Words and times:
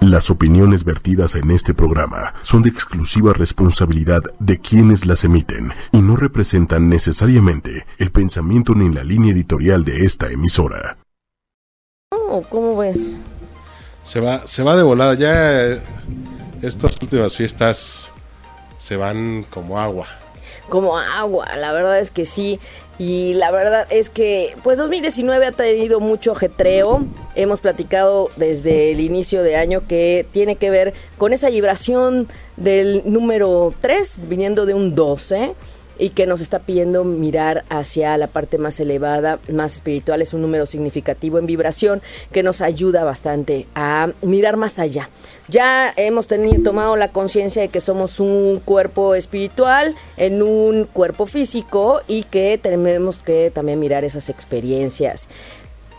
Las 0.00 0.30
opiniones 0.30 0.84
vertidas 0.84 1.34
en 1.34 1.50
este 1.50 1.74
programa 1.74 2.32
son 2.42 2.62
de 2.62 2.70
exclusiva 2.70 3.32
responsabilidad 3.32 4.22
de 4.38 4.60
quienes 4.60 5.06
las 5.06 5.24
emiten 5.24 5.72
y 5.90 6.00
no 6.00 6.14
representan 6.14 6.88
necesariamente 6.88 7.84
el 7.98 8.12
pensamiento 8.12 8.76
ni 8.76 8.94
la 8.94 9.02
línea 9.02 9.32
editorial 9.32 9.84
de 9.84 10.04
esta 10.04 10.30
emisora. 10.30 10.98
Oh, 12.12 12.42
¿Cómo 12.48 12.76
ves? 12.76 13.16
Se 14.04 14.20
va, 14.20 14.46
se 14.46 14.62
va 14.62 14.76
de 14.76 14.84
volada. 14.84 15.14
Ya 15.14 15.64
eh, 15.64 15.80
estas 16.62 16.96
últimas 17.02 17.36
fiestas 17.36 18.12
se 18.76 18.96
van 18.96 19.44
como 19.50 19.80
agua. 19.80 20.06
Como 20.68 20.96
agua, 20.96 21.56
la 21.56 21.72
verdad 21.72 21.98
es 21.98 22.12
que 22.12 22.24
sí. 22.24 22.60
Y 22.98 23.34
la 23.34 23.52
verdad 23.52 23.86
es 23.90 24.10
que, 24.10 24.56
pues 24.64 24.76
2019 24.78 25.46
ha 25.46 25.52
tenido 25.52 26.00
mucho 26.00 26.32
ajetreo. 26.32 27.06
Hemos 27.36 27.60
platicado 27.60 28.28
desde 28.36 28.90
el 28.90 29.00
inicio 29.00 29.44
de 29.44 29.54
año 29.54 29.86
que 29.86 30.26
tiene 30.32 30.56
que 30.56 30.70
ver 30.70 30.94
con 31.16 31.32
esa 31.32 31.48
vibración 31.48 32.26
del 32.56 33.02
número 33.04 33.72
3, 33.80 34.18
viniendo 34.28 34.66
de 34.66 34.74
un 34.74 34.96
12 34.96 35.54
y 35.98 36.10
que 36.10 36.26
nos 36.26 36.40
está 36.40 36.60
pidiendo 36.60 37.04
mirar 37.04 37.64
hacia 37.68 38.16
la 38.16 38.28
parte 38.28 38.58
más 38.58 38.78
elevada, 38.80 39.38
más 39.52 39.74
espiritual. 39.74 40.22
Es 40.22 40.32
un 40.32 40.42
número 40.42 40.66
significativo 40.66 41.38
en 41.38 41.46
vibración 41.46 42.02
que 42.32 42.42
nos 42.42 42.60
ayuda 42.60 43.04
bastante 43.04 43.66
a 43.74 44.10
mirar 44.22 44.56
más 44.56 44.78
allá. 44.78 45.10
Ya 45.48 45.92
hemos 45.96 46.26
tenido, 46.26 46.62
tomado 46.62 46.96
la 46.96 47.08
conciencia 47.08 47.62
de 47.62 47.68
que 47.68 47.80
somos 47.80 48.20
un 48.20 48.60
cuerpo 48.64 49.14
espiritual 49.14 49.96
en 50.16 50.42
un 50.42 50.84
cuerpo 50.84 51.26
físico 51.26 52.00
y 52.06 52.22
que 52.24 52.58
tenemos 52.62 53.18
que 53.18 53.50
también 53.50 53.80
mirar 53.80 54.04
esas 54.04 54.28
experiencias. 54.28 55.28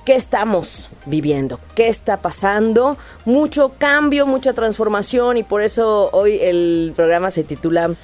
¿Qué 0.05 0.15
estamos 0.15 0.89
viviendo? 1.05 1.59
¿Qué 1.75 1.87
está 1.87 2.21
pasando? 2.21 2.97
Mucho 3.25 3.73
cambio, 3.77 4.25
mucha 4.25 4.53
transformación 4.53 5.37
y 5.37 5.43
por 5.43 5.61
eso 5.61 6.09
hoy 6.13 6.39
el 6.41 6.93
programa 6.95 7.29
se 7.29 7.43
titula 7.43 7.95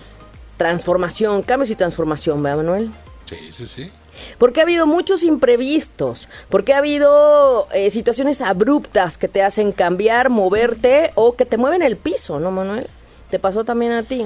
transformación, 0.57 1.41
cambios 1.43 1.69
y 1.69 1.75
transformación, 1.75 2.41
¿verdad, 2.41 2.57
Manuel? 2.57 2.91
Sí, 3.25 3.37
sí, 3.51 3.67
sí. 3.67 3.91
Porque 4.37 4.61
ha 4.61 4.63
habido 4.63 4.87
muchos 4.87 5.23
imprevistos, 5.23 6.29
porque 6.49 6.73
ha 6.73 6.77
habido 6.77 7.67
eh, 7.73 7.89
situaciones 7.89 8.41
abruptas 8.41 9.17
que 9.17 9.27
te 9.27 9.41
hacen 9.43 9.71
cambiar, 9.71 10.29
moverte 10.29 11.11
o 11.15 11.35
que 11.35 11.45
te 11.45 11.57
mueven 11.57 11.81
el 11.81 11.97
piso, 11.97 12.39
¿no, 12.39 12.51
Manuel? 12.51 12.87
¿Te 13.29 13.39
pasó 13.39 13.63
también 13.65 13.91
a 13.91 14.03
ti? 14.03 14.25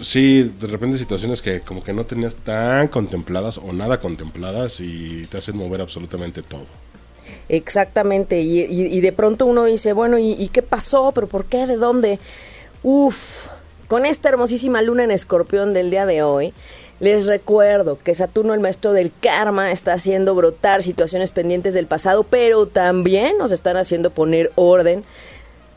Sí, 0.00 0.54
de 0.58 0.68
repente 0.68 0.96
situaciones 0.96 1.42
que 1.42 1.60
como 1.60 1.82
que 1.82 1.92
no 1.92 2.06
tenías 2.06 2.36
tan 2.36 2.88
contempladas 2.88 3.58
o 3.58 3.72
nada 3.72 3.98
contempladas 3.98 4.80
y 4.80 5.26
te 5.26 5.38
hacen 5.38 5.56
mover 5.56 5.80
absolutamente 5.80 6.42
todo. 6.42 6.66
Exactamente, 7.50 8.40
y, 8.40 9.00
de 9.00 9.12
pronto 9.12 9.44
uno 9.44 9.64
dice, 9.64 9.92
bueno, 9.92 10.18
¿y, 10.18 10.32
¿y 10.32 10.48
qué 10.48 10.62
pasó? 10.62 11.12
¿Pero 11.14 11.26
por 11.26 11.44
qué? 11.44 11.66
¿De 11.66 11.76
dónde? 11.76 12.18
Uf, 12.82 13.48
con 13.88 14.06
esta 14.06 14.28
hermosísima 14.28 14.82
luna 14.82 15.04
en 15.04 15.10
escorpión 15.10 15.74
del 15.74 15.90
día 15.90 16.06
de 16.06 16.22
hoy, 16.22 16.52
les 17.00 17.26
recuerdo 17.26 17.98
que 18.02 18.14
Saturno, 18.14 18.54
el 18.54 18.60
maestro 18.60 18.92
del 18.92 19.12
karma, 19.20 19.70
está 19.70 19.94
haciendo 19.94 20.34
brotar 20.34 20.82
situaciones 20.82 21.30
pendientes 21.30 21.74
del 21.74 21.86
pasado, 21.86 22.24
pero 22.24 22.66
también 22.66 23.38
nos 23.38 23.52
están 23.52 23.76
haciendo 23.76 24.10
poner 24.10 24.52
orden 24.56 25.04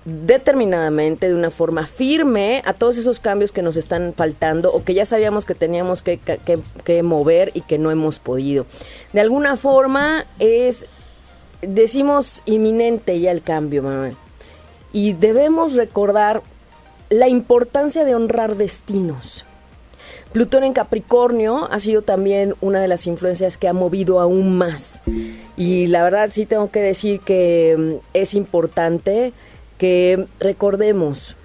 determinadamente, 0.04 1.28
de 1.28 1.36
una 1.36 1.52
forma 1.52 1.86
firme, 1.86 2.64
a 2.66 2.74
todos 2.74 2.98
esos 2.98 3.20
cambios 3.20 3.52
que 3.52 3.62
nos 3.62 3.78
están 3.78 4.14
faltando 4.16 4.74
o 4.74 4.84
que 4.84 4.96
ya 4.96 5.06
sabíamos 5.06 5.46
que 5.46 5.54
teníamos 5.54 6.02
que, 6.02 6.20
mover 7.04 7.52
y 7.54 7.62
que 7.62 7.78
no 7.78 7.92
hemos 7.92 8.18
podido. 8.20 8.66
De 9.14 9.22
alguna 9.22 9.58
forma 9.58 10.26
es, 10.40 10.88
decimos, 11.62 12.42
inminente 12.46 13.20
ya 13.20 13.32
el 13.32 13.44
cambio, 13.44 13.84
Manuel. 13.84 14.18
Y 14.92 15.14
debemos 15.14 15.76
recordar 15.76 16.42
la 17.12 17.28
importancia 17.28 18.06
de 18.06 18.16
honrar 18.16 18.56
destinos. 18.56 19.46
Plutón 20.32 20.64
en 20.64 20.72
Capricornio 20.72 21.68
ha 21.70 21.80
sido 21.82 22.04
también 22.04 22.56
una 22.62 22.80
de 22.80 22.88
las 22.88 23.06
influencias 23.06 23.58
que 23.58 23.68
ha 23.68 23.74
movido 23.74 24.22
aún 24.22 24.58
más. 24.58 25.04
Y 25.58 25.88
la 25.88 26.04
verdad 26.06 26.30
sí 26.32 26.46
tengo 26.46 26.72
que 26.72 26.80
decir 26.80 27.20
que 27.20 27.76
mm, 27.78 28.06
es 28.14 28.34
importante 28.34 29.34
que 29.78 30.26
recordemos 30.40 31.36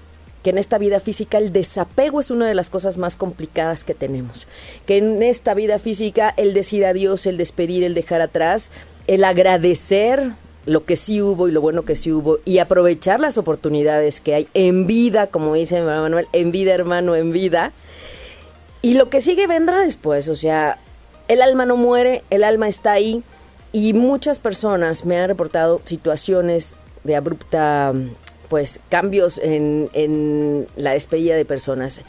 que 0.44 0.50
en 0.50 0.58
esta 0.58 0.78
vida 0.78 1.00
física 1.00 1.38
el 1.38 1.52
desapego 1.52 2.20
es 2.20 2.30
una 2.30 2.46
de 2.46 2.54
las 2.54 2.70
cosas 2.70 2.96
más 2.96 3.16
complicadas 3.16 3.82
que 3.82 3.94
tenemos. 3.94 4.46
Que 4.86 4.98
en 4.98 5.20
esta 5.24 5.52
vida 5.54 5.80
física 5.80 6.32
el 6.36 6.54
decir 6.54 6.86
adiós, 6.86 7.26
el 7.26 7.38
despedir, 7.38 7.82
el 7.82 7.94
dejar 7.94 8.20
atrás, 8.20 8.70
el 9.08 9.24
agradecer 9.24 10.34
lo 10.66 10.84
que 10.84 10.96
sí 10.96 11.22
hubo 11.22 11.48
y 11.48 11.52
lo 11.52 11.60
bueno 11.60 11.82
que 11.82 11.94
sí 11.94 12.12
hubo 12.12 12.40
y 12.44 12.58
aprovechar 12.58 13.20
las 13.20 13.38
oportunidades 13.38 14.20
que 14.20 14.34
hay 14.34 14.48
en 14.52 14.86
vida, 14.86 15.28
como 15.28 15.54
dice 15.54 15.80
Manuel, 15.80 16.26
en 16.32 16.52
vida 16.52 16.74
hermano, 16.74 17.16
en 17.16 17.32
vida. 17.32 17.72
Y 18.82 18.94
lo 18.94 19.08
que 19.08 19.20
sigue 19.20 19.46
vendrá 19.46 19.80
después, 19.80 20.28
o 20.28 20.34
sea, 20.34 20.78
el 21.28 21.40
alma 21.40 21.64
no 21.64 21.76
muere, 21.76 22.22
el 22.30 22.44
alma 22.44 22.68
está 22.68 22.92
ahí 22.92 23.22
y 23.72 23.92
muchas 23.94 24.38
personas 24.38 25.04
me 25.04 25.18
han 25.18 25.28
reportado 25.28 25.80
situaciones 25.84 26.76
de 27.04 27.16
abrupta, 27.16 27.92
pues, 28.48 28.80
cambios 28.88 29.38
en, 29.38 29.88
en 29.92 30.66
la 30.76 30.92
despedida 30.92 31.36
de 31.36 31.44
personas 31.44 32.02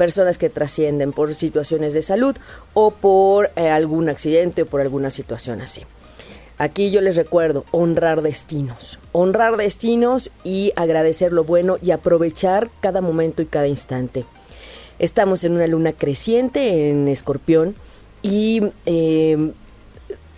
personas 0.00 0.38
que 0.38 0.48
trascienden 0.48 1.12
por 1.12 1.34
situaciones 1.34 1.92
de 1.92 2.00
salud 2.00 2.34
o 2.72 2.90
por 2.90 3.50
eh, 3.54 3.68
algún 3.68 4.08
accidente 4.08 4.62
o 4.62 4.66
por 4.66 4.80
alguna 4.80 5.10
situación 5.10 5.60
así. 5.60 5.82
Aquí 6.60 6.90
yo 6.90 7.00
les 7.00 7.16
recuerdo 7.16 7.64
honrar 7.70 8.20
destinos, 8.20 8.98
honrar 9.12 9.56
destinos 9.56 10.30
y 10.44 10.74
agradecer 10.76 11.32
lo 11.32 11.42
bueno 11.42 11.78
y 11.80 11.90
aprovechar 11.90 12.68
cada 12.82 13.00
momento 13.00 13.40
y 13.40 13.46
cada 13.46 13.66
instante. 13.66 14.26
Estamos 14.98 15.42
en 15.42 15.52
una 15.52 15.66
luna 15.66 15.94
creciente 15.94 16.90
en 16.90 17.08
escorpión 17.08 17.76
y 18.20 18.60
eh, 18.84 19.52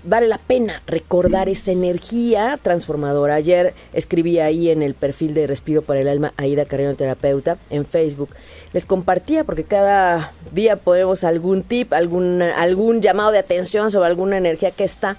vale 0.05 0.29
la 0.29 0.39
pena 0.39 0.81
recordar 0.87 1.49
esa 1.49 1.73
energía 1.73 2.57
transformadora. 2.63 3.35
Ayer 3.35 3.75
escribí 3.93 4.39
ahí 4.39 4.71
en 4.71 4.83
el 4.83 4.95
perfil 4.95 5.35
de 5.35 5.49
Respiro 5.49 5.83
para 5.83 6.01
el 6.01 6.09
Alma, 6.09 6.35
Aida 6.37 6.65
Carrero 6.65 6.95
Terapeuta, 6.95 7.59
en 7.71 7.85
Facebook. 7.85 8.31
Les 8.73 8.87
compartía 8.87 9.43
porque 9.43 9.65
cada 9.65 10.33
día 10.53 10.77
ponemos 10.77 11.25
algún 11.25 11.65
tip, 11.65 11.93
algún, 11.93 12.43
algún 12.43 13.01
llamado 13.01 13.33
de 13.33 13.39
atención 13.39 13.91
sobre 13.91 14.07
alguna 14.07 14.37
energía 14.37 14.71
que 14.71 14.85
está. 14.85 15.17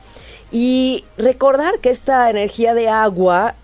Y 0.54 1.04
recordar 1.18 1.80
que 1.80 1.90
esta 1.90 2.30
energía 2.30 2.74
de 2.74 2.88
agua 2.88 3.56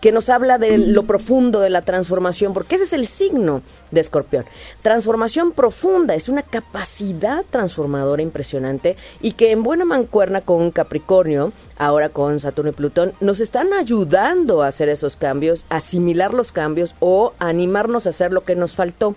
que 0.00 0.12
nos 0.12 0.28
habla 0.28 0.56
de 0.56 0.78
lo 0.78 1.02
profundo 1.04 1.60
de 1.60 1.68
la 1.68 1.82
transformación, 1.82 2.52
porque 2.52 2.76
ese 2.76 2.84
es 2.84 2.92
el 2.92 3.06
signo 3.06 3.62
de 3.90 4.00
escorpión. 4.00 4.44
Transformación 4.80 5.52
profunda 5.52 6.14
es 6.14 6.28
una 6.28 6.42
capacidad 6.42 7.44
transformadora 7.50 8.22
impresionante 8.22 8.96
y 9.20 9.32
que 9.32 9.50
en 9.50 9.62
buena 9.62 9.84
mancuerna 9.84 10.42
con 10.42 10.70
Capricornio, 10.70 11.52
ahora 11.76 12.08
con 12.08 12.38
Saturno 12.40 12.70
y 12.70 12.74
Plutón, 12.74 13.14
nos 13.20 13.40
están 13.40 13.72
ayudando 13.72 14.62
a 14.62 14.68
hacer 14.68 14.88
esos 14.88 15.16
cambios, 15.16 15.66
asimilar 15.70 16.34
los 16.34 16.52
cambios 16.52 16.94
o 17.00 17.32
animarnos 17.38 18.06
a 18.06 18.10
hacer 18.10 18.32
lo 18.32 18.44
que 18.44 18.54
nos 18.54 18.74
faltó. 18.74 19.16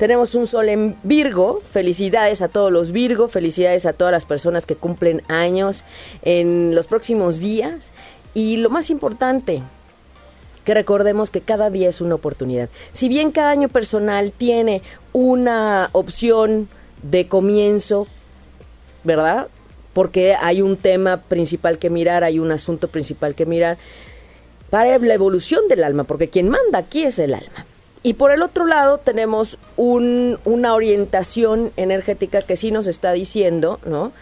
Tenemos 0.00 0.34
un 0.34 0.46
sol 0.46 0.70
en 0.70 0.96
Virgo. 1.02 1.60
Felicidades 1.70 2.40
a 2.40 2.48
todos 2.48 2.72
los 2.72 2.90
Virgo. 2.90 3.28
Felicidades 3.28 3.84
a 3.84 3.92
todas 3.92 4.10
las 4.10 4.24
personas 4.24 4.64
que 4.64 4.74
cumplen 4.74 5.22
años 5.28 5.84
en 6.22 6.74
los 6.74 6.86
próximos 6.86 7.40
días. 7.40 7.92
Y 8.32 8.56
lo 8.56 8.70
más 8.70 8.88
importante, 8.88 9.60
que 10.64 10.72
recordemos 10.72 11.30
que 11.30 11.42
cada 11.42 11.68
día 11.68 11.90
es 11.90 12.00
una 12.00 12.14
oportunidad. 12.14 12.70
Si 12.92 13.10
bien 13.10 13.30
cada 13.30 13.50
año 13.50 13.68
personal 13.68 14.32
tiene 14.32 14.80
una 15.12 15.90
opción 15.92 16.70
de 17.02 17.28
comienzo, 17.28 18.06
¿verdad? 19.04 19.48
Porque 19.92 20.34
hay 20.34 20.62
un 20.62 20.78
tema 20.78 21.18
principal 21.18 21.76
que 21.78 21.90
mirar, 21.90 22.24
hay 22.24 22.38
un 22.38 22.52
asunto 22.52 22.88
principal 22.88 23.34
que 23.34 23.44
mirar 23.44 23.76
para 24.70 24.96
la 24.96 25.12
evolución 25.12 25.68
del 25.68 25.84
alma, 25.84 26.04
porque 26.04 26.30
quien 26.30 26.48
manda 26.48 26.78
aquí 26.78 27.02
es 27.02 27.18
el 27.18 27.34
alma. 27.34 27.66
Y 28.02 28.14
por 28.14 28.32
el 28.32 28.42
otro 28.42 28.66
lado 28.66 28.98
tenemos 28.98 29.58
una 29.76 30.74
orientación 30.74 31.72
energética 31.76 32.40
que 32.40 32.56
sí 32.56 32.70
nos 32.70 32.86
está 32.86 33.12
diciendo, 33.12 33.78
¿no? 33.84 34.12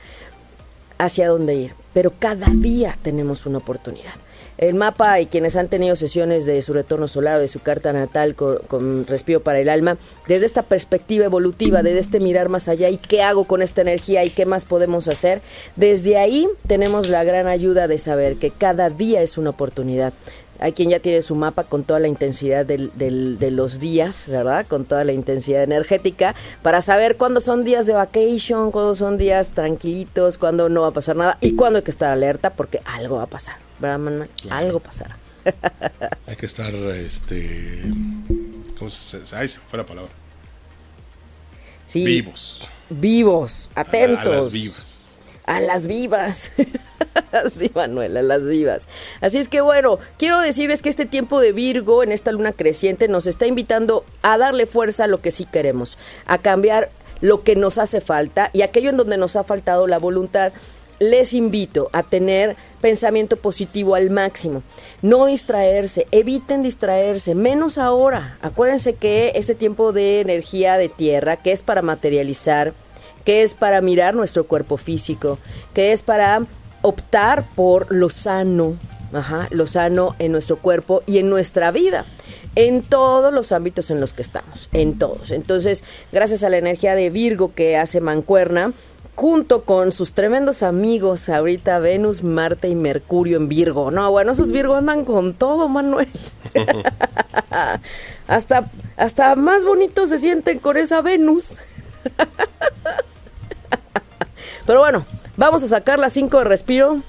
Hacia 0.99 1.29
dónde 1.29 1.55
ir. 1.55 1.75
Pero 1.93 2.13
cada 2.19 2.49
día 2.49 2.99
tenemos 3.03 3.47
una 3.47 3.59
oportunidad. 3.59 4.15
El 4.57 4.75
mapa 4.75 5.21
y 5.21 5.27
quienes 5.27 5.55
han 5.55 5.69
tenido 5.69 5.95
sesiones 5.95 6.45
de 6.45 6.61
su 6.63 6.73
retorno 6.73 7.07
solar, 7.07 7.39
de 7.39 7.47
su 7.47 7.61
carta 7.61 7.93
natal 7.93 8.35
con, 8.35 8.59
con, 8.67 9.07
respiro 9.07 9.41
para 9.41 9.61
el 9.61 9.69
alma, 9.69 9.99
desde 10.27 10.47
esta 10.47 10.65
perspectiva 10.65 11.25
evolutiva, 11.25 11.85
desde 11.85 12.01
este 12.01 12.19
mirar 12.19 12.49
más 12.49 12.69
allá 12.69 12.89
y 12.89 12.97
qué 12.97 13.23
hago 13.23 13.45
con 13.45 13.63
esta 13.63 13.83
energía 13.83 14.25
y 14.25 14.31
qué 14.31 14.47
más 14.47 14.65
podemos 14.65 15.07
hacer, 15.07 15.43
desde 15.77 16.19
ahí 16.19 16.49
tenemos 16.67 17.09
la 17.09 17.23
gran 17.23 17.47
ayuda 17.47 17.87
de 17.87 17.99
saber 17.99 18.35
que 18.35 18.51
cada 18.51 18.91
día 18.91 19.23
es 19.23 19.39
una 19.39 19.51
oportunidad. 19.51 20.13
Hay 20.61 20.73
quien 20.73 20.91
ya 20.91 21.01
tiene 21.01 21.23
su 21.23 21.35
mapa 21.35 21.65
con 21.65 21.85
toda 21.85 22.01
la 22.01 22.09
intensidad 22.09 22.67
del, 22.67 22.91
de 22.97 23.51
los 23.51 23.79
días, 23.79 24.29
¿verdad? 24.29 24.67
Con 24.67 24.85
toda 24.85 25.05
la 25.05 25.13
intensidad 25.13 25.63
energética, 25.63 26.35
para 26.63 26.81
saber 26.83 27.17
cuándo 27.17 27.41
son 27.41 27.65
días 27.65 27.87
de 27.87 27.93
vacation, 27.93 28.71
cuándo 28.71 28.95
son 28.95 29.19
días 29.19 29.53
tranquilitos, 29.53 30.39
cuándo 30.39 30.69
no 30.69 30.83
va 30.83 30.89
a 30.89 30.93
pasar 30.93 31.17
nada 31.17 31.39
y 31.41 31.55
cuándo 31.55 31.79
hay 31.79 31.83
que 31.85 31.91
estar 31.91 32.11
alerta 32.11 32.51
porque 32.51 32.81
algo 32.85 33.17
va 33.17 33.25
a 33.25 33.29
pasar, 33.29 33.57
¿verdad, 33.79 33.99
Manuel? 33.99 34.31
Algo 34.51 34.81
pasará. 34.81 35.17
Hay 36.27 36.37
que 36.37 36.47
estar, 36.47 36.75
este... 36.75 37.83
¿Cómo 38.79 38.91
se, 38.91 39.19
ay, 39.35 39.49
se 39.49 39.59
fue 39.59 39.79
la 39.79 39.87
palabra? 39.87 40.13
Sí. 41.87 42.05
Vivos. 42.05 42.71
Vivos, 42.91 43.71
atentos. 43.75 44.27
A, 44.27 44.31
las 44.31 44.53
vivas. 44.53 45.08
A 45.49 45.61
las 45.61 45.87
vivas. 45.87 46.53
sí, 47.59 47.71
Manuel, 47.75 48.19
a 48.19 48.23
las 48.23 48.47
vivas. 48.47 48.87
Así 49.23 49.39
es 49.39 49.49
que 49.49 49.63
bueno, 49.63 49.99
quiero 50.19 50.39
decirles 50.41 50.83
que 50.83 50.91
este 50.91 51.07
tiempo 51.07 51.41
de 51.41 51.53
Virgo 51.53 52.03
en 52.03 52.13
esta 52.13 52.33
luna 52.33 52.53
creciente 52.53 53.09
nos 53.09 53.27
está 53.27 53.47
invitando 53.47 54.05
a 54.21 54.37
darle 54.37 54.67
fuerza 54.67 55.05
a 55.05 55.09
lo 55.09 55.23
que 55.23 55.31
sí 55.31 55.47
queremos, 55.47 55.97
a 56.27 56.37
cambiar 56.37 56.91
lo 57.23 57.45
que 57.45 57.57
nos 57.57 57.79
hace 57.79 58.03
falta 58.03 58.51
y 58.53 58.61
aquello 58.61 58.91
en 58.91 58.99
donde 58.99 59.17
nos 59.17 59.37
ha 59.37 59.43
faltado 59.43 59.87
la 59.87 59.99
voluntad 59.99 60.53
les 60.99 61.33
invito 61.33 61.89
a 61.93 62.03
tener 62.03 62.57
pensamiento 62.81 63.37
positivo 63.37 63.95
al 63.95 64.11
máximo. 64.11 64.63
No 65.01 65.27
distraerse, 65.27 66.07
eviten 66.11 66.63
distraerse, 66.63 67.35
menos 67.35 67.79
ahora. 67.79 68.37
Acuérdense 68.43 68.95
que 68.95 69.33
este 69.35 69.55
tiempo 69.55 69.93
de 69.93 70.21
energía 70.21 70.77
de 70.77 70.89
tierra, 70.89 71.37
que 71.37 71.53
es 71.53 71.63
para 71.63 71.83
materializar, 71.83 72.75
que 73.29 73.43
es 73.43 73.53
para 73.53 73.83
mirar 73.83 74.15
nuestro 74.17 74.45
cuerpo 74.45 74.79
físico, 74.79 75.39
que 75.75 75.93
es 75.93 76.01
para 76.01 76.47
optar 76.81 77.45
por 77.55 77.95
lo 77.95 78.09
sano, 78.09 78.79
ajá, 79.13 79.49
lo 79.51 79.67
sano 79.67 80.17
en 80.19 80.33
nuestro 80.33 80.57
cuerpo 80.57 81.03
y 81.05 81.19
en 81.19 81.29
nuestra 81.29 81.71
vida 81.71 82.07
en 82.55 82.81
todos 82.81 83.31
los 83.31 83.53
ámbitos 83.53 83.91
en 83.91 84.01
los 84.01 84.15
que 84.15 84.23
estamos, 84.23 84.71
en 84.73 84.97
todos. 84.97 85.31
Entonces, 85.31 85.85
gracias 86.11 86.43
a 86.43 86.49
la 86.49 86.57
energía 86.57 86.95
de 86.95 87.11
Virgo 87.11 87.53
que 87.55 87.77
hace 87.77 88.01
mancuerna, 88.01 88.73
junto 89.15 89.65
con 89.65 89.93
sus 89.93 90.15
tremendos 90.15 90.63
amigos 90.63 91.29
ahorita 91.29 91.81
Venus, 91.81 92.23
Marte 92.23 92.71
y 92.71 92.75
Mercurio 92.75 93.37
en 93.37 93.51
Virgo. 93.51 93.91
No, 93.91 94.11
bueno, 94.11 94.33
esos 94.33 94.53
Virgo 94.53 94.75
andan 94.75 95.05
con 95.05 95.35
todo, 95.35 95.69
Manuel. 95.69 96.09
hasta, 98.27 98.71
hasta 98.97 99.37
más 99.37 99.67
bonitos 99.67 100.09
se 100.09 100.19
sienten 100.19 100.61
con 100.61 100.79
esa 100.79 101.03
Venus. 101.03 101.59
Pero 104.67 104.81
bueno, 104.81 105.07
vamos 105.37 105.63
a 105.63 105.69
sacar 105.69 105.99
las 105.99 106.13
5 106.13 106.39
de 106.39 106.45
respiro. 106.45 107.03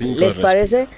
¿Les 0.00 0.36
parece? 0.36 0.88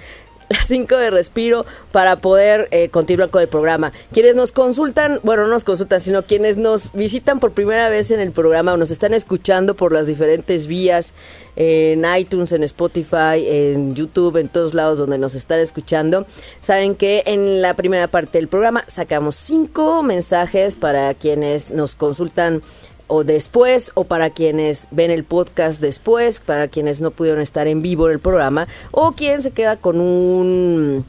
las 0.48 0.66
5 0.66 0.96
de 0.96 1.10
respiro 1.10 1.66
para 1.92 2.16
poder 2.16 2.68
eh, 2.70 2.88
continuar 2.88 3.30
con 3.30 3.42
el 3.42 3.48
programa. 3.48 3.92
Quienes 4.12 4.34
nos 4.34 4.52
consultan, 4.52 5.20
bueno, 5.22 5.44
no 5.44 5.48
nos 5.48 5.64
consultan, 5.64 6.00
sino 6.00 6.22
quienes 6.22 6.56
nos 6.56 6.92
visitan 6.92 7.40
por 7.40 7.52
primera 7.52 7.88
vez 7.88 8.10
en 8.10 8.20
el 8.20 8.32
programa 8.32 8.74
o 8.74 8.76
nos 8.76 8.90
están 8.90 9.14
escuchando 9.14 9.74
por 9.74 9.92
las 9.92 10.06
diferentes 10.06 10.66
vías 10.66 11.14
en 11.56 12.04
iTunes, 12.16 12.52
en 12.52 12.62
Spotify, 12.64 13.44
en 13.46 13.94
YouTube, 13.94 14.36
en 14.36 14.48
todos 14.48 14.74
lados 14.74 14.98
donde 14.98 15.18
nos 15.18 15.34
están 15.34 15.60
escuchando, 15.60 16.26
saben 16.60 16.94
que 16.94 17.22
en 17.26 17.62
la 17.62 17.74
primera 17.74 18.08
parte 18.08 18.38
del 18.38 18.48
programa 18.48 18.84
sacamos 18.86 19.36
cinco 19.36 20.02
mensajes 20.02 20.76
para 20.76 21.14
quienes 21.14 21.70
nos 21.70 21.94
consultan 21.94 22.62
o 23.08 23.24
después 23.24 23.92
o 23.94 24.04
para 24.04 24.30
quienes 24.30 24.88
ven 24.90 25.10
el 25.10 25.24
podcast 25.24 25.80
después, 25.80 26.40
para 26.40 26.68
quienes 26.68 27.00
no 27.00 27.10
pudieron 27.10 27.40
estar 27.40 27.66
en 27.68 27.82
vivo 27.82 28.06
en 28.06 28.14
el 28.14 28.18
programa 28.18 28.66
o 28.90 29.12
quien 29.12 29.42
se 29.42 29.50
queda 29.52 29.76
con 29.76 30.00
un 30.00 31.04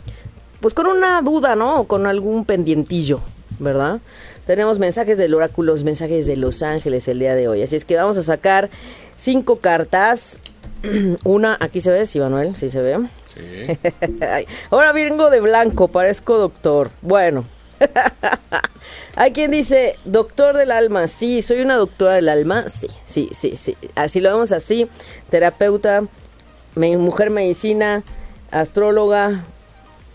pues 0.59 0.73
con 0.73 0.87
una 0.87 1.21
duda, 1.21 1.55
¿no? 1.55 1.81
O 1.81 1.87
con 1.87 2.07
algún 2.07 2.45
pendientillo, 2.45 3.21
¿verdad? 3.59 3.99
Tenemos 4.45 4.79
mensajes 4.79 5.17
del 5.17 5.33
oráculo, 5.33 5.75
mensajes 5.83 6.25
de 6.25 6.35
Los 6.35 6.63
Ángeles 6.63 7.07
el 7.07 7.19
día 7.19 7.35
de 7.35 7.47
hoy. 7.47 7.61
Así 7.61 7.75
es 7.75 7.85
que 7.85 7.95
vamos 7.95 8.17
a 8.17 8.23
sacar 8.23 8.69
cinco 9.15 9.57
cartas. 9.57 10.39
Una, 11.23 11.57
aquí 11.59 11.81
se 11.81 11.91
ve, 11.91 12.05
sí, 12.05 12.19
Manuel, 12.19 12.55
sí 12.55 12.69
se 12.69 12.81
ve. 12.81 12.97
Sí. 13.33 13.77
Ahora 14.71 14.93
vengo 14.93 15.29
de 15.29 15.41
blanco, 15.41 15.89
parezco 15.89 16.37
doctor. 16.37 16.91
Bueno, 17.01 17.45
hay 19.15 19.31
quien 19.31 19.51
dice, 19.51 19.97
doctor 20.05 20.57
del 20.57 20.71
alma, 20.71 21.07
sí, 21.07 21.41
soy 21.41 21.61
una 21.61 21.75
doctora 21.75 22.15
del 22.15 22.29
alma, 22.29 22.69
sí, 22.69 22.87
sí, 23.03 23.29
sí, 23.31 23.55
sí. 23.55 23.77
Así 23.95 24.19
lo 24.19 24.31
vemos 24.31 24.51
así, 24.51 24.87
terapeuta, 25.29 26.03
mujer 26.75 27.29
medicina, 27.29 28.03
astróloga, 28.51 29.43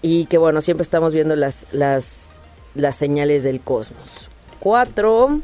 y 0.03 0.27
que 0.27 0.39
bueno, 0.39 0.61
siempre 0.61 0.83
estamos 0.83 1.15
viendo 1.15 1.37
las, 1.37 1.67
las, 1.73 2.31
las 2.75 2.97
señales 2.97 3.45
del 3.45 3.61
cosmos. 3.61 4.29
Cuatro, 4.61 5.41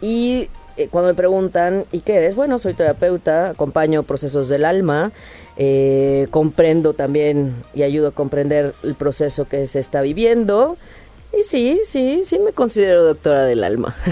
y 0.00 0.48
eh, 0.76 0.88
cuando 0.88 1.08
me 1.08 1.14
preguntan, 1.14 1.84
¿y 1.92 2.00
qué 2.00 2.16
eres? 2.16 2.36
Bueno, 2.36 2.58
soy 2.58 2.72
terapeuta, 2.72 3.50
acompaño 3.50 4.02
procesos 4.02 4.48
del 4.48 4.64
alma, 4.64 5.12
eh, 5.58 6.26
comprendo 6.30 6.94
también 6.94 7.54
y 7.74 7.82
ayudo 7.82 8.08
a 8.08 8.12
comprender 8.12 8.74
el 8.82 8.94
proceso 8.94 9.46
que 9.46 9.66
se 9.66 9.78
está 9.78 10.00
viviendo. 10.00 10.78
Y 11.38 11.42
sí, 11.42 11.80
sí, 11.84 12.22
sí 12.24 12.38
me 12.38 12.52
considero 12.52 13.04
doctora 13.04 13.44
del 13.44 13.64
alma. 13.64 13.94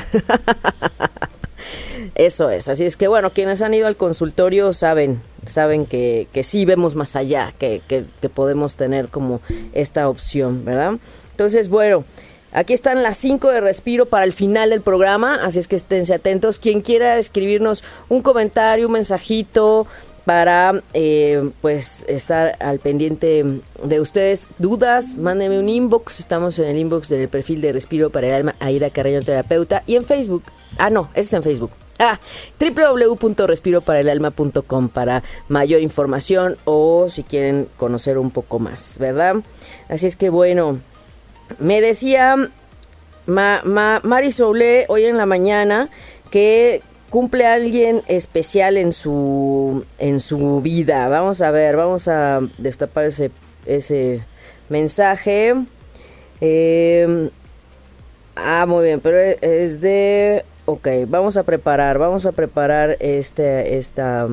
Eso 2.15 2.51
es, 2.51 2.69
así 2.69 2.85
es 2.85 2.97
que 2.97 3.09
bueno, 3.09 3.33
quienes 3.33 3.63
han 3.63 3.75
ido 3.75 3.87
al 3.87 3.97
consultorio 3.97 4.73
saben, 4.73 5.21
saben 5.47 5.87
que, 5.87 6.27
que 6.33 6.43
sí 6.43 6.65
vemos 6.65 6.95
más 6.95 7.17
allá, 7.17 7.53
que, 7.59 7.83
que, 7.87 8.05
que 8.21 8.29
podemos 8.29 8.77
tener 8.77 9.09
como 9.09 9.41
esta 9.73 10.09
opción, 10.09 10.65
¿verdad? 10.65 10.95
Entonces, 11.33 11.69
bueno, 11.69 12.05
Aquí 12.51 12.73
están 12.73 13.03
las 13.03 13.19
5 13.19 13.51
de 13.51 13.61
respiro 13.61 14.07
para 14.07 14.25
el 14.25 14.33
final 14.33 14.71
del 14.71 14.81
programa, 14.81 15.35
así 15.45 15.59
es 15.59 15.69
que 15.69 15.77
esténse 15.77 16.15
atentos. 16.15 16.59
Quien 16.59 16.81
quiera 16.81 17.19
escribirnos 17.19 17.85
un 18.09 18.23
comentario, 18.23 18.87
un 18.87 18.95
mensajito, 18.95 19.87
para 20.29 20.83
eh, 20.93 21.51
pues 21.63 22.05
estar 22.07 22.59
al 22.61 22.81
pendiente 22.81 23.63
de 23.83 23.99
ustedes. 23.99 24.47
Dudas, 24.59 25.15
mándenme 25.15 25.59
un 25.59 25.71
inbox. 25.71 26.21
Estamos 26.21 26.59
en 26.59 26.67
el 26.67 26.77
inbox 26.77 27.09
del 27.09 27.29
perfil 27.29 27.63
de 27.63 27.73
Respiro 27.73 28.11
para 28.11 28.27
el 28.27 28.35
Alma, 28.35 28.55
Aida 28.61 28.91
Carreño 28.91 29.23
Terapeuta. 29.23 29.83
Y 29.87 29.97
en 29.97 30.05
Facebook. 30.05 30.43
Ah, 30.77 30.91
no, 30.91 31.09
ese 31.15 31.29
es 31.29 31.33
en 31.33 31.43
Facebook. 31.43 31.71
Ah, 31.99 32.21
www.respiroparaelalma.com 32.61 34.91
para 34.91 35.23
mayor 35.49 35.81
información 35.81 36.59
o 36.67 37.09
si 37.09 37.23
quieren 37.23 37.67
conocer 37.79 38.19
un 38.19 38.31
poco 38.31 38.59
más, 38.59 38.99
¿verdad? 38.99 39.37
Así 39.89 40.07
es 40.07 40.17
que 40.17 40.29
bueno, 40.29 40.79
me 41.59 41.81
decía 41.81 42.37
Ma, 43.25 43.63
Ma, 43.65 44.03
hoy 44.89 45.05
en 45.07 45.17
la 45.17 45.25
mañana 45.25 45.89
que 46.31 46.83
cumple 47.11 47.47
alguien 47.47 48.03
especial 48.07 48.77
en 48.77 48.93
su 48.93 49.85
en 49.99 50.21
su 50.21 50.61
vida. 50.61 51.09
Vamos 51.09 51.43
a 51.43 51.51
ver, 51.51 51.77
vamos 51.77 52.09
a 52.09 52.41
destapar 52.59 53.05
ese 53.05 53.31
ese 53.67 54.25
mensaje. 54.69 55.55
Eh, 56.41 57.31
ah, 58.37 58.67
muy 58.69 58.85
bien, 58.85 59.01
pero 59.01 59.19
es 59.19 59.81
de 59.81 60.45
Ok, 60.71 60.87
vamos 61.07 61.39
a 61.39 61.45
preparar, 61.45 61.97
vamos 61.97 62.27
a 62.27 62.33
preparar 62.33 62.99
este, 63.01 63.79
esta 63.79 64.29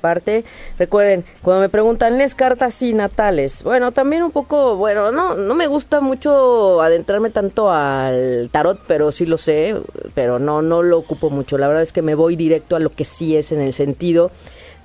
parte. 0.00 0.44
Recuerden, 0.78 1.24
cuando 1.42 1.60
me 1.60 1.68
preguntan, 1.68 2.18
¿les 2.18 2.34
cartas 2.34 2.82
y 2.82 2.94
natales? 2.94 3.62
Bueno, 3.62 3.92
también 3.92 4.22
un 4.22 4.30
poco, 4.30 4.76
bueno, 4.76 5.12
no, 5.12 5.34
no 5.34 5.54
me 5.54 5.66
gusta 5.66 6.00
mucho 6.00 6.82
adentrarme 6.82 7.30
tanto 7.30 7.70
al 7.70 8.48
tarot, 8.50 8.80
pero 8.86 9.12
sí 9.12 9.26
lo 9.26 9.38
sé, 9.38 9.76
pero 10.14 10.38
no, 10.38 10.62
no 10.62 10.82
lo 10.82 10.98
ocupo 10.98 11.30
mucho. 11.30 11.58
La 11.58 11.68
verdad 11.68 11.82
es 11.82 11.92
que 11.92 12.02
me 12.02 12.14
voy 12.14 12.36
directo 12.36 12.76
a 12.76 12.80
lo 12.80 12.90
que 12.90 13.04
sí 13.04 13.36
es 13.36 13.52
en 13.52 13.60
el 13.60 13.72
sentido 13.72 14.30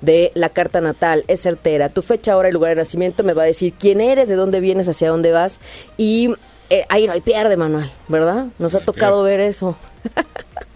de 0.00 0.32
la 0.34 0.48
carta 0.50 0.80
natal, 0.80 1.24
es 1.28 1.40
certera. 1.40 1.88
Tu 1.88 2.02
fecha, 2.02 2.36
hora 2.36 2.48
y 2.48 2.52
lugar 2.52 2.70
de 2.70 2.76
nacimiento 2.76 3.22
me 3.22 3.32
va 3.32 3.42
a 3.42 3.46
decir 3.46 3.72
quién 3.78 4.00
eres, 4.00 4.28
de 4.28 4.36
dónde 4.36 4.60
vienes, 4.60 4.88
hacia 4.88 5.08
dónde 5.08 5.32
vas 5.32 5.60
y 5.96 6.34
eh, 6.70 6.84
ahí 6.88 7.06
no 7.06 7.12
hay 7.12 7.20
pierde, 7.20 7.56
Manuel, 7.56 7.90
¿verdad? 8.08 8.46
Nos 8.58 8.74
ha 8.74 8.80
tocado 8.80 9.22
ver 9.22 9.40
eso. 9.40 9.76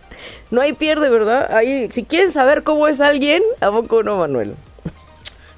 no 0.50 0.60
hay 0.60 0.72
pierde, 0.72 1.10
¿verdad? 1.10 1.52
Ahí, 1.52 1.88
si 1.90 2.04
quieren 2.04 2.30
saber 2.30 2.62
cómo 2.62 2.88
es 2.88 3.00
alguien, 3.00 3.42
¿a 3.60 3.70
poco 3.70 4.02
no, 4.02 4.18
Manuel? 4.18 4.54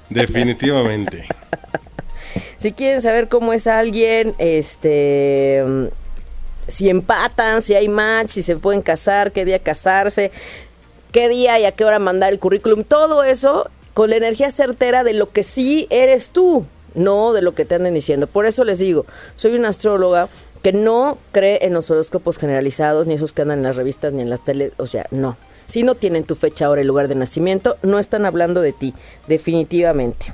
Definitivamente. 0.09 1.27
si 2.57 2.71
quieren 2.71 3.01
saber 3.01 3.27
cómo 3.27 3.53
es 3.53 3.67
alguien, 3.67 4.35
este 4.37 5.89
si 6.67 6.89
empatan, 6.89 7.61
si 7.61 7.73
hay 7.73 7.89
match, 7.89 8.29
si 8.29 8.43
se 8.43 8.55
pueden 8.55 8.81
casar, 8.81 9.31
qué 9.31 9.43
día 9.43 9.59
casarse, 9.59 10.31
qué 11.11 11.27
día 11.27 11.59
y 11.59 11.65
a 11.65 11.71
qué 11.71 11.83
hora 11.83 11.99
mandar 11.99 12.31
el 12.31 12.39
currículum, 12.39 12.83
todo 12.83 13.23
eso 13.23 13.69
con 13.93 14.11
la 14.11 14.15
energía 14.15 14.51
certera 14.51 15.03
de 15.03 15.13
lo 15.13 15.31
que 15.31 15.43
sí 15.43 15.87
eres 15.89 16.29
tú, 16.29 16.65
no 16.93 17.33
de 17.33 17.41
lo 17.41 17.55
que 17.55 17.65
te 17.65 17.75
anden 17.75 17.95
diciendo. 17.95 18.27
Por 18.27 18.45
eso 18.45 18.63
les 18.63 18.79
digo, 18.79 19.05
soy 19.35 19.55
una 19.55 19.69
astróloga 19.69 20.29
que 20.61 20.73
no 20.73 21.17
cree 21.31 21.59
en 21.61 21.73
los 21.73 21.89
horóscopos 21.89 22.37
generalizados, 22.37 23.07
ni 23.07 23.13
esos 23.13 23.33
que 23.33 23.41
andan 23.41 23.59
en 23.59 23.63
las 23.63 23.75
revistas, 23.75 24.13
ni 24.13 24.21
en 24.21 24.29
las 24.29 24.43
tele, 24.43 24.73
o 24.77 24.85
sea, 24.85 25.05
no. 25.11 25.37
Si 25.65 25.83
no 25.83 25.95
tienen 25.95 26.23
tu 26.23 26.35
fecha, 26.35 26.69
hora 26.69 26.81
y 26.81 26.83
lugar 26.83 27.07
de 27.07 27.15
nacimiento, 27.15 27.77
no 27.83 27.99
están 27.99 28.25
hablando 28.25 28.61
de 28.61 28.73
ti, 28.73 28.93
definitivamente. 29.27 30.33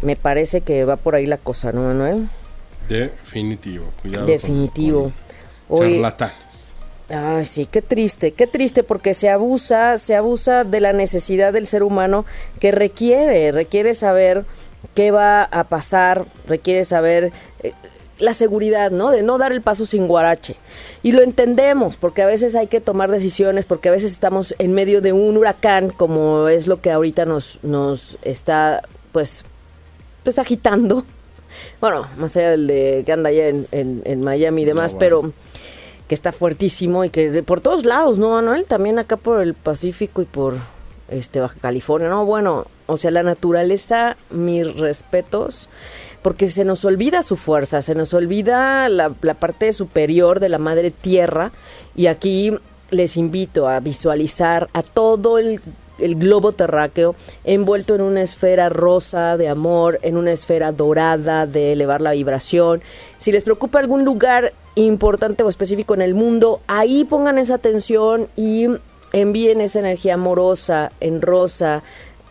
Me 0.00 0.16
parece 0.16 0.60
que 0.60 0.84
va 0.84 0.96
por 0.96 1.14
ahí 1.14 1.26
la 1.26 1.38
cosa, 1.38 1.72
¿no, 1.72 1.82
Manuel? 1.82 2.28
Definitivo, 2.88 3.92
cuidado. 4.00 4.26
Definitivo. 4.26 5.12
Con, 5.68 5.80
charlatanes. 5.80 6.72
Ay, 7.08 7.44
sí, 7.44 7.66
qué 7.66 7.82
triste, 7.82 8.32
qué 8.32 8.46
triste, 8.46 8.82
porque 8.82 9.12
se 9.12 9.28
abusa, 9.28 9.98
se 9.98 10.14
abusa 10.14 10.64
de 10.64 10.80
la 10.80 10.92
necesidad 10.92 11.52
del 11.52 11.66
ser 11.66 11.82
humano 11.82 12.24
que 12.60 12.72
requiere, 12.72 13.52
requiere 13.52 13.94
saber 13.94 14.44
qué 14.94 15.10
va 15.10 15.42
a 15.42 15.64
pasar, 15.64 16.26
requiere 16.46 16.84
saber... 16.84 17.32
La 18.18 18.32
seguridad, 18.32 18.90
¿no? 18.90 19.10
De 19.10 19.22
no 19.22 19.38
dar 19.38 19.52
el 19.52 19.60
paso 19.60 19.86
sin 19.86 20.06
guarache. 20.06 20.56
Y 21.02 21.12
lo 21.12 21.22
entendemos, 21.22 21.96
porque 21.96 22.22
a 22.22 22.26
veces 22.26 22.54
hay 22.54 22.68
que 22.68 22.80
tomar 22.80 23.10
decisiones, 23.10 23.66
porque 23.66 23.88
a 23.88 23.92
veces 23.92 24.12
estamos 24.12 24.54
en 24.58 24.72
medio 24.72 25.00
de 25.00 25.12
un 25.12 25.36
huracán, 25.36 25.90
como 25.90 26.48
es 26.48 26.66
lo 26.66 26.80
que 26.80 26.92
ahorita 26.92 27.26
nos, 27.26 27.58
nos 27.64 28.18
está, 28.22 28.82
pues, 29.12 29.44
pues 30.22 30.38
agitando. 30.38 31.04
Bueno, 31.80 32.08
más 32.18 32.36
allá 32.36 32.50
del 32.50 32.66
de 32.66 33.04
que 33.06 33.12
anda 33.12 33.28
allá 33.28 33.46
en, 33.46 33.68
en, 33.70 34.22
Miami 34.22 34.62
y 34.62 34.64
demás, 34.64 34.96
pero 34.98 35.32
que 36.08 36.14
está 36.14 36.32
fuertísimo 36.32 37.04
y 37.04 37.10
que 37.10 37.44
por 37.44 37.60
todos 37.60 37.84
lados, 37.84 38.18
¿no, 38.18 38.30
Manuel? 38.30 38.64
También 38.64 38.98
acá 38.98 39.16
por 39.16 39.40
el 39.40 39.54
Pacífico 39.54 40.20
y 40.20 40.24
por 40.24 40.56
este 41.08 41.40
Baja 41.40 41.56
California, 41.60 42.08
¿no? 42.08 42.24
Bueno, 42.24 42.66
o 42.86 42.96
sea, 42.96 43.10
la 43.10 43.22
naturaleza, 43.22 44.16
mis 44.30 44.78
respetos, 44.78 45.68
porque 46.24 46.48
se 46.48 46.64
nos 46.64 46.86
olvida 46.86 47.22
su 47.22 47.36
fuerza, 47.36 47.82
se 47.82 47.94
nos 47.94 48.14
olvida 48.14 48.88
la, 48.88 49.10
parte 49.10 49.74
superior 49.74 50.40
de 50.40 50.48
la 50.48 50.56
madre 50.58 50.90
tierra 50.90 51.52
y 51.94 52.06
aquí 52.06 52.50
les 52.88 53.18
invito 53.18 53.68
a 53.68 53.78
visualizar 53.80 54.70
a 54.72 54.82
todo 54.82 55.36
el 55.36 55.60
el 55.98 56.16
globo 56.16 56.50
terráqueo 56.52 57.14
envuelto 57.44 57.94
en 57.94 58.00
una 58.00 58.22
esfera 58.22 58.68
rosa 58.68 59.36
de 59.36 59.48
amor, 59.48 60.00
en 60.02 60.16
una 60.16 60.32
esfera 60.32 60.72
dorada 60.72 61.46
de 61.46 61.72
elevar 61.72 62.00
la 62.00 62.12
vibración. 62.12 62.82
Si 63.16 63.30
les 63.30 63.44
preocupa 63.44 63.78
algún 63.78 64.04
lugar 64.04 64.54
importante 64.76 65.44
o 65.44 65.48
específico 65.48 65.94
en 65.94 66.02
el 66.02 66.14
mundo, 66.14 66.62
ahí 66.66 67.04
pongan 67.04 67.38
esa 67.38 67.54
atención 67.54 68.28
y 68.34 68.66
envíen 69.12 69.60
esa 69.60 69.78
energía 69.78 70.14
amorosa 70.14 70.90
en 71.00 71.22
rosa, 71.22 71.84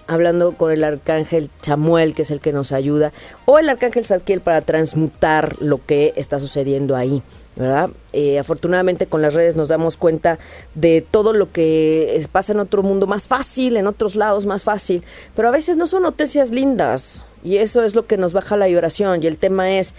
hablando 0.08 0.54
con 0.54 0.72
el 0.72 0.84
arcángel 0.84 1.50
Chamuel, 1.62 2.14
que 2.14 2.24
es 2.24 2.32
el 2.32 2.40
que 2.40 2.54
nos 2.54 2.72
ayuda, 2.72 3.12
o 3.46 3.60
el 3.60 3.70
arcángel 3.70 4.06
Zadkiel 4.06 4.42
para 4.42 4.62
transmutar 4.62 5.62
lo 5.62 5.86
que 5.86 6.14
está 6.16 6.40
sucediendo 6.40 6.96
ahí. 6.96 7.24
¿verdad? 7.56 7.92
Eh, 8.14 8.40
afortunadamente 8.40 9.06
con 9.06 9.22
las 9.22 9.36
redes 9.36 9.56
nos 9.56 9.68
damos 9.68 9.96
cuenta 9.96 10.40
de 10.74 11.02
todo 11.02 11.34
lo 11.34 11.52
que 11.52 12.20
pasa 12.32 12.54
en 12.54 12.60
otro 12.60 12.82
mundo 12.82 13.06
más 13.06 13.28
fácil, 13.28 13.78
en 13.78 13.86
otros 13.86 14.16
lados 14.16 14.46
más 14.46 14.64
fácil, 14.64 15.04
pero 15.36 15.50
a 15.50 15.52
veces 15.52 15.78
no 15.78 15.86
son 15.86 16.04
noticias 16.04 16.50
lindas 16.50 17.28
y 17.44 17.58
eso 17.58 17.84
es 17.84 17.94
lo 17.94 18.08
que 18.08 18.18
nos 18.18 18.34
baja 18.34 18.58
la 18.58 18.66
vibración 18.66 19.22
y 19.22 19.28
el 19.28 19.38
tema 19.38 19.72
es 19.72 19.94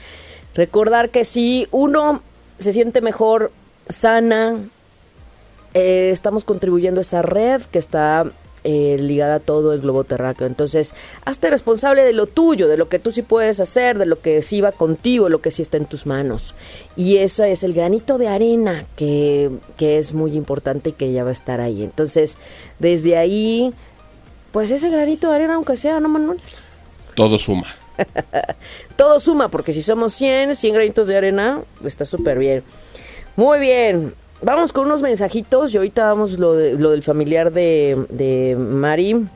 recordar 0.54 1.11
que 1.11 1.25
si 1.25 1.68
uno 1.70 2.23
se 2.58 2.73
siente 2.73 3.00
mejor, 3.00 3.52
sana, 3.88 4.58
eh, 5.75 6.11
estamos 6.12 6.44
contribuyendo 6.44 7.00
a 7.00 7.02
esa 7.02 7.23
red 7.23 7.62
que 7.62 7.78
está 7.78 8.32
eh, 8.64 8.97
ligada 8.99 9.37
a 9.37 9.40
todo 9.40 9.73
el 9.73 9.80
globo 9.80 10.04
terráqueo. 10.04 10.47
Entonces, 10.47 10.94
hazte 11.25 11.50
responsable 11.50 12.02
de 12.02 12.12
lo 12.12 12.26
tuyo, 12.26 12.66
de 12.66 12.76
lo 12.76 12.88
que 12.88 12.99
tú 12.99 13.11
sí 13.11 13.23
puedes 13.23 13.61
hacer, 13.61 13.99
de 13.99 14.06
lo 14.06 14.18
que 14.18 14.42
sí 14.42 14.61
va 14.61 14.73
contigo, 14.73 15.28
lo 15.28 15.40
que 15.40 15.50
sí 15.50 15.62
está 15.62 15.76
en 15.76 15.87
tus 15.87 16.06
manos. 16.06 16.54
Y 16.97 17.18
eso 17.18 17.44
es 17.44 17.62
el 17.62 17.75
granito 17.75 18.18
de 18.18 18.28
arena 18.28 18.87
que, 18.97 19.50
que 19.76 19.99
es 19.99 20.14
muy 20.14 20.35
importante 20.35 20.90
y 20.90 20.92
que 20.92 21.12
ya 21.12 21.25
va 21.25 21.30
a 21.30 21.35
estar 21.35 21.61
ahí. 21.61 21.83
Entonces, 21.83 22.38
desde 22.78 23.16
ahí, 23.16 23.75
pues 24.50 24.71
ese 24.71 24.88
granito 24.88 25.28
de 25.28 25.37
arena, 25.37 25.54
aunque 25.54 25.76
sea, 25.76 26.00
¿no, 26.00 26.09
Manuel? 26.09 26.40
Todo 27.14 27.38
suma. 27.38 27.66
Todo 28.97 29.21
suma, 29.21 29.50
porque 29.50 29.73
si 29.73 29.83
somos 29.83 30.14
100, 30.14 30.56
100 30.56 30.75
granitos 30.75 31.06
de 31.06 31.16
arena, 31.16 31.62
está 31.85 32.04
súper 32.04 32.38
bien. 32.38 32.64
Muy 33.37 33.59
bien, 33.59 34.14
vamos 34.44 34.72
con 34.72 34.86
unos 34.86 35.02
mensajitos 35.02 35.74
y 35.74 35.78
ahorita 35.78 36.06
vamos 36.06 36.38
lo, 36.38 36.54
de, 36.54 36.74
lo 36.74 36.90
del 36.90 37.02
familiar 37.02 37.52
de, 37.52 38.06
de 38.10 38.56
Mari. 38.56 39.26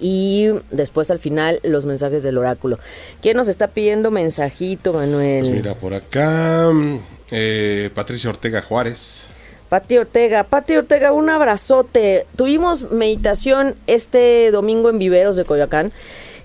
Y 0.00 0.48
después 0.70 1.10
al 1.10 1.18
final 1.18 1.60
los 1.62 1.86
mensajes 1.86 2.22
del 2.22 2.36
oráculo. 2.36 2.78
¿Quién 3.22 3.36
nos 3.38 3.48
está 3.48 3.68
pidiendo 3.68 4.10
mensajito, 4.10 4.92
Manuel? 4.92 5.40
Pues 5.40 5.54
mira, 5.54 5.74
por 5.74 5.94
acá 5.94 6.70
eh, 7.30 7.90
Patricia 7.94 8.28
Ortega 8.28 8.60
Juárez. 8.60 9.24
Pati 9.70 9.98
Ortega, 9.98 10.44
Pati 10.44 10.76
Ortega, 10.76 11.12
un 11.12 11.28
abrazote. 11.28 12.26
Tuvimos 12.36 12.90
meditación 12.90 13.76
este 13.86 14.50
domingo 14.50 14.88
en 14.90 14.98
Viveros 14.98 15.36
de 15.36 15.44
Coyoacán 15.44 15.92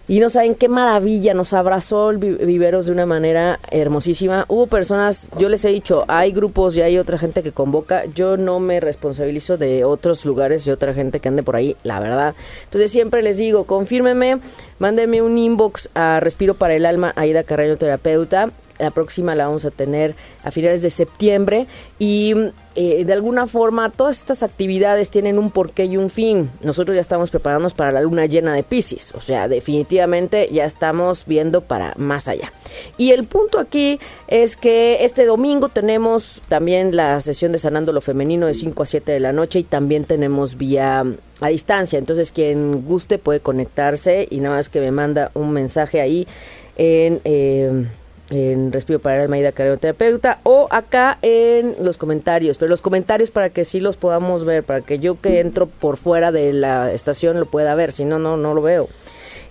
y 0.05 0.19
no 0.19 0.29
saben 0.29 0.55
qué 0.55 0.67
maravilla, 0.67 1.33
nos 1.33 1.53
abrazó 1.53 2.09
el 2.09 2.17
Viveros 2.17 2.87
de 2.87 2.91
una 2.91 3.05
manera 3.05 3.59
hermosísima. 3.71 4.45
Hubo 4.49 4.67
personas, 4.67 5.29
yo 5.37 5.47
les 5.47 5.63
he 5.63 5.69
dicho, 5.69 6.03
hay 6.09 6.33
grupos 6.33 6.75
y 6.75 6.81
hay 6.81 6.97
otra 6.97 7.17
gente 7.17 7.41
que 7.41 7.53
convoca. 7.53 8.03
Yo 8.13 8.35
no 8.35 8.59
me 8.59 8.81
responsabilizo 8.81 9.57
de 9.57 9.85
otros 9.85 10.25
lugares 10.25 10.67
y 10.67 10.71
otra 10.71 10.93
gente 10.93 11.21
que 11.21 11.29
ande 11.29 11.41
por 11.41 11.55
ahí, 11.55 11.77
la 11.83 12.01
verdad. 12.01 12.35
Entonces 12.65 12.91
siempre 12.91 13.21
les 13.21 13.37
digo, 13.37 13.63
confírmeme, 13.63 14.39
mándenme 14.77 15.21
un 15.21 15.37
inbox 15.37 15.89
a 15.93 16.19
Respiro 16.19 16.55
para 16.55 16.75
el 16.75 16.85
Alma, 16.85 17.13
Aida 17.15 17.43
Carreño 17.43 17.77
Terapeuta 17.77 18.51
la 18.79 18.91
próxima 18.91 19.35
la 19.35 19.47
vamos 19.47 19.65
a 19.65 19.71
tener 19.71 20.15
a 20.43 20.51
finales 20.51 20.81
de 20.81 20.89
septiembre 20.89 21.67
y 21.99 22.33
eh, 22.75 23.05
de 23.05 23.13
alguna 23.13 23.45
forma 23.45 23.91
todas 23.91 24.17
estas 24.17 24.41
actividades 24.41 25.11
tienen 25.11 25.37
un 25.37 25.51
porqué 25.51 25.85
y 25.85 25.97
un 25.97 26.09
fin. 26.09 26.49
Nosotros 26.61 26.95
ya 26.95 27.01
estamos 27.01 27.29
preparándonos 27.29 27.75
para 27.75 27.91
la 27.91 28.01
luna 28.01 28.25
llena 28.25 28.53
de 28.53 28.63
Pisces, 28.63 29.13
o 29.13 29.21
sea, 29.21 29.47
definitivamente 29.47 30.49
ya 30.51 30.65
estamos 30.65 31.25
viendo 31.27 31.61
para 31.61 31.93
más 31.97 32.27
allá. 32.27 32.51
Y 32.97 33.11
el 33.11 33.25
punto 33.25 33.59
aquí 33.59 33.99
es 34.27 34.57
que 34.57 35.05
este 35.05 35.25
domingo 35.25 35.69
tenemos 35.69 36.41
también 36.49 36.95
la 36.95 37.19
sesión 37.19 37.51
de 37.51 37.59
Sanando 37.59 37.93
lo 37.93 38.01
Femenino 38.01 38.47
de 38.47 38.55
5 38.55 38.81
a 38.81 38.85
7 38.87 39.11
de 39.11 39.19
la 39.19 39.33
noche 39.33 39.59
y 39.59 39.63
también 39.63 40.05
tenemos 40.05 40.57
vía 40.57 41.05
a 41.41 41.47
distancia. 41.47 41.99
Entonces 41.99 42.31
quien 42.31 42.85
guste 42.85 43.19
puede 43.19 43.39
conectarse 43.39 44.27
y 44.31 44.39
nada 44.39 44.55
más 44.55 44.69
que 44.69 44.79
me 44.79 44.91
manda 44.91 45.29
un 45.35 45.51
mensaje 45.51 46.01
ahí 46.01 46.27
en... 46.75 47.21
Eh, 47.23 47.87
en 48.29 48.71
Respiro 48.71 48.99
para 48.99 49.23
el 49.23 49.33
Alma 49.33 49.51
Terapeuta 49.51 50.39
o 50.43 50.67
acá 50.71 51.17
en 51.21 51.75
los 51.83 51.97
comentarios, 51.97 52.57
pero 52.57 52.69
los 52.69 52.81
comentarios 52.81 53.31
para 53.31 53.49
que 53.49 53.65
sí 53.65 53.79
los 53.79 53.97
podamos 53.97 54.45
ver, 54.45 54.63
para 54.63 54.81
que 54.81 54.99
yo 54.99 55.19
que 55.19 55.39
entro 55.39 55.67
por 55.67 55.97
fuera 55.97 56.31
de 56.31 56.53
la 56.53 56.91
estación 56.91 57.39
lo 57.39 57.45
pueda 57.45 57.75
ver, 57.75 57.91
si 57.91 58.05
no, 58.05 58.19
no, 58.19 58.37
no 58.37 58.53
lo 58.53 58.61
veo. 58.61 58.89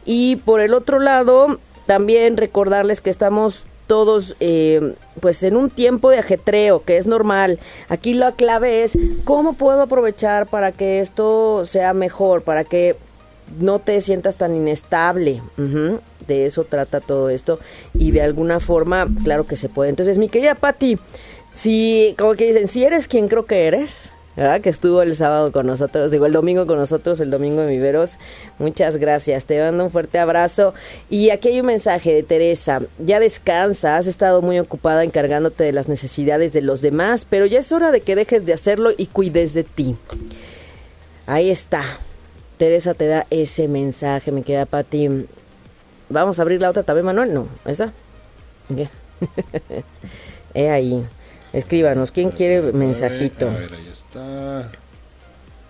Y 0.05 0.37
por 0.37 0.61
el 0.61 0.75
otro 0.75 0.99
lado, 0.99 1.59
también 1.87 2.37
recordarles 2.37 3.01
que 3.01 3.11
estamos 3.11 3.67
todos 3.87 4.37
eh, 4.41 4.95
pues 5.21 5.43
en 5.43 5.57
un 5.57 5.69
tiempo 5.69 6.09
de 6.11 6.19
ajetreo 6.19 6.85
que 6.85 6.97
es 6.97 7.07
normal 7.07 7.59
aquí 7.89 8.15
la 8.15 8.33
clave 8.33 8.85
es 8.85 8.97
cómo 9.25 9.55
puedo 9.55 9.83
aprovechar 9.83 10.47
para 10.47 10.73
que 10.73 11.01
esto 11.01 11.65
sea 11.65 11.93
mejor 11.93 12.43
para 12.43 12.65
que 12.65 12.97
no 13.61 13.79
te 13.79 14.01
sientas 14.01 14.37
tan 14.37 14.55
inestable. 14.55 15.43
De 16.27 16.47
eso 16.47 16.65
trata 16.65 17.01
todo 17.01 17.31
esto. 17.31 17.59
Y 17.95 18.11
de 18.13 18.23
alguna 18.23 18.61
forma, 18.61 19.09
claro 19.25 19.47
que 19.47 19.57
se 19.57 19.69
puede. 19.69 19.91
Entonces, 19.91 20.19
mi 20.19 20.29
querida 20.29 20.55
Patti, 20.55 20.99
si, 21.51 22.15
como 22.19 22.35
que 22.35 22.47
dicen, 22.47 22.69
si 22.69 22.85
eres 22.85 23.09
quien 23.09 23.29
creo 23.29 23.47
que 23.47 23.67
eres, 23.67 24.13
¿verdad? 24.37 24.61
Que 24.61 24.71
estuvo 24.71 25.03
el 25.03 25.15
sábado 25.15 25.53
con 25.53 25.67
nosotros, 25.67 26.11
digo, 26.11 26.27
el 26.27 26.33
domingo 26.33 26.67
con 26.67 26.79
nosotros, 26.79 27.21
el 27.21 27.31
domingo 27.31 27.61
de 27.61 27.69
Viveros. 27.69 28.19
Muchas 28.59 28.97
gracias, 28.97 29.45
te 29.45 29.61
mando 29.61 29.85
un 29.85 29.91
fuerte 29.91 30.19
abrazo. 30.19 30.75
Y 31.11 31.31
aquí 31.31 31.49
hay 31.49 31.61
un 31.61 31.67
mensaje 31.67 32.15
de 32.15 32.23
Teresa. 32.23 32.81
Ya 32.99 33.21
descansa, 33.21 33.97
has 33.97 34.07
estado 34.07 34.41
muy 34.41 34.59
ocupada 34.59 35.05
encargándote 35.05 35.65
de 35.65 35.73
las 35.73 35.89
necesidades 35.89 36.53
de 36.53 36.63
los 36.63 36.81
demás, 36.81 37.27
pero 37.29 37.47
ya 37.47 37.61
es 37.61 37.73
hora 37.73 37.91
de 37.91 38.01
que 38.01 38.17
dejes 38.17 38.47
de 38.47 38.55
hacerlo 38.55 38.91
y 38.97 39.07
cuides 39.07 39.55
de 39.55 39.65
ti. 39.65 39.97
Ahí 41.27 41.51
está. 41.51 41.83
Teresa 42.63 42.95
te 42.95 43.09
da 43.09 43.27
ese 43.31 43.67
mensaje, 43.67 44.31
me 44.31 44.45
queda 44.45 44.67
para 44.67 44.85
ti. 44.85 45.09
Vamos 46.09 46.39
a 46.39 46.43
abrir 46.43 46.63
la 46.63 46.71
otra 46.71 46.85
también, 46.85 47.05
Manuel. 47.05 47.35
No, 47.35 47.49
¿esa? 47.65 47.93
¿Qué? 48.69 48.89
He 50.55 50.71
ahí. 50.71 51.05
Escríbanos, 51.53 52.13
¿quién 52.13 52.31
quiere 52.31 52.71
mensajito? 52.71 53.49
A 53.49 53.55
ver, 53.55 53.75
ahí 53.75 53.89
está. 53.91 54.59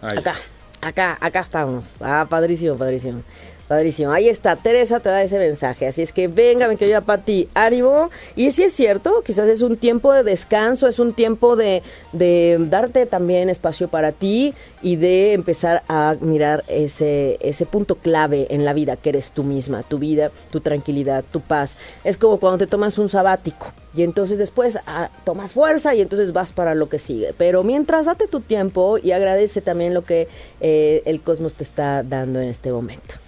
Ahí 0.02 0.18
acá, 0.18 0.32
está. 0.32 0.86
acá, 0.86 1.18
acá 1.18 1.40
estamos. 1.40 1.94
Ah, 1.98 2.26
padrísimo, 2.28 2.76
padrísimo. 2.76 3.22
Padrísimo. 3.68 4.12
Ahí 4.12 4.28
está, 4.28 4.56
Teresa 4.56 5.00
te 5.00 5.08
da 5.08 5.22
ese 5.22 5.38
mensaje. 5.38 5.86
Así 5.86 6.02
es 6.02 6.12
que 6.12 6.28
venga, 6.28 6.68
mi 6.68 6.76
querida 6.76 7.00
Pati, 7.00 7.48
ánimo. 7.54 8.10
Y 8.36 8.50
si 8.50 8.64
es 8.64 8.72
cierto, 8.72 9.22
quizás 9.24 9.48
es 9.48 9.62
un 9.62 9.76
tiempo 9.76 10.12
de 10.12 10.22
descanso, 10.22 10.88
es 10.88 10.98
un 10.98 11.12
tiempo 11.14 11.56
de, 11.56 11.82
de, 12.12 12.58
darte 12.60 13.06
también 13.06 13.48
espacio 13.48 13.88
para 13.88 14.12
ti 14.12 14.54
y 14.82 14.96
de 14.96 15.32
empezar 15.32 15.82
a 15.88 16.16
mirar 16.20 16.64
ese, 16.68 17.38
ese 17.40 17.64
punto 17.64 17.94
clave 17.94 18.46
en 18.50 18.64
la 18.64 18.74
vida, 18.74 18.96
que 18.96 19.10
eres 19.10 19.32
tú 19.32 19.44
misma, 19.44 19.82
tu 19.82 19.98
vida, 19.98 20.30
tu 20.50 20.60
tranquilidad, 20.60 21.24
tu 21.30 21.40
paz. 21.40 21.76
Es 22.04 22.18
como 22.18 22.38
cuando 22.38 22.58
te 22.58 22.66
tomas 22.66 22.98
un 22.98 23.08
sabático 23.08 23.72
y 23.94 24.02
entonces 24.02 24.38
después 24.38 24.78
ah, 24.86 25.10
tomas 25.24 25.52
fuerza 25.52 25.94
y 25.94 26.00
entonces 26.00 26.32
vas 26.32 26.52
para 26.52 26.74
lo 26.74 26.88
que 26.88 26.98
sigue. 26.98 27.34
Pero 27.36 27.62
mientras 27.62 28.06
date 28.06 28.26
tu 28.26 28.40
tiempo 28.40 28.98
y 28.98 29.12
agradece 29.12 29.60
también 29.60 29.94
lo 29.94 30.04
que 30.04 30.28
eh, 30.60 31.02
el 31.04 31.20
cosmos 31.20 31.54
te 31.54 31.64
está 31.64 32.02
dando 32.02 32.40
en 32.40 32.48
este 32.48 32.72
momento. 32.72 33.21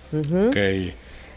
Ok. 0.49 0.57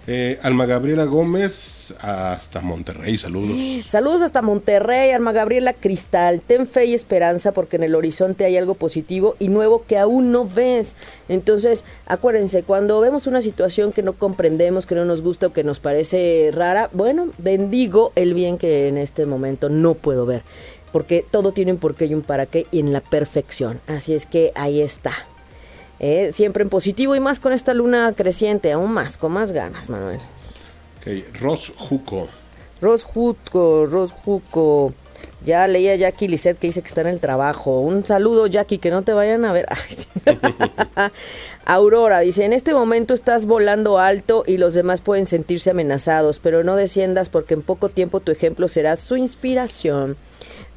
Eh, 0.09 0.39
Alma 0.41 0.65
Gabriela 0.65 1.03
Gómez, 1.03 1.93
hasta 1.99 2.61
Monterrey, 2.61 3.17
saludos. 3.17 3.57
Saludos 3.85 4.21
hasta 4.21 4.41
Monterrey, 4.41 5.11
Alma 5.11 5.33
Gabriela 5.33 5.73
Cristal. 5.73 6.39
Ten 6.39 6.65
fe 6.65 6.85
y 6.85 6.93
esperanza 6.93 7.51
porque 7.51 7.75
en 7.75 7.83
el 7.83 7.93
horizonte 7.93 8.45
hay 8.45 8.55
algo 8.55 8.75
positivo 8.75 9.35
y 9.37 9.49
nuevo 9.49 9.83
que 9.85 9.97
aún 9.97 10.31
no 10.31 10.45
ves. 10.45 10.95
Entonces, 11.27 11.83
acuérdense, 12.05 12.63
cuando 12.63 13.01
vemos 13.01 13.27
una 13.27 13.41
situación 13.41 13.91
que 13.91 14.01
no 14.01 14.13
comprendemos, 14.13 14.85
que 14.85 14.95
no 14.95 15.03
nos 15.03 15.21
gusta 15.21 15.47
o 15.47 15.53
que 15.53 15.65
nos 15.65 15.81
parece 15.81 16.51
rara, 16.53 16.89
bueno, 16.93 17.27
bendigo 17.37 18.13
el 18.15 18.33
bien 18.33 18.57
que 18.57 18.87
en 18.87 18.97
este 18.97 19.25
momento 19.25 19.67
no 19.67 19.93
puedo 19.93 20.25
ver. 20.25 20.43
Porque 20.93 21.25
todo 21.29 21.51
tiene 21.51 21.73
un 21.73 21.79
porqué 21.79 22.05
y 22.05 22.13
un 22.13 22.21
para 22.21 22.45
qué 22.45 22.65
y 22.71 22.79
en 22.79 22.93
la 22.93 23.01
perfección. 23.01 23.81
Así 23.87 24.13
es 24.13 24.25
que 24.25 24.53
ahí 24.55 24.79
está. 24.79 25.11
Eh, 25.99 26.31
siempre 26.31 26.63
en 26.63 26.69
positivo 26.69 27.15
y 27.15 27.19
más 27.19 27.39
con 27.39 27.53
esta 27.53 27.73
luna 27.73 28.13
creciente, 28.15 28.71
aún 28.71 28.93
más, 28.93 29.17
con 29.17 29.31
más 29.31 29.51
ganas, 29.51 29.89
Manuel. 29.89 30.19
Okay. 30.99 31.25
Ros 31.39 31.73
Juco. 31.75 32.27
Ros 32.81 33.03
Juco, 33.03 33.85
Ros 33.85 34.11
Juco. 34.11 34.93
Ya 35.45 35.67
leía 35.67 35.95
Jackie 35.95 36.27
Lisset 36.27 36.57
que 36.57 36.67
dice 36.67 36.81
que 36.81 36.87
está 36.87 37.01
en 37.01 37.07
el 37.07 37.19
trabajo. 37.19 37.79
Un 37.79 38.03
saludo, 38.03 38.47
Jackie, 38.47 38.79
que 38.79 38.89
no 38.89 39.03
te 39.03 39.13
vayan 39.13 39.45
a 39.45 39.53
ver. 39.53 39.67
Aurora 41.65 42.19
dice, 42.19 42.45
en 42.45 42.53
este 42.53 42.73
momento 42.73 43.13
estás 43.13 43.45
volando 43.45 43.99
alto 43.99 44.43
y 44.47 44.57
los 44.57 44.73
demás 44.73 45.01
pueden 45.01 45.27
sentirse 45.27 45.69
amenazados, 45.69 46.39
pero 46.39 46.63
no 46.63 46.75
desciendas 46.75 47.29
porque 47.29 47.53
en 47.53 47.61
poco 47.61 47.89
tiempo 47.89 48.19
tu 48.19 48.31
ejemplo 48.31 48.67
será 48.67 48.97
su 48.97 49.15
inspiración. 49.15 50.17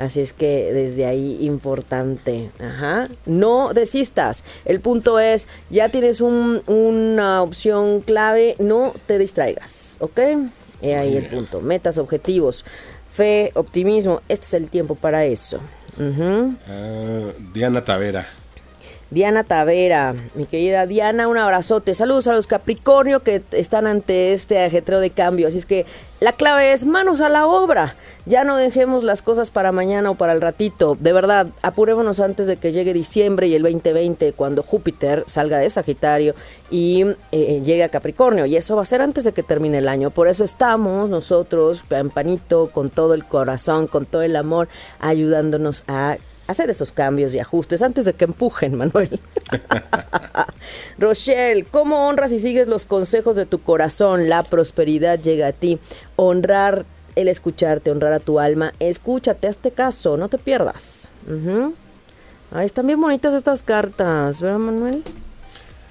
Así 0.01 0.23
es 0.23 0.33
que 0.33 0.73
desde 0.73 1.05
ahí 1.05 1.37
importante. 1.43 2.51
Ajá. 2.59 3.09
No 3.27 3.75
desistas. 3.75 4.45
El 4.65 4.81
punto 4.81 5.21
es, 5.21 5.47
ya 5.69 5.91
tienes 5.91 6.23
una 6.23 7.43
opción 7.43 8.01
clave, 8.01 8.57
no 8.59 8.95
te 9.05 9.19
distraigas. 9.19 9.99
¿Ok? 10.01 10.21
Y 10.81 10.93
ahí 10.93 11.19
el 11.19 11.27
punto. 11.27 11.61
Metas, 11.61 11.99
objetivos, 11.99 12.65
fe, 13.11 13.53
optimismo. 13.55 14.23
Este 14.29 14.47
es 14.47 14.55
el 14.55 14.71
tiempo 14.71 14.95
para 14.95 15.27
eso. 15.27 15.61
Ah, 15.99 17.33
Diana 17.53 17.85
Tavera. 17.85 18.27
Diana 19.11 19.43
Tavera, 19.43 20.15
mi 20.37 20.47
querida 20.47 20.87
Diana, 20.87 21.27
un 21.27 21.37
abrazote. 21.37 21.95
Saludos 21.95 22.29
a 22.29 22.33
los 22.33 22.47
Capricornio 22.47 23.25
que 23.25 23.43
están 23.51 23.89
ante 23.89 24.33
este 24.33 24.63
ajetreo 24.63 25.01
de 25.01 25.11
cambio. 25.11 25.49
Así 25.49 25.59
es 25.59 25.67
que 25.67 25.85
la 26.21 26.35
clave 26.35 26.73
es 26.73 26.85
manos 26.85 27.21
a 27.21 27.29
la 27.29 27.49
obra. 27.49 27.97
Ya 28.25 28.45
no 28.45 28.57
dejemos 28.57 29.03
las 29.03 29.23
cosas 29.23 29.51
para 29.51 29.73
mañana 29.73 30.11
o 30.11 30.15
para 30.15 30.33
el 30.33 30.41
ratito. 30.41 30.97
De 31.01 31.13
verdad, 31.13 31.49
apurémonos 31.63 32.21
antes 32.21 32.47
de 32.47 32.57
que 32.57 32.71
llegue 32.71 32.93
diciembre 32.93 33.49
y 33.49 33.57
el 33.57 33.63
2020, 33.63 34.33
cuando 34.35 34.63
Júpiter 34.63 35.25
salga 35.27 35.59
de 35.59 35.71
Sagitario 35.71 36.37
y 36.71 37.05
eh, 37.33 37.63
llegue 37.65 37.83
a 37.83 37.89
Capricornio. 37.89 38.47
Y 38.47 38.57
eso 38.57 38.77
va 38.77 38.83
a 38.83 38.85
ser 38.85 39.03
antes 39.03 39.25
de 39.25 39.33
que 39.33 39.43
termine 39.43 39.79
el 39.79 39.89
año. 39.89 40.11
Por 40.11 40.29
eso 40.29 40.45
estamos 40.45 41.11
nosotros, 41.11 41.83
panito, 42.15 42.71
con 42.71 42.89
todo 42.91 43.15
el 43.15 43.25
corazón, 43.25 43.89
con 43.89 44.07
todo 44.07 44.23
el 44.23 44.37
amor, 44.37 44.69
ayudándonos 45.01 45.83
a 45.89 46.19
hacer 46.51 46.71
esos 46.71 46.93
cambios 46.93 47.35
y 47.35 47.39
ajustes 47.39 47.83
antes 47.83 48.05
de 48.05 48.13
que 48.13 48.25
empujen, 48.25 48.75
Manuel. 48.77 49.21
Rochelle, 50.99 51.65
¿cómo 51.65 52.09
honras 52.09 52.33
y 52.33 52.39
sigues 52.39 52.69
los 52.69 52.85
consejos 52.85 53.37
de 53.37 53.47
tu 53.47 53.61
corazón? 53.61 54.29
La 54.29 54.43
prosperidad 54.43 55.19
llega 55.19 55.49
a 55.49 55.53
ti. 55.53 55.79
Honrar 56.17 56.85
el 57.17 57.29
escucharte, 57.29 57.91
honrar 57.91 58.13
a 58.13 58.21
tu 58.21 58.39
alma. 58.39 58.73
Escúchate, 58.79 59.49
hazte 59.49 59.71
caso, 59.71 60.17
no 60.17 60.29
te 60.29 60.39
pierdas. 60.39 61.11
Ahí 62.53 62.67
están 62.67 62.87
bien 62.87 63.01
bonitas 63.01 63.35
estas 63.35 63.63
cartas, 63.63 64.41
¿verdad, 64.41 64.59
Manuel? 64.59 65.05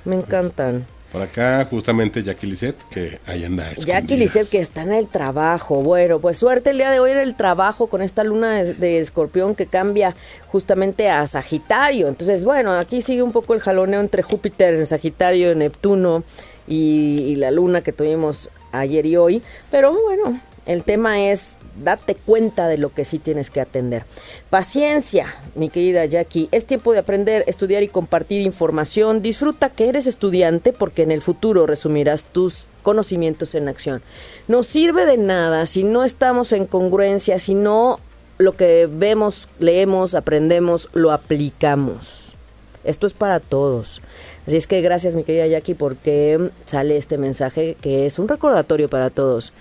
Me 0.06 0.16
encantan. 0.16 0.86
Por 1.12 1.24
acá, 1.24 1.68
justamente 1.70 2.22
Jackie 2.22 2.56
que 2.92 3.20
ahí 3.26 3.44
anda. 3.44 3.66
Jackie 3.74 4.28
que 4.52 4.60
está 4.60 4.84
en 4.84 4.94
el 4.94 5.08
trabajo. 5.08 5.82
Bueno, 5.82 6.20
pues 6.20 6.38
suerte 6.38 6.70
el 6.70 6.78
día 6.78 6.92
de 6.92 7.00
hoy 7.00 7.12
en 7.12 7.18
el 7.18 7.36
trabajo 7.36 7.88
con 7.88 8.04
esta 8.04 8.24
luna 8.24 8.64
de, 8.64 9.00
escorpión 9.00 9.56
que 9.56 9.66
cambia 9.66 10.16
justamente 10.48 11.10
a 11.10 11.26
Sagitario. 11.26 12.08
Entonces, 12.10 12.46
bueno, 12.46 12.74
aquí 12.74 13.02
sigue 13.02 13.24
un 13.24 13.32
poco 13.32 13.56
el 13.56 13.60
jaloneo 13.60 14.02
entre 14.02 14.22
Júpiter 14.22 14.76
en 14.76 14.86
Sagitario, 14.86 15.56
Neptuno 15.56 16.24
y 16.68 17.36
la 17.38 17.50
luna 17.50 17.82
que 17.82 17.92
tuvimos 17.92 18.50
ayer 18.72 19.06
y 19.06 19.18
hoy. 19.18 19.42
Pero 19.72 19.92
bueno, 19.92 20.40
el 20.70 20.84
tema 20.84 21.20
es 21.20 21.58
date 21.84 22.14
cuenta 22.14 22.68
de 22.68 22.78
lo 22.78 22.94
que 22.94 23.04
sí 23.04 23.18
tienes 23.18 23.50
que 23.50 23.60
atender. 23.60 24.06
Paciencia, 24.52 25.34
mi 25.56 25.70
querida 25.70 26.06
Jackie. 26.06 26.48
Es 26.52 26.66
tiempo 26.66 26.94
de 26.94 27.00
aprender, 27.00 27.44
estudiar 27.48 27.82
y 27.82 27.88
compartir 27.88 28.42
información. 28.42 29.24
Disfruta 29.24 29.70
que 29.70 29.90
eres 29.90 30.06
estudiante 30.06 30.72
porque 30.72 31.02
en 31.02 31.10
el 31.10 31.24
futuro 31.24 31.66
resumirás 31.66 32.28
tus 32.28 32.70
conocimientos 32.84 33.56
en 33.56 33.68
acción. 33.68 34.04
No 34.48 34.62
sirve 34.62 35.08
de 35.08 35.18
nada 35.18 35.66
si 35.66 35.84
no 35.84 36.04
estamos 36.04 36.54
en 36.54 36.68
congruencia, 36.68 37.40
si 37.40 37.56
no 37.56 38.00
lo 38.38 38.56
que 38.56 38.88
vemos, 38.92 39.50
leemos, 39.58 40.14
aprendemos, 40.14 40.90
lo 40.94 41.12
aplicamos. 41.12 42.36
Esto 42.84 43.08
es 43.08 43.14
para 43.14 43.40
todos. 43.40 44.04
Así 44.46 44.58
es 44.58 44.68
que 44.68 44.82
gracias 44.82 45.16
mi 45.16 45.24
querida 45.24 45.48
Jackie 45.48 45.74
porque 45.74 46.52
sale 46.66 46.96
este 46.96 47.18
mensaje 47.18 47.76
que 47.82 48.06
es 48.06 48.20
un 48.20 48.28
recordatorio 48.28 48.88
para 48.88 49.10
todos 49.10 49.52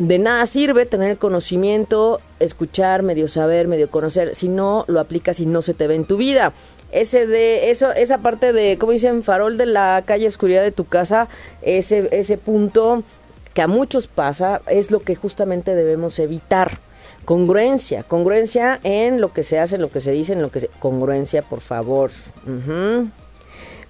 de 0.00 0.18
nada 0.18 0.46
sirve 0.46 0.86
tener 0.86 1.10
el 1.10 1.18
conocimiento, 1.18 2.22
escuchar, 2.38 3.02
medio 3.02 3.28
saber, 3.28 3.68
medio 3.68 3.90
conocer, 3.90 4.34
si 4.34 4.48
no 4.48 4.86
lo 4.88 4.98
aplicas 4.98 5.40
y 5.40 5.46
no 5.46 5.60
se 5.60 5.74
te 5.74 5.86
ve 5.86 5.94
en 5.94 6.06
tu 6.06 6.16
vida. 6.16 6.54
Ese 6.90 7.26
de 7.26 7.70
eso 7.70 7.92
esa 7.92 8.18
parte 8.18 8.54
de 8.54 8.78
como 8.78 8.92
dicen 8.92 9.22
farol 9.22 9.58
de 9.58 9.66
la 9.66 10.02
calle 10.06 10.26
oscuridad 10.26 10.62
de 10.62 10.72
tu 10.72 10.86
casa, 10.86 11.28
ese 11.60 12.08
ese 12.12 12.38
punto 12.38 13.04
que 13.52 13.60
a 13.60 13.66
muchos 13.66 14.06
pasa 14.06 14.62
es 14.68 14.90
lo 14.90 15.00
que 15.00 15.16
justamente 15.16 15.74
debemos 15.74 16.18
evitar. 16.18 16.78
Congruencia, 17.26 18.02
congruencia 18.02 18.80
en 18.82 19.20
lo 19.20 19.34
que 19.34 19.42
se 19.42 19.58
hace, 19.58 19.76
en 19.76 19.82
lo 19.82 19.90
que 19.90 20.00
se 20.00 20.12
dice, 20.12 20.32
en 20.32 20.40
lo 20.40 20.50
que 20.50 20.60
se... 20.60 20.68
congruencia, 20.78 21.42
por 21.42 21.60
favor. 21.60 22.10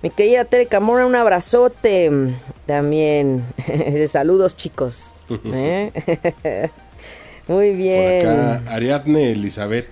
Mi 0.03 0.09
querida 0.09 0.47
Tere 0.47 0.67
Camora, 0.67 1.05
un 1.05 1.15
abrazote 1.15 2.11
también. 2.65 3.45
Saludos, 4.09 4.57
chicos. 4.57 5.15
¿Eh? 5.45 5.93
Muy 7.49 7.75
bien. 7.75 8.25
Por 8.25 8.33
acá, 8.33 8.63
Ariadne 8.73 9.33
Elizabeth. 9.33 9.89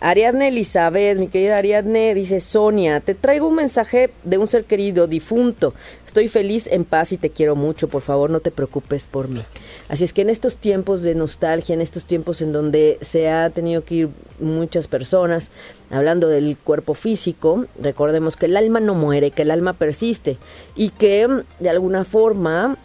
Ariadne 0.00 0.48
Elizabeth, 0.48 1.18
mi 1.18 1.26
querida 1.26 1.56
Ariadne, 1.56 2.14
dice 2.14 2.38
Sonia, 2.38 3.00
te 3.00 3.16
traigo 3.16 3.48
un 3.48 3.56
mensaje 3.56 4.10
de 4.22 4.38
un 4.38 4.46
ser 4.46 4.64
querido, 4.64 5.08
difunto. 5.08 5.74
Estoy 6.06 6.28
feliz, 6.28 6.68
en 6.68 6.84
paz 6.84 7.10
y 7.10 7.18
te 7.18 7.30
quiero 7.30 7.56
mucho. 7.56 7.88
Por 7.88 8.02
favor, 8.02 8.30
no 8.30 8.38
te 8.38 8.52
preocupes 8.52 9.08
por 9.08 9.28
mí. 9.28 9.42
Así 9.88 10.04
es 10.04 10.12
que 10.12 10.22
en 10.22 10.30
estos 10.30 10.56
tiempos 10.56 11.02
de 11.02 11.16
nostalgia, 11.16 11.74
en 11.74 11.80
estos 11.80 12.06
tiempos 12.06 12.42
en 12.42 12.52
donde 12.52 12.98
se 13.00 13.28
ha 13.28 13.50
tenido 13.50 13.84
que 13.84 13.94
ir 13.94 14.08
muchas 14.38 14.86
personas, 14.86 15.50
hablando 15.90 16.28
del 16.28 16.56
cuerpo 16.56 16.94
físico, 16.94 17.66
recordemos 17.80 18.36
que 18.36 18.46
el 18.46 18.56
alma 18.56 18.78
no 18.78 18.94
muere, 18.94 19.32
que 19.32 19.42
el 19.42 19.50
alma 19.50 19.72
persiste 19.72 20.38
y 20.76 20.90
que 20.90 21.26
de 21.58 21.70
alguna 21.70 22.04
forma 22.04 22.78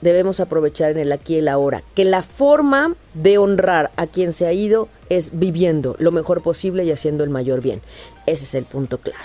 debemos 0.00 0.40
aprovechar 0.40 0.90
en 0.92 0.98
el 0.98 1.12
aquí 1.12 1.34
y 1.34 1.38
el 1.38 1.48
ahora. 1.48 1.82
Que 1.94 2.04
la 2.04 2.22
forma 2.22 2.94
de 3.14 3.38
honrar 3.38 3.90
a 3.96 4.06
quien 4.06 4.32
se 4.32 4.46
ha 4.46 4.52
ido 4.52 4.88
es 5.08 5.38
viviendo 5.38 5.96
lo 5.98 6.12
mejor 6.12 6.42
posible 6.42 6.84
y 6.84 6.92
haciendo 6.92 7.24
el 7.24 7.30
mayor 7.30 7.60
bien. 7.60 7.80
Ese 8.26 8.44
es 8.44 8.54
el 8.54 8.64
punto 8.64 8.98
clave. 8.98 9.24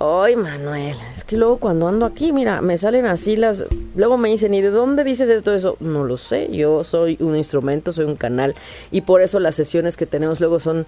Ay, 0.00 0.36
Manuel, 0.36 0.94
es 1.10 1.24
que 1.24 1.36
luego 1.36 1.58
cuando 1.58 1.88
ando 1.88 2.06
aquí, 2.06 2.32
mira, 2.32 2.60
me 2.60 2.78
salen 2.78 3.04
así 3.06 3.36
las... 3.36 3.64
Luego 3.96 4.16
me 4.16 4.28
dicen, 4.28 4.54
¿y 4.54 4.60
de 4.60 4.70
dónde 4.70 5.02
dices 5.02 5.28
esto? 5.28 5.52
Eso, 5.52 5.76
no 5.80 6.04
lo 6.04 6.16
sé, 6.16 6.48
yo 6.52 6.84
soy 6.84 7.16
un 7.18 7.34
instrumento, 7.34 7.90
soy 7.90 8.04
un 8.04 8.14
canal 8.14 8.54
y 8.92 9.00
por 9.00 9.22
eso 9.22 9.40
las 9.40 9.56
sesiones 9.56 9.96
que 9.96 10.06
tenemos 10.06 10.38
luego 10.38 10.60
son, 10.60 10.86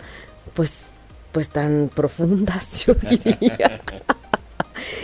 pues, 0.55 0.87
pues 1.33 1.49
tan 1.49 1.91
profundas, 1.93 2.85
yo 2.87 2.95
diría. 2.95 3.81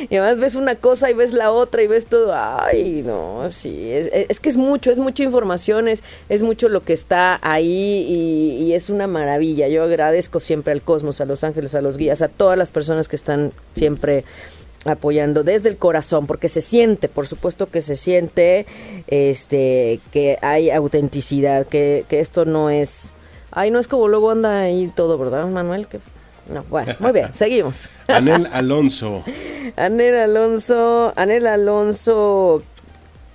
Y 0.08 0.16
además 0.16 0.38
ves 0.38 0.54
una 0.56 0.76
cosa 0.76 1.10
y 1.10 1.14
ves 1.14 1.32
la 1.32 1.50
otra 1.50 1.82
y 1.82 1.86
ves 1.86 2.06
todo. 2.06 2.32
Ay, 2.34 3.02
no, 3.04 3.50
sí, 3.50 3.90
es, 3.90 4.40
que 4.40 4.48
es 4.48 4.56
mucho, 4.56 4.90
es 4.90 4.98
mucha 4.98 5.22
información, 5.22 5.88
es, 5.88 6.02
es 6.28 6.42
mucho 6.42 6.68
lo 6.68 6.82
que 6.82 6.92
está 6.92 7.38
ahí 7.42 8.06
y, 8.08 8.72
es 8.76 8.90
una 8.90 9.06
maravilla. 9.06 9.68
Yo 9.68 9.84
agradezco 9.84 10.38
siempre 10.38 10.72
al 10.72 10.82
cosmos, 10.82 11.20
a 11.20 11.24
los 11.24 11.44
ángeles, 11.44 11.74
a 11.74 11.80
los 11.80 11.96
guías, 11.96 12.20
a 12.20 12.28
todas 12.28 12.58
las 12.58 12.70
personas 12.70 13.08
que 13.08 13.16
están 13.16 13.52
siempre 13.74 14.24
apoyando 14.84 15.42
desde 15.42 15.68
el 15.68 15.78
corazón 15.78 16.28
porque 16.28 16.48
se 16.48 16.60
siente 16.60 17.08
por 17.08 17.26
supuesto 17.26 17.68
que 17.68 17.82
se 17.82 17.96
siente 17.96 18.66
este 19.08 19.98
que 20.12 20.38
hay 20.42 20.70
autenticidad 20.70 21.66
que, 21.66 22.04
que 22.08 22.20
esto 22.20 22.44
no 22.44 22.70
es 22.70 23.12
ay 23.50 23.72
no 23.72 23.80
es 23.80 23.88
como 23.88 24.06
luego 24.06 24.30
anda 24.30 24.60
ahí 24.60 24.88
todo 24.94 25.18
verdad 25.18 25.48
Manuel 25.48 25.88
no, 26.50 26.64
bueno, 26.64 26.94
muy 26.98 27.12
bien, 27.12 27.32
seguimos. 27.32 27.88
Anel 28.08 28.46
Alonso. 28.52 29.24
Anel 29.76 30.14
Alonso, 30.14 31.12
Anel 31.16 31.46
Alonso. 31.46 32.62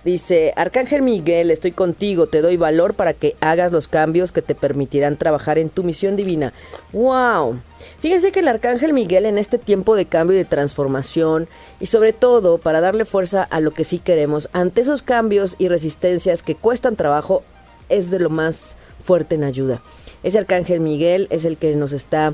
Dice, 0.03 0.51
Arcángel 0.55 1.03
Miguel, 1.03 1.51
estoy 1.51 1.73
contigo, 1.73 2.25
te 2.25 2.41
doy 2.41 2.57
valor 2.57 2.95
para 2.95 3.13
que 3.13 3.35
hagas 3.39 3.71
los 3.71 3.87
cambios 3.87 4.31
que 4.31 4.41
te 4.41 4.55
permitirán 4.55 5.15
trabajar 5.15 5.59
en 5.59 5.69
tu 5.69 5.83
misión 5.83 6.15
divina. 6.15 6.53
¡Wow! 6.91 7.61
Fíjense 7.99 8.31
que 8.31 8.39
el 8.39 8.47
Arcángel 8.47 8.93
Miguel 8.93 9.27
en 9.27 9.37
este 9.37 9.59
tiempo 9.59 9.95
de 9.95 10.07
cambio 10.07 10.33
y 10.33 10.39
de 10.39 10.45
transformación, 10.45 11.47
y 11.79 11.85
sobre 11.85 12.13
todo 12.13 12.57
para 12.57 12.81
darle 12.81 13.05
fuerza 13.05 13.43
a 13.43 13.59
lo 13.59 13.71
que 13.71 13.83
sí 13.83 13.99
queremos, 13.99 14.49
ante 14.53 14.81
esos 14.81 15.03
cambios 15.03 15.55
y 15.59 15.67
resistencias 15.67 16.41
que 16.41 16.55
cuestan 16.55 16.95
trabajo, 16.95 17.43
es 17.87 18.09
de 18.09 18.17
lo 18.17 18.31
más 18.31 18.77
fuerte 19.03 19.35
en 19.35 19.43
ayuda. 19.43 19.83
Ese 20.23 20.39
Arcángel 20.39 20.79
Miguel 20.79 21.27
es 21.29 21.45
el 21.45 21.57
que 21.57 21.75
nos 21.75 21.93
está 21.93 22.33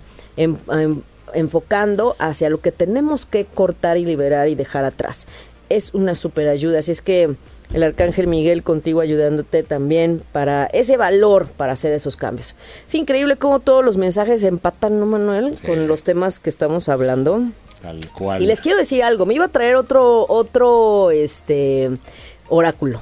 enfocando 1.34 2.16
hacia 2.20 2.50
lo 2.50 2.62
que 2.62 2.72
tenemos 2.72 3.26
que 3.26 3.46
cortar 3.46 3.98
y 3.98 4.06
liberar 4.06 4.50
y 4.50 4.56
dejar 4.56 4.86
atrás. 4.86 5.28
Es 5.70 5.94
una 5.94 6.16
super 6.16 6.48
ayuda, 6.48 6.80
así 6.80 6.92
es 6.92 7.02
que 7.02 7.36
el 7.74 7.84
Arcángel 7.84 8.28
Miguel 8.28 8.64
contigo 8.64 9.02
ayudándote 9.02 9.64
también 9.64 10.22
para 10.32 10.68
ese 10.68 10.96
valor 10.96 11.50
para 11.52 11.74
hacer 11.74 11.92
esos 11.92 12.16
cambios. 12.16 12.56
Es 12.88 12.96
increíble 12.96 13.36
cómo 13.36 13.60
todos 13.60 13.84
los 13.84 13.98
mensajes 13.98 14.44
empatan, 14.44 15.00
¿no, 15.00 15.06
Manuel? 15.06 15.58
Con 15.66 15.88
los 15.88 16.04
temas 16.04 16.40
que 16.40 16.50
estamos 16.50 16.88
hablando. 16.88 17.44
Tal 17.82 18.00
cual. 18.18 18.42
Y 18.42 18.46
les 18.46 18.62
quiero 18.62 18.78
decir 18.78 19.04
algo, 19.04 19.26
me 19.26 19.34
iba 19.34 19.46
a 19.46 19.50
traer 19.50 19.76
otro, 19.76 20.26
otro, 20.30 21.12
este, 21.12 21.92
oráculo 22.48 23.02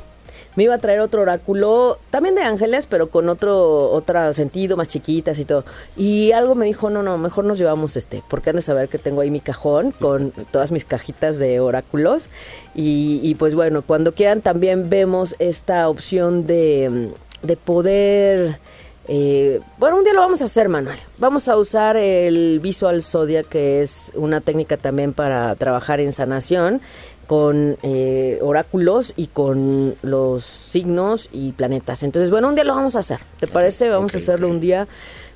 me 0.55 0.63
iba 0.63 0.75
a 0.75 0.77
traer 0.77 0.99
otro 0.99 1.21
oráculo, 1.21 1.97
también 2.09 2.35
de 2.35 2.41
ángeles, 2.41 2.87
pero 2.89 3.09
con 3.09 3.29
otro, 3.29 3.91
otro 3.91 4.33
sentido, 4.33 4.77
más 4.77 4.89
chiquitas 4.89 5.37
y 5.39 5.45
todo. 5.45 5.65
Y 5.97 6.31
algo 6.31 6.55
me 6.55 6.65
dijo, 6.65 6.89
no, 6.89 7.03
no, 7.03 7.17
mejor 7.17 7.45
nos 7.45 7.57
llevamos 7.57 7.95
este, 7.97 8.23
porque 8.29 8.49
han 8.49 8.55
de 8.55 8.61
saber 8.61 8.89
que 8.89 8.97
tengo 8.97 9.21
ahí 9.21 9.31
mi 9.31 9.41
cajón 9.41 9.91
con 9.91 10.31
todas 10.51 10.71
mis 10.71 10.85
cajitas 10.85 11.39
de 11.39 11.59
oráculos. 11.59 12.29
Y, 12.73 13.35
pues 13.35 13.55
bueno, 13.55 13.81
cuando 13.81 14.13
quieran 14.13 14.41
también 14.41 14.89
vemos 14.89 15.35
esta 15.39 15.89
opción 15.89 16.45
de, 16.45 17.11
de 17.43 17.57
poder... 17.57 18.59
Eh, 19.07 19.59
bueno, 19.77 19.97
un 19.97 20.03
día 20.03 20.13
lo 20.13 20.21
vamos 20.21 20.41
a 20.41 20.45
hacer, 20.45 20.67
Manuel. 20.67 20.97
Vamos 21.19 21.47
a 21.47 21.55
usar 21.57 21.95
el 21.95 22.59
Visual 22.59 23.03
Zodiac, 23.03 23.47
que 23.47 23.83
es 23.83 24.11
una 24.15 24.41
técnica 24.41 24.77
también 24.77 25.13
para 25.13 25.55
trabajar 25.55 25.99
en 25.99 26.11
sanación 26.11 26.81
con 27.27 27.77
eh, 27.83 28.39
oráculos 28.41 29.13
y 29.15 29.27
con 29.27 29.95
los 30.01 30.43
signos 30.43 31.29
y 31.31 31.51
planetas. 31.53 32.03
Entonces, 32.03 32.29
bueno, 32.29 32.49
un 32.49 32.55
día 32.55 32.63
lo 32.63 32.75
vamos 32.75 32.95
a 32.95 32.99
hacer. 32.99 33.19
¿Te 33.39 33.47
parece? 33.47 33.89
Vamos 33.89 34.13
a 34.15 34.17
hacerlo 34.17 34.49
un 34.49 34.59
día 34.59 34.87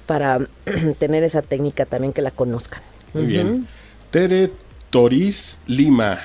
para 0.05 0.39
tener 0.99 1.23
esa 1.23 1.41
técnica 1.41 1.85
también 1.85 2.13
que 2.13 2.21
la 2.21 2.31
conozcan. 2.31 2.81
Muy 3.13 3.25
bien. 3.25 3.67
Tere 4.11 4.51
Toris 4.89 5.59
Lima 5.67 6.19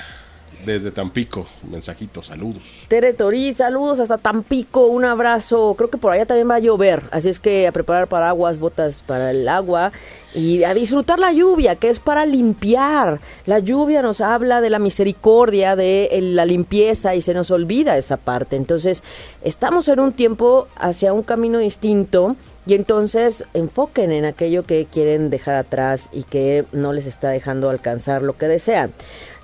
desde 0.64 0.90
Tampico. 0.90 1.46
Mensajito, 1.70 2.22
saludos. 2.22 2.86
Tere 2.88 3.12
Torí, 3.12 3.52
saludos 3.52 4.00
hasta 4.00 4.18
Tampico, 4.18 4.86
un 4.86 5.04
abrazo. 5.04 5.74
Creo 5.76 5.90
que 5.90 5.98
por 5.98 6.12
allá 6.12 6.26
también 6.26 6.50
va 6.50 6.56
a 6.56 6.60
llover, 6.60 7.02
así 7.10 7.28
es 7.28 7.40
que 7.40 7.66
a 7.66 7.72
preparar 7.72 8.08
paraguas, 8.08 8.58
botas 8.58 9.02
para 9.06 9.30
el 9.30 9.48
agua 9.48 9.92
y 10.34 10.64
a 10.64 10.74
disfrutar 10.74 11.18
la 11.18 11.32
lluvia, 11.32 11.76
que 11.76 11.88
es 11.88 12.00
para 12.00 12.26
limpiar. 12.26 13.20
La 13.46 13.58
lluvia 13.60 14.02
nos 14.02 14.20
habla 14.20 14.60
de 14.60 14.70
la 14.70 14.78
misericordia, 14.78 15.76
de 15.76 16.08
la 16.20 16.44
limpieza 16.44 17.14
y 17.14 17.22
se 17.22 17.34
nos 17.34 17.50
olvida 17.50 17.96
esa 17.96 18.16
parte. 18.16 18.56
Entonces, 18.56 19.04
estamos 19.42 19.88
en 19.88 20.00
un 20.00 20.12
tiempo 20.12 20.68
hacia 20.76 21.12
un 21.12 21.22
camino 21.22 21.58
distinto 21.58 22.36
y 22.66 22.74
entonces 22.74 23.44
enfoquen 23.52 24.10
en 24.10 24.24
aquello 24.24 24.62
que 24.62 24.86
quieren 24.86 25.30
dejar 25.30 25.54
atrás 25.54 26.08
y 26.12 26.22
que 26.22 26.64
no 26.72 26.92
les 26.92 27.06
está 27.06 27.30
dejando 27.30 27.68
alcanzar 27.70 28.22
lo 28.22 28.36
que 28.38 28.48
desean. 28.48 28.92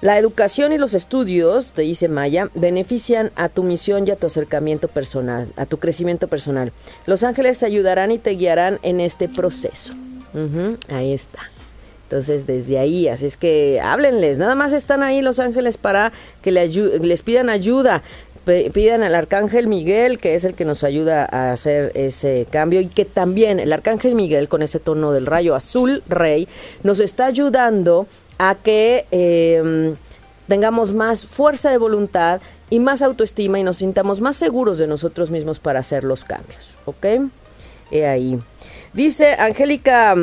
La 0.01 0.19
educación 0.19 0.73
y 0.73 0.79
los 0.79 0.95
estudios, 0.95 1.73
te 1.73 1.83
dice 1.83 2.09
Maya, 2.09 2.49
benefician 2.55 3.31
a 3.37 3.51
tu 3.51 3.63
misión 3.63 4.07
y 4.07 4.11
a 4.11 4.17
tu 4.17 4.27
acercamiento 4.27 4.89
personal, 4.89 5.53
a 5.57 5.67
tu 5.67 5.79
crecimiento 5.79 6.29
personal. 6.29 6.73
Los 7.05 7.23
ángeles 7.23 7.59
te 7.59 7.67
ayudarán 7.67 8.11
y 8.11 8.19
te 8.19 8.31
guiarán 8.31 8.79
en 8.83 9.01
este 9.01 9.29
proceso. 9.29 9.93
ahí 10.89 11.13
está. 11.13 11.51
Entonces, 12.11 12.45
desde 12.45 12.77
ahí, 12.77 13.07
así 13.07 13.27
es 13.27 13.37
que 13.37 13.81
háblenles. 13.81 14.37
Nada 14.37 14.57
más 14.57 14.73
están 14.73 15.05
ahí 15.05 15.23
los 15.23 15.39
ángeles 15.39 15.79
para 15.79 16.13
que 16.43 16.51
les 16.51 17.23
pidan 17.23 17.49
ayuda 17.49 18.03
pidan 18.73 19.03
al 19.03 19.15
arcángel 19.15 19.67
Miguel, 19.67 20.19
que 20.19 20.35
es 20.35 20.45
el 20.45 20.55
que 20.55 20.65
nos 20.65 20.85
ayuda 20.85 21.29
a 21.31 21.53
hacer 21.53 21.93
ese 21.95 22.47
cambio 22.51 22.81
y 22.81 22.87
que 22.87 23.05
también 23.05 23.61
el 23.61 23.73
arcángel 23.73 24.15
Miguel 24.15 24.49
con 24.49 24.63
ese 24.63 24.79
tono 24.79 25.13
del 25.13 25.27
rayo 25.27 25.55
azul 25.55 26.03
rey 26.09 26.49
nos 26.83 27.01
está 27.01 27.27
ayudando 27.27 28.07
a 28.39 28.55
que 28.55 29.07
em, 29.11 29.97
tengamos 30.49 30.93
más 30.93 31.27
fuerza 31.27 31.71
de 31.71 31.79
voluntad 31.79 32.41
y 32.71 32.81
más 32.81 33.03
autoestima 33.03 33.59
y 33.59 33.63
nos 33.63 33.79
sintamos 33.79 34.21
más 34.21 34.37
seguros 34.37 34.79
de 34.79 34.87
nosotros 34.87 35.31
mismos 35.31 35.59
para 35.61 35.81
hacer 35.81 36.05
los 36.05 36.25
cambios, 36.25 36.77
¿ok? 36.87 37.07
He 37.91 38.07
ahí. 38.07 38.39
Dice 38.93 39.35
Angélica 39.39 40.15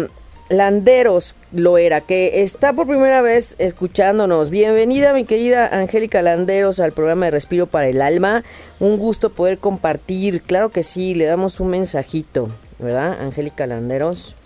Landeros 0.50 1.36
lo 1.52 1.78
era, 1.78 2.00
que 2.00 2.42
está 2.42 2.72
por 2.72 2.88
primera 2.88 3.22
vez 3.22 3.56
escuchándonos. 3.60 4.50
Bienvenida, 4.50 5.12
mi 5.12 5.26
querida 5.26 5.68
Angélica 5.68 6.22
Landeros, 6.22 6.80
al 6.80 6.94
programa 6.94 7.26
de 7.26 7.32
Respiro 7.32 7.68
para 7.68 7.90
el 7.90 8.02
Alma. 8.02 8.46
Un 8.80 8.98
gusto 8.98 9.30
poder 9.30 9.58
compartir. 9.58 10.42
Claro 10.42 10.70
que 10.70 10.84
sí, 10.84 11.16
le 11.16 11.26
damos 11.26 11.60
un 11.60 11.68
mensajito, 11.68 12.50
¿verdad? 12.80 13.20
Angélica 13.20 13.68
Landeros. 13.68 14.38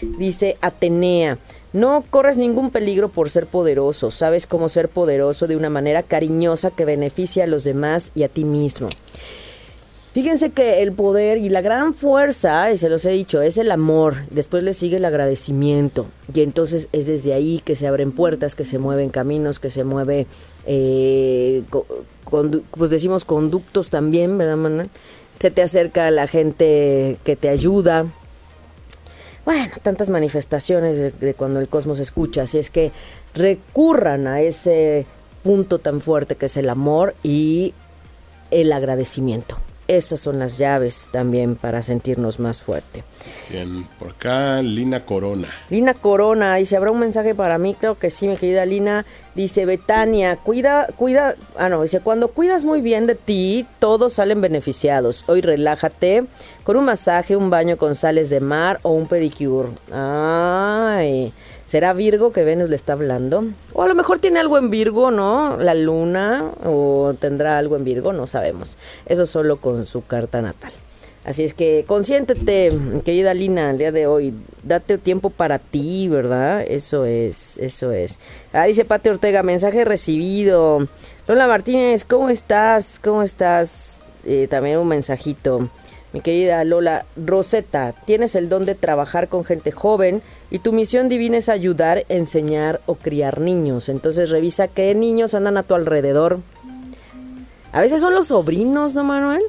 Dice 0.00 0.56
Atenea. 0.62 1.36
No 1.74 2.02
corres 2.08 2.38
ningún 2.38 2.70
peligro 2.70 3.10
por 3.10 3.28
ser 3.28 3.46
poderoso, 3.46 4.10
sabes 4.10 4.46
cómo 4.46 4.68
ser 4.68 4.88
poderoso 4.88 5.46
de 5.46 5.56
una 5.56 5.70
manera 5.70 6.02
cariñosa 6.02 6.70
que 6.70 6.84
beneficia 6.84 7.44
a 7.44 7.46
los 7.46 7.64
demás 7.64 8.12
y 8.14 8.24
a 8.24 8.28
ti 8.28 8.44
mismo. 8.44 8.88
Fíjense 10.12 10.50
que 10.50 10.82
el 10.82 10.92
poder 10.92 11.38
y 11.38 11.48
la 11.48 11.62
gran 11.62 11.94
fuerza, 11.94 12.70
y 12.70 12.76
se 12.76 12.90
los 12.90 13.06
he 13.06 13.12
dicho, 13.12 13.40
es 13.40 13.56
el 13.56 13.70
amor. 13.70 14.16
Después 14.30 14.62
le 14.62 14.74
sigue 14.74 14.98
el 14.98 15.06
agradecimiento. 15.06 16.04
Y 16.34 16.42
entonces 16.42 16.90
es 16.92 17.06
desde 17.06 17.32
ahí 17.32 17.62
que 17.64 17.76
se 17.76 17.86
abren 17.86 18.12
puertas, 18.12 18.54
que 18.54 18.66
se 18.66 18.78
mueven 18.78 19.08
caminos, 19.08 19.58
que 19.58 19.70
se 19.70 19.84
mueve, 19.84 20.26
eh, 20.66 21.62
pues 22.70 22.90
decimos 22.90 23.24
conductos 23.24 23.88
también, 23.88 24.36
¿verdad, 24.36 24.58
Manuel? 24.58 24.90
Se 25.38 25.50
te 25.50 25.62
acerca 25.62 26.10
la 26.10 26.26
gente 26.26 27.16
que 27.24 27.34
te 27.34 27.48
ayuda. 27.48 28.04
Bueno, 29.46 29.72
tantas 29.80 30.10
manifestaciones 30.10 30.98
de, 30.98 31.10
de 31.10 31.32
cuando 31.32 31.58
el 31.58 31.68
cosmos 31.68 32.00
escucha. 32.00 32.42
Así 32.42 32.58
es 32.58 32.68
que 32.68 32.92
recurran 33.32 34.26
a 34.26 34.42
ese 34.42 35.06
punto 35.42 35.78
tan 35.78 36.02
fuerte 36.02 36.36
que 36.36 36.46
es 36.46 36.56
el 36.58 36.68
amor 36.68 37.14
y 37.22 37.72
el 38.50 38.72
agradecimiento. 38.74 39.56
Esas 39.92 40.20
son 40.20 40.38
las 40.38 40.56
llaves 40.56 41.10
también 41.12 41.54
para 41.54 41.82
sentirnos 41.82 42.40
más 42.40 42.62
fuerte. 42.62 43.04
Bien, 43.50 43.86
por 43.98 44.12
acá 44.12 44.62
Lina 44.62 45.04
Corona. 45.04 45.48
Lina 45.68 45.92
Corona, 45.92 46.54
dice, 46.54 46.78
¿habrá 46.78 46.90
un 46.90 46.98
mensaje 46.98 47.34
para 47.34 47.58
mí? 47.58 47.76
Creo 47.78 47.98
que 47.98 48.08
sí, 48.08 48.26
mi 48.26 48.38
querida 48.38 48.64
Lina. 48.64 49.04
Dice, 49.34 49.66
Betania, 49.66 50.36
cuida, 50.36 50.86
cuida, 50.96 51.36
ah 51.58 51.68
no, 51.68 51.82
dice, 51.82 52.00
cuando 52.00 52.28
cuidas 52.28 52.64
muy 52.64 52.80
bien 52.80 53.06
de 53.06 53.16
ti, 53.16 53.66
todos 53.80 54.14
salen 54.14 54.40
beneficiados. 54.40 55.24
Hoy 55.26 55.42
relájate 55.42 56.24
con 56.64 56.78
un 56.78 56.86
masaje, 56.86 57.36
un 57.36 57.50
baño 57.50 57.76
con 57.76 57.94
sales 57.94 58.30
de 58.30 58.40
mar 58.40 58.80
o 58.82 58.92
un 58.92 59.06
pedicure. 59.06 59.68
Ay, 59.92 61.34
¿Será 61.72 61.94
Virgo 61.94 62.32
que 62.32 62.44
Venus 62.44 62.68
le 62.68 62.76
está 62.76 62.92
hablando? 62.92 63.46
O 63.72 63.82
a 63.82 63.88
lo 63.88 63.94
mejor 63.94 64.18
tiene 64.18 64.38
algo 64.38 64.58
en 64.58 64.68
Virgo, 64.68 65.10
¿no? 65.10 65.56
La 65.56 65.72
luna, 65.72 66.50
o 66.66 67.14
tendrá 67.18 67.56
algo 67.56 67.76
en 67.76 67.84
Virgo, 67.84 68.12
no 68.12 68.26
sabemos. 68.26 68.76
Eso 69.06 69.24
solo 69.24 69.56
con 69.56 69.86
su 69.86 70.04
carta 70.04 70.42
natal. 70.42 70.70
Así 71.24 71.44
es 71.44 71.54
que 71.54 71.86
consiéntete, 71.88 72.78
querida 73.06 73.32
Lina, 73.32 73.70
el 73.70 73.78
día 73.78 73.90
de 73.90 74.06
hoy. 74.06 74.34
Date 74.62 74.98
tiempo 74.98 75.30
para 75.30 75.58
ti, 75.58 76.08
¿verdad? 76.10 76.62
Eso 76.68 77.06
es, 77.06 77.56
eso 77.56 77.90
es. 77.90 78.20
Ah, 78.52 78.64
dice 78.64 78.84
Pate 78.84 79.08
Ortega, 79.08 79.42
mensaje 79.42 79.86
recibido. 79.86 80.86
Lola 81.26 81.46
Martínez, 81.46 82.04
¿cómo 82.04 82.28
estás? 82.28 83.00
¿Cómo 83.02 83.22
estás? 83.22 84.02
Eh, 84.26 84.46
también 84.46 84.76
un 84.76 84.88
mensajito. 84.88 85.70
Mi 86.12 86.20
querida 86.20 86.62
Lola, 86.64 87.06
Rosetta, 87.16 87.94
tienes 88.04 88.34
el 88.34 88.50
don 88.50 88.66
de 88.66 88.74
trabajar 88.74 89.28
con 89.28 89.44
gente 89.44 89.72
joven 89.72 90.22
y 90.50 90.58
tu 90.58 90.72
misión 90.72 91.08
divina 91.08 91.38
es 91.38 91.48
ayudar, 91.48 92.04
enseñar 92.10 92.82
o 92.84 92.96
criar 92.96 93.40
niños. 93.40 93.88
Entonces 93.88 94.28
revisa 94.28 94.68
qué 94.68 94.94
niños 94.94 95.32
andan 95.32 95.56
a 95.56 95.62
tu 95.62 95.74
alrededor. 95.74 96.40
A 97.72 97.80
veces 97.80 98.02
son 98.02 98.14
los 98.14 98.26
sobrinos, 98.26 98.94
¿no, 98.94 99.04
Manuel? 99.04 99.42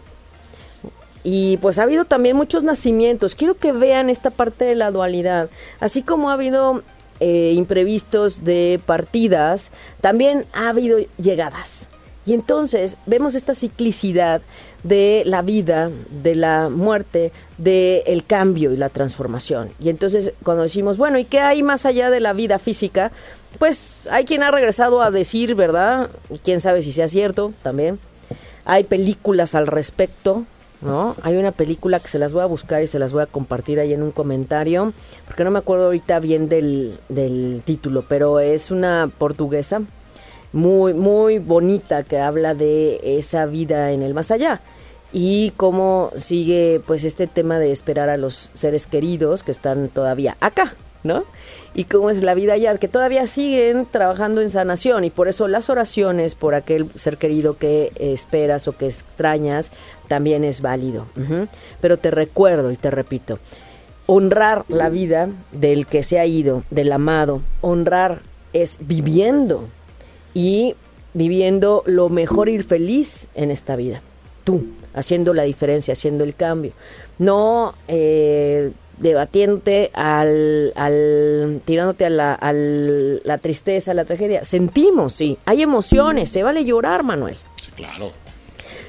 Y 1.26 1.58
pues 1.58 1.80
ha 1.80 1.84
habido 1.84 2.06
también 2.06 2.38
muchos 2.38 2.64
nacimientos. 2.64 3.36
Quiero 3.36 3.56
que 3.56 3.74
vean 3.74 4.10
esta 4.10 4.30
parte 4.30 4.64
de 4.64 4.76
la 4.76 4.92
dualidad. 4.92 5.50
Así 5.82 6.02
como 6.02 6.30
ha 6.30 6.34
habido 6.34 6.82
eh, 7.20 7.52
imprevistos 7.56 8.46
de 8.46 8.80
partidas, 8.86 9.72
también 10.00 10.46
ha 10.54 10.70
habido 10.70 11.00
llegadas. 11.18 11.90
Y 12.26 12.34
entonces 12.34 12.98
vemos 13.06 13.36
esta 13.36 13.54
ciclicidad 13.54 14.42
de 14.84 15.24
la 15.26 15.42
vida, 15.42 15.90
de 16.12 16.36
la 16.36 16.70
muerte, 16.70 17.32
del 17.58 18.04
el 18.06 18.26
cambio 18.26 18.72
y 18.74 18.78
la 18.78 18.90
transformación. 18.90 19.70
Y 19.80 19.90
entonces 19.90 20.34
cuando 20.44 20.64
decimos, 20.64 20.98
bueno, 20.98 21.18
¿y 21.18 21.26
qué 21.26 21.40
hay 21.40 21.64
más 21.64 21.86
allá 21.86 22.10
de 22.10 22.20
la 22.20 22.34
vida 22.34 22.60
física? 22.60 23.12
Pues 23.60 24.08
hay 24.12 24.26
quien 24.26 24.44
ha 24.44 24.52
regresado 24.52 25.02
a 25.02 25.12
decir, 25.12 25.56
¿verdad? 25.56 26.10
Y 26.30 26.40
quién 26.40 26.60
sabe 26.60 26.82
si 26.82 26.92
sea 26.92 27.08
cierto 27.08 27.54
también. 27.64 28.00
Hay 28.66 28.84
películas 28.84 29.56
al 29.56 29.68
respecto, 29.68 30.46
¿no? 30.82 31.16
Hay 31.22 31.38
una 31.38 31.52
película 31.52 32.00
que 32.00 32.08
se 32.08 32.20
las 32.20 32.34
voy 32.34 32.42
a 32.42 32.46
buscar 32.46 32.84
y 32.84 32.88
se 32.88 33.00
las 33.00 33.14
voy 33.14 33.24
a 33.24 33.26
compartir 33.26 33.80
ahí 33.80 33.94
en 33.94 34.04
un 34.04 34.12
comentario, 34.12 34.94
porque 35.26 35.44
no 35.44 35.52
me 35.52 35.60
acuerdo 35.60 35.86
ahorita 35.86 36.20
bien 36.20 36.50
del, 36.50 37.00
del 37.10 37.62
título, 37.64 38.06
pero 38.08 38.40
es 38.40 38.72
una 38.72 39.10
portuguesa 39.18 39.82
muy, 40.52 40.94
muy 40.94 41.40
bonita 41.40 42.04
que 42.04 42.20
habla 42.20 42.54
de 42.54 43.18
esa 43.18 43.46
vida 43.46 43.92
en 43.92 44.02
el 44.02 44.14
más 44.14 44.32
allá 44.32 44.62
y 45.14 45.52
cómo 45.56 46.12
sigue 46.18 46.82
pues 46.86 47.04
este 47.04 47.28
tema 47.28 47.60
de 47.60 47.72
esperar 47.72 48.10
a 48.10 48.18
los 48.18 48.50
seres 48.56 48.88
queridos 48.88 49.44
que 49.44 49.52
están 49.52 49.90
todavía 49.90 50.36
acá, 50.42 50.76
¿no? 51.04 51.24
Y 51.76 51.84
cómo 51.86 52.10
es 52.10 52.24
la 52.24 52.34
vida 52.34 52.54
allá, 52.54 52.78
que 52.80 52.88
todavía 52.88 53.28
siguen 53.28 53.86
trabajando 53.86 54.42
en 54.42 54.50
sanación 54.50 55.06
y 55.06 55.12
por 55.12 55.28
eso 55.28 55.48
las 55.48 55.70
oraciones 55.70 56.34
por 56.34 56.56
aquel 56.56 56.90
ser 56.96 57.18
querido 57.18 57.58
que 57.58 57.92
esperas 57.98 58.68
o 58.68 58.76
que 58.76 58.88
extrañas 58.88 59.72
también 60.08 60.44
es 60.44 60.62
válido. 60.62 61.06
Pero 61.80 61.98
te 61.98 62.10
recuerdo 62.10 62.72
y 62.72 62.76
te 62.76 62.90
repito, 62.90 63.38
honrar 64.08 64.66
la 64.68 64.90
vida 64.90 65.30
del 65.52 65.86
que 65.86 66.02
se 66.02 66.20
ha 66.20 66.26
ido, 66.26 66.64
del 66.72 66.92
amado, 66.92 67.42
honrar 67.62 68.22
es 68.52 68.80
viviendo 68.82 69.68
y 70.34 70.76
viviendo 71.14 71.84
lo 71.86 72.10
mejor 72.10 72.50
y 72.50 72.60
feliz 72.60 73.30
en 73.36 73.52
esta 73.52 73.76
vida. 73.76 74.02
Tú, 74.44 74.66
haciendo 74.94 75.34
la 75.34 75.44
diferencia, 75.44 75.94
haciendo 75.94 76.24
el 76.24 76.36
cambio. 76.36 76.72
No 77.20 77.74
eh, 77.88 78.72
debatiéndote 78.98 79.92
al, 79.94 80.74
al 80.76 81.62
tirándote 81.66 82.06
a 82.06 82.10
la, 82.10 82.34
al- 82.34 83.22
la 83.24 83.38
tristeza, 83.38 83.92
a 83.92 83.94
la 83.94 84.06
tragedia. 84.06 84.44
Sentimos, 84.44 85.14
sí. 85.14 85.38
Hay 85.46 85.62
emociones, 85.62 86.30
se 86.30 86.44
vale 86.44 86.66
llorar, 86.66 87.04
Manuel. 87.04 87.36
Sí, 87.62 87.72
claro. 87.76 88.12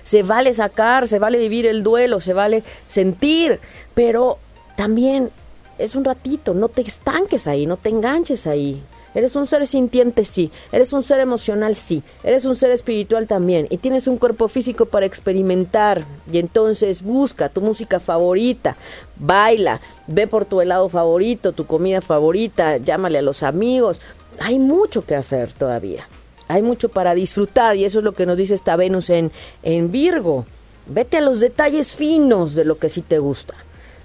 Se 0.03 0.23
vale 0.23 0.53
sacar, 0.55 1.09
se 1.09 1.19
vale 1.19 1.39
vivir 1.39 1.67
el 1.67 1.83
duelo, 1.83 2.21
se 2.21 2.35
vale 2.35 2.63
sentir, 2.87 3.59
pero 3.95 4.39
también 4.77 5.31
es 5.79 5.95
un 5.95 6.05
ratito, 6.05 6.53
no 6.55 6.69
te 6.69 6.83
estanques 6.83 7.47
ahí, 7.49 7.65
no 7.67 7.77
te 7.79 7.89
enganches 7.89 8.47
ahí. 8.47 8.83
Eres 9.15 9.37
un 9.37 9.47
ser 9.47 9.67
sintiente, 9.67 10.25
sí. 10.25 10.51
Eres 10.73 10.93
un 10.93 11.03
ser 11.03 11.21
emocional, 11.21 11.77
sí. 11.77 12.03
Eres 12.25 12.45
un 12.45 12.57
ser 12.57 12.73
espiritual 12.73 13.27
también. 13.29 13.67
Y 13.71 13.79
tienes 13.79 14.09
un 14.09 14.19
cuerpo 14.19 14.49
físico 14.49 14.87
para 14.87 15.07
experimentar. 15.07 16.05
Y 16.31 16.39
entonces 16.39 17.03
busca 17.03 17.49
tu 17.49 17.61
música 17.61 18.01
favorita. 18.01 18.77
Baila. 19.17 19.81
Ve 20.09 20.27
por 20.27 20.45
tu 20.45 20.61
helado 20.61 20.89
favorito, 20.89 21.53
tu 21.53 21.67
comida 21.67 22.01
favorita. 22.01 22.79
Llámale 22.79 23.19
a 23.19 23.23
los 23.23 23.43
amigos. 23.43 24.01
Hay 24.41 24.59
mucho 24.59 25.05
que 25.07 25.15
hacer 25.15 25.53
todavía. 25.53 26.09
Hay 26.49 26.63
mucho 26.63 26.89
para 26.89 27.15
disfrutar. 27.15 27.77
Y 27.77 27.85
eso 27.85 27.99
es 27.99 28.05
lo 28.05 28.13
que 28.13 28.27
nos 28.27 28.37
dice 28.37 28.55
esta 28.55 28.75
Venus 28.75 29.11
en, 29.11 29.31
en 29.63 29.93
Virgo. 29.93 30.45
Vete 30.87 31.19
a 31.19 31.23
los 31.23 31.39
detalles 31.39 31.95
finos 31.95 32.57
de 32.57 32.65
lo 32.65 32.79
que 32.79 32.89
sí 32.89 33.01
te 33.01 33.19
gusta. 33.19 33.55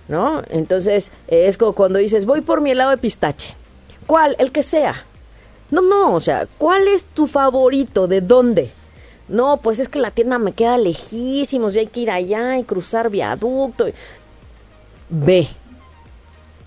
¿No? 0.08 0.42
Entonces 0.50 1.12
es 1.28 1.58
como 1.58 1.74
cuando 1.74 2.00
dices, 2.00 2.26
voy 2.26 2.42
por 2.42 2.62
mi 2.62 2.72
helado 2.72 2.90
de 2.90 2.98
pistache. 2.98 3.59
¿Cuál? 4.10 4.36
El 4.40 4.52
que 4.52 4.64
sea. 4.64 5.06
No, 5.70 5.84
no, 5.84 6.16
o 6.16 6.20
sea, 6.20 6.48
¿cuál 6.58 6.88
es 6.88 7.06
tu 7.06 7.28
favorito? 7.28 8.08
¿De 8.08 8.22
dónde? 8.22 8.72
No, 9.28 9.58
pues 9.58 9.78
es 9.78 9.88
que 9.88 10.00
la 10.00 10.10
tienda 10.10 10.40
me 10.40 10.54
queda 10.54 10.80
lejísimos, 10.80 11.76
ya 11.76 11.82
hay 11.82 11.86
que 11.86 12.00
ir 12.00 12.10
allá 12.10 12.58
y 12.58 12.64
cruzar 12.64 13.12
viaducto. 13.12 13.86
Ve. 15.10 15.48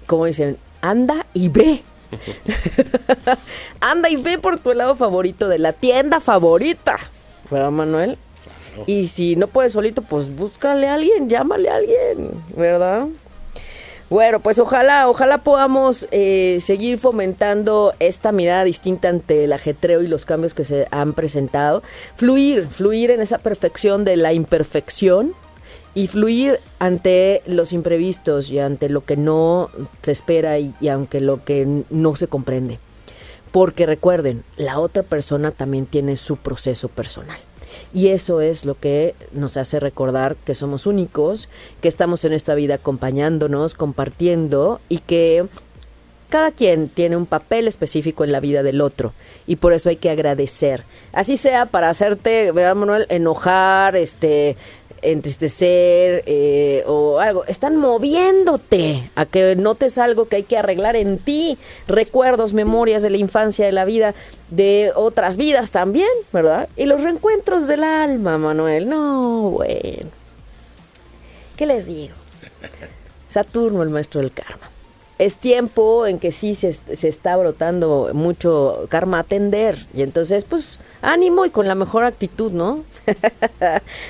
Como 0.06 0.26
dicen, 0.26 0.56
anda 0.82 1.26
y 1.34 1.48
ve. 1.48 1.82
anda 3.80 4.08
y 4.08 4.18
ve 4.18 4.38
por 4.38 4.60
tu 4.60 4.70
helado 4.70 4.94
favorito 4.94 5.48
de 5.48 5.58
la 5.58 5.72
tienda 5.72 6.20
favorita. 6.20 6.96
¿Verdad, 7.50 7.72
Manuel? 7.72 8.18
Y 8.86 9.08
si 9.08 9.34
no 9.34 9.48
puedes 9.48 9.72
solito, 9.72 10.02
pues 10.02 10.32
búscale 10.32 10.86
a 10.86 10.94
alguien, 10.94 11.28
llámale 11.28 11.70
a 11.70 11.74
alguien, 11.74 12.30
¿verdad? 12.56 13.08
Bueno, 14.12 14.40
pues 14.40 14.58
ojalá, 14.58 15.08
ojalá 15.08 15.38
podamos 15.38 16.06
eh, 16.10 16.58
seguir 16.60 16.98
fomentando 16.98 17.94
esta 17.98 18.30
mirada 18.30 18.62
distinta 18.62 19.08
ante 19.08 19.44
el 19.44 19.54
ajetreo 19.54 20.02
y 20.02 20.06
los 20.06 20.26
cambios 20.26 20.52
que 20.52 20.66
se 20.66 20.86
han 20.90 21.14
presentado. 21.14 21.82
Fluir, 22.14 22.68
fluir 22.68 23.10
en 23.10 23.22
esa 23.22 23.38
perfección 23.38 24.04
de 24.04 24.16
la 24.16 24.34
imperfección 24.34 25.32
y 25.94 26.08
fluir 26.08 26.60
ante 26.78 27.40
los 27.46 27.72
imprevistos 27.72 28.50
y 28.50 28.58
ante 28.58 28.90
lo 28.90 29.02
que 29.02 29.16
no 29.16 29.70
se 30.02 30.12
espera 30.12 30.58
y, 30.58 30.74
y 30.78 30.88
aunque 30.88 31.22
lo 31.22 31.42
que 31.42 31.84
no 31.88 32.14
se 32.14 32.28
comprende. 32.28 32.80
Porque 33.50 33.86
recuerden, 33.86 34.44
la 34.58 34.78
otra 34.78 35.04
persona 35.04 35.52
también 35.52 35.86
tiene 35.86 36.16
su 36.16 36.36
proceso 36.36 36.88
personal. 36.88 37.38
Y 37.92 38.08
eso 38.08 38.40
es 38.40 38.64
lo 38.64 38.74
que 38.74 39.14
nos 39.32 39.56
hace 39.56 39.80
recordar 39.80 40.36
que 40.36 40.54
somos 40.54 40.86
únicos, 40.86 41.48
que 41.80 41.88
estamos 41.88 42.24
en 42.24 42.32
esta 42.32 42.54
vida 42.54 42.74
acompañándonos, 42.74 43.74
compartiendo 43.74 44.80
y 44.88 44.98
que 44.98 45.46
cada 46.32 46.50
quien 46.50 46.88
tiene 46.88 47.18
un 47.18 47.26
papel 47.26 47.68
específico 47.68 48.24
en 48.24 48.32
la 48.32 48.40
vida 48.40 48.62
del 48.62 48.80
otro 48.80 49.12
y 49.46 49.56
por 49.56 49.74
eso 49.74 49.90
hay 49.90 49.96
que 49.96 50.08
agradecer. 50.08 50.84
Así 51.12 51.36
sea 51.36 51.66
para 51.66 51.90
hacerte, 51.90 52.52
¿verdad, 52.52 52.74
Manuel? 52.74 53.04
Enojar, 53.10 53.96
este, 53.96 54.56
entristecer 55.02 56.22
eh, 56.26 56.84
o 56.86 57.20
algo. 57.20 57.44
Están 57.44 57.76
moviéndote 57.76 59.10
a 59.14 59.26
que 59.26 59.56
notes 59.56 59.98
algo 59.98 60.28
que 60.28 60.36
hay 60.36 60.42
que 60.44 60.56
arreglar 60.56 60.96
en 60.96 61.18
ti. 61.18 61.58
Recuerdos, 61.86 62.54
memorias 62.54 63.02
de 63.02 63.10
la 63.10 63.18
infancia, 63.18 63.66
de 63.66 63.72
la 63.72 63.84
vida, 63.84 64.14
de 64.50 64.92
otras 64.94 65.36
vidas 65.36 65.72
también, 65.72 66.08
¿verdad? 66.32 66.68
Y 66.76 66.86
los 66.86 67.02
reencuentros 67.02 67.66
del 67.66 67.84
alma, 67.84 68.38
Manuel. 68.38 68.88
No, 68.88 69.50
bueno. 69.50 70.10
¿Qué 71.56 71.66
les 71.66 71.86
digo? 71.86 72.14
Saturno, 73.28 73.82
el 73.82 73.90
maestro 73.90 74.20
del 74.20 74.32
karma. 74.32 74.71
Es 75.22 75.36
tiempo 75.36 76.04
en 76.04 76.18
que 76.18 76.32
sí 76.32 76.56
se, 76.56 76.72
se 76.72 77.06
está 77.06 77.36
brotando 77.36 78.10
mucho 78.12 78.86
karma 78.88 79.20
atender. 79.20 79.76
Y 79.94 80.02
entonces, 80.02 80.44
pues, 80.44 80.80
ánimo 81.00 81.46
y 81.46 81.50
con 81.50 81.68
la 81.68 81.76
mejor 81.76 82.02
actitud, 82.02 82.50
¿no? 82.50 82.82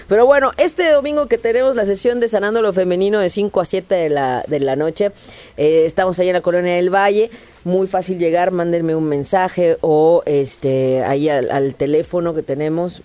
Pero 0.09 0.25
bueno, 0.25 0.53
este 0.57 0.91
domingo 0.91 1.27
que 1.27 1.37
tenemos 1.37 1.77
la 1.77 1.85
sesión 1.85 2.19
de 2.19 2.29
Sanando 2.29 2.63
lo 2.63 2.73
Femenino 2.73 3.19
de 3.19 3.29
5 3.29 3.61
a 3.61 3.67
7 3.67 3.95
de 3.95 4.09
la, 4.09 4.43
de 4.49 4.61
la 4.61 4.75
noche, 4.75 5.13
eh, 5.59 5.83
estamos 5.85 6.19
allá 6.19 6.31
en 6.31 6.37
la 6.37 6.41
Colonia 6.41 6.77
del 6.77 6.89
Valle. 6.89 7.31
Muy 7.65 7.87
fácil 7.87 8.19
llegar, 8.19 8.51
mándenme 8.51 8.97
un 8.97 9.05
mensaje 9.05 9.77
o 9.83 10.23
este 10.25 11.05
ahí 11.05 11.29
al, 11.29 11.51
al 11.51 11.75
teléfono 11.77 12.33
que 12.33 12.43
tenemos. 12.43 13.03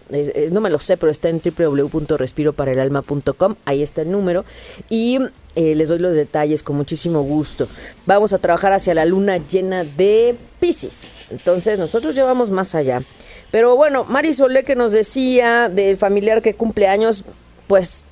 No 0.50 0.62
me 0.62 0.70
lo 0.70 0.80
sé, 0.80 0.96
pero 0.96 1.12
está 1.12 1.28
en 1.28 1.42
www.respiroparaelalma.com. 1.44 3.56
Ahí 3.66 3.84
está 3.84 4.02
el 4.02 4.12
número. 4.12 4.46
Y 4.90 5.20
eh, 5.58 5.74
les 5.74 5.90
doy 5.90 5.98
los 5.98 6.16
detalles 6.16 6.62
con 6.62 6.76
muchísimo 6.78 7.24
gusto. 7.24 7.68
Vamos 8.06 8.32
a 8.32 8.38
trabajar 8.38 8.74
hacia 8.74 8.94
la 8.94 9.06
luna 9.06 9.38
llena 9.38 9.84
de 9.84 10.36
Pisces. 10.60 11.26
Entonces, 11.32 11.80
nosotros 11.80 12.14
llevamos 12.14 12.52
más 12.52 12.76
allá. 12.76 13.02
Pero 13.50 13.76
bueno, 13.76 14.04
Mari 14.04 14.34
Solé 14.34 14.64
que 14.64 14.76
nos 14.76 14.92
decía 14.92 15.68
del 15.68 15.98
familiar 15.98 16.44
que 16.44 16.54
cumple 16.54 16.88
años, 16.88 17.24
pues 17.66 18.04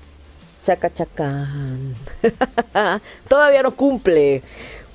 chaca 0.63 0.91
chacán. 0.91 1.93
Todavía 3.27 3.62
no 3.62 3.75
cumple. 3.75 4.41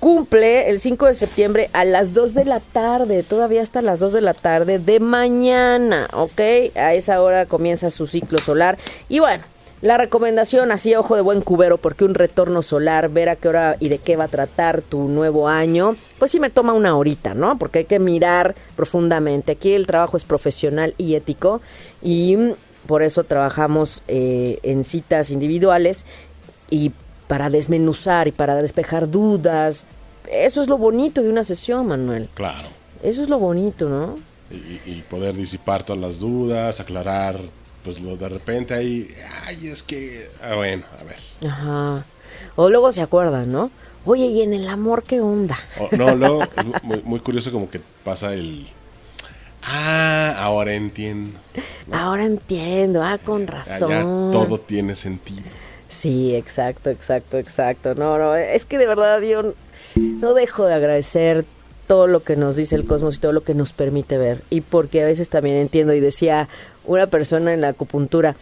Cumple 0.01 0.71
el 0.71 0.81
5 0.81 1.07
de 1.07 1.15
septiembre 1.15 1.71
a 1.73 1.85
las 1.85 2.15
2 2.15 2.35
de 2.35 2.47
la 2.47 2.59
tarde, 2.59 3.23
todavía 3.23 3.63
hasta 3.63 3.81
las 3.81 4.01
2 4.01 4.15
de 4.15 4.23
la 4.23 4.35
tarde 4.35 4.81
de 4.81 4.99
mañana, 4.99 6.09
¿ok? 6.15 6.41
A 6.75 6.95
esa 6.95 7.23
hora 7.23 7.47
comienza 7.47 7.91
su 7.91 8.09
ciclo 8.09 8.39
solar. 8.39 8.77
Y 9.09 9.21
bueno, 9.21 9.45
la 9.83 9.97
recomendación, 9.97 10.73
así 10.73 10.95
ojo 10.95 11.17
de 11.17 11.23
buen 11.23 11.41
cubero, 11.41 11.79
porque 11.79 12.05
un 12.05 12.15
retorno 12.15 12.63
solar, 12.63 13.09
ver 13.09 13.31
a 13.31 13.37
qué 13.37 13.49
hora 13.49 13.77
y 13.81 13.89
de 13.89 13.97
qué 13.97 14.17
va 14.17 14.25
a 14.25 14.29
tratar 14.29 14.83
tu 14.83 15.09
nuevo 15.09 15.49
año, 15.49 15.97
pues 16.19 16.33
sí 16.33 16.39
me 16.39 16.51
toma 16.51 16.75
una 16.75 16.97
horita, 16.97 17.33
¿no? 17.33 17.57
Porque 17.57 17.81
hay 17.81 17.85
que 17.87 17.99
mirar 17.99 18.55
profundamente. 18.77 19.53
Aquí 19.53 19.73
el 19.73 19.87
trabajo 19.87 20.19
es 20.19 20.25
profesional 20.25 20.95
y 20.99 21.15
ético 21.15 21.63
y 22.03 22.37
por 22.87 23.03
eso 23.03 23.25
trabajamos 23.25 24.03
eh, 24.07 24.59
en 24.63 24.85
citas 24.85 25.31
individuales 25.31 26.05
y 26.69 26.93
para 27.27 27.49
desmenuzar 27.49 28.29
y 28.29 28.33
para 28.33 28.57
despejar 28.57 29.11
dudas. 29.11 29.85
Eso 30.31 30.61
es 30.61 30.69
lo 30.69 30.77
bonito 30.77 31.23
de 31.23 31.31
una 31.31 31.43
sesión, 31.43 31.87
Manuel. 31.87 32.29
Claro. 32.35 32.69
Eso 33.03 33.23
es 33.23 33.31
lo 33.31 33.39
bonito, 33.39 33.89
¿no? 33.89 34.19
Y, 34.51 34.91
y 34.91 35.05
poder 35.09 35.35
disipar 35.37 35.85
todas 35.85 36.03
las 36.03 36.19
dudas, 36.19 36.81
aclarar, 36.81 37.37
pues 37.85 38.01
lo 38.01 38.17
de 38.17 38.29
repente 38.29 38.75
ahí, 38.75 39.09
ay, 39.47 39.69
es 39.69 39.83
que, 39.83 40.29
ah, 40.43 40.55
bueno, 40.55 40.85
a 40.99 41.05
ver. 41.05 41.51
Ajá. 41.51 42.05
O 42.57 42.69
luego 42.71 42.93
se 42.93 43.01
acuerdan, 43.03 43.51
¿no? 43.51 43.71
Oye, 44.05 44.27
¿y 44.27 44.43
en 44.43 44.55
el 44.55 44.69
amor 44.69 45.03
qué 45.03 45.21
onda? 45.21 45.59
O- 45.79 45.95
no, 45.97 46.15
luego, 46.15 46.43
es 46.43 46.83
muy, 46.83 47.03
muy 47.03 47.21
curioso 47.21 47.51
como 47.53 47.71
que 47.71 47.81
pasa 48.05 48.33
el, 48.33 48.67
ah, 49.63 50.35
ahora 50.39 50.75
entiendo. 50.75 51.39
Ahora 51.93 52.25
entiendo, 52.25 53.03
ah, 53.03 53.19
con 53.23 53.47
razón. 53.47 53.89
ya 53.91 54.03
todo 54.33 54.59
tiene 54.61 54.97
sentido. 54.97 55.43
Sí, 55.89 56.35
exacto, 56.37 56.89
exacto, 56.91 57.37
exacto. 57.39 57.95
No, 57.95 58.17
no, 58.17 58.37
es 58.37 58.65
que 58.65 58.79
de 58.79 58.87
verdad 58.87 59.21
yo 59.23 59.55
no 59.97 60.35
dejo 60.35 60.67
de 60.67 60.75
agradecer 60.75 61.45
todo 61.91 62.07
lo 62.07 62.23
que 62.23 62.37
nos 62.37 62.55
dice 62.55 62.77
el 62.77 62.87
cosmos 62.87 63.17
y 63.17 63.19
todo 63.19 63.33
lo 63.33 63.43
que 63.43 63.53
nos 63.53 63.73
permite 63.73 64.17
ver. 64.17 64.45
Y 64.49 64.61
porque 64.61 65.03
a 65.03 65.07
veces 65.07 65.29
también 65.29 65.57
entiendo, 65.57 65.93
y 65.93 65.99
decía 65.99 66.49
una 66.85 67.09
persona 67.09 67.53
en 67.53 67.61
la 67.61 67.71
acupuntura, 67.71 68.37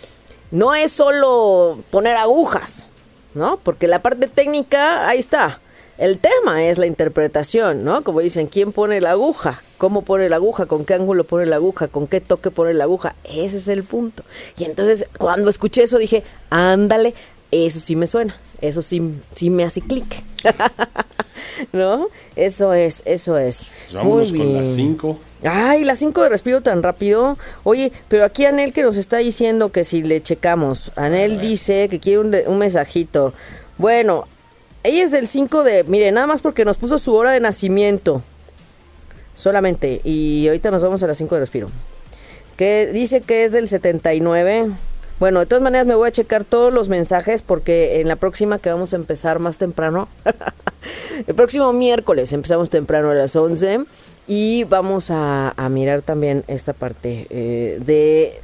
no 0.51 0.75
es 0.75 0.93
solo 0.93 1.79
poner 1.91 2.15
agujas, 2.17 2.89
¿no? 3.33 3.59
Porque 3.63 3.89
la 3.89 4.03
parte 4.03 4.29
técnica, 4.29 5.09
ahí 5.09 5.19
está. 5.19 5.63
El 5.97 6.19
tema 6.19 6.63
es 6.67 6.77
la 6.77 6.85
interpretación, 6.85 7.85
¿no? 7.85 8.05
Como 8.05 8.21
dicen, 8.21 8.49
¿quién 8.49 8.73
pone 8.73 9.01
la 9.01 9.13
aguja? 9.13 9.63
¿Cómo 9.79 10.03
pone 10.03 10.29
la 10.29 10.37
aguja? 10.37 10.67
¿Con 10.67 10.85
qué 10.85 10.93
ángulo 10.93 11.25
pone 11.25 11.47
la 11.47 11.57
aguja? 11.57 11.89
¿Con 11.89 12.07
qué 12.07 12.21
toque 12.21 12.51
pone 12.51 12.75
la 12.75 12.85
aguja? 12.85 13.15
Ese 13.25 13.57
es 13.57 13.69
el 13.69 13.83
punto. 13.83 14.25
Y 14.59 14.65
entonces, 14.65 15.07
cuando 15.17 15.49
escuché 15.49 15.85
eso, 15.85 15.97
dije, 15.97 16.23
ándale, 16.51 17.15
eso 17.51 17.81
sí 17.81 17.97
me 17.97 18.07
suena. 18.07 18.37
Eso 18.61 18.83
sí, 18.83 19.15
sí 19.35 19.49
me 19.49 19.65
hace 19.65 19.81
clic. 19.81 20.23
¿No? 21.73 22.09
Eso 22.37 22.73
es, 22.73 23.03
eso 23.05 23.38
es. 23.38 23.66
Pues 23.66 23.94
vámonos 23.94 24.31
Muy 24.33 24.38
con 24.40 24.55
las 24.55 24.77
bien. 24.77 24.97
5. 24.97 25.18
Ay, 25.44 25.85
las 25.85 25.99
5 26.01 26.23
de 26.23 26.29
respiro 26.29 26.61
tan 26.61 26.83
rápido. 26.83 27.38
Oye, 27.64 27.92
pero 28.09 28.25
aquí 28.25 28.44
Anel 28.44 28.73
que 28.73 28.83
nos 28.83 28.97
está 28.97 29.18
diciendo 29.18 29.71
que 29.71 29.85
si 29.85 30.03
le 30.03 30.23
checamos. 30.23 30.92
Anel 30.97 31.40
dice 31.40 31.88
que 31.88 32.01
quiere 32.01 32.18
un, 32.21 32.35
un 32.47 32.59
mensajito. 32.59 33.33
Bueno, 33.77 34.27
ella 34.83 35.05
es 35.05 35.12
del 35.12 35.27
5 35.27 35.64
de... 35.64 35.85
Mire, 35.85 36.11
nada 36.12 36.27
más 36.27 36.40
porque 36.40 36.64
nos 36.64 36.79
puso 36.79 36.99
su 36.99 37.14
hora 37.14 37.31
de 37.31 37.40
nacimiento. 37.40 38.23
Solamente. 39.35 40.01
Y 40.05 40.47
ahorita 40.49 40.71
nos 40.71 40.83
vamos 40.83 41.03
a 41.03 41.07
las 41.07 41.18
5 41.18 41.35
de 41.35 41.40
respiro. 41.40 41.71
Que 42.57 42.87
dice 42.92 43.21
que 43.21 43.44
es 43.44 43.53
del 43.53 43.68
79. 43.68 44.71
Bueno, 45.21 45.40
de 45.40 45.47
todas 45.47 45.62
maneras 45.62 45.87
me 45.87 45.94
voy 45.97 46.09
a 46.09 46.12
checar 46.12 46.44
todos 46.44 46.73
los 46.73 46.88
mensajes 46.88 47.42
porque 47.42 48.01
en 48.01 48.09
la 48.09 48.16
próxima 48.16 48.59
que 48.59 48.71
vamos 48.71 48.92
a 48.92 48.97
empezar 48.97 49.40
más 49.40 49.59
temprano, 49.59 50.09
el 51.27 51.35
próximo 51.35 51.73
miércoles 51.73 52.33
empezamos 52.33 52.71
temprano 52.71 53.11
a 53.11 53.15
las 53.15 53.35
11 53.37 53.81
y 54.27 54.65
vamos 54.65 55.11
a, 55.11 55.55
a 55.57 55.69
mirar 55.69 56.03
también 56.03 56.45
esta 56.49 56.75
parte 56.75 57.27
eh, 57.31 57.81
de, 57.85 58.41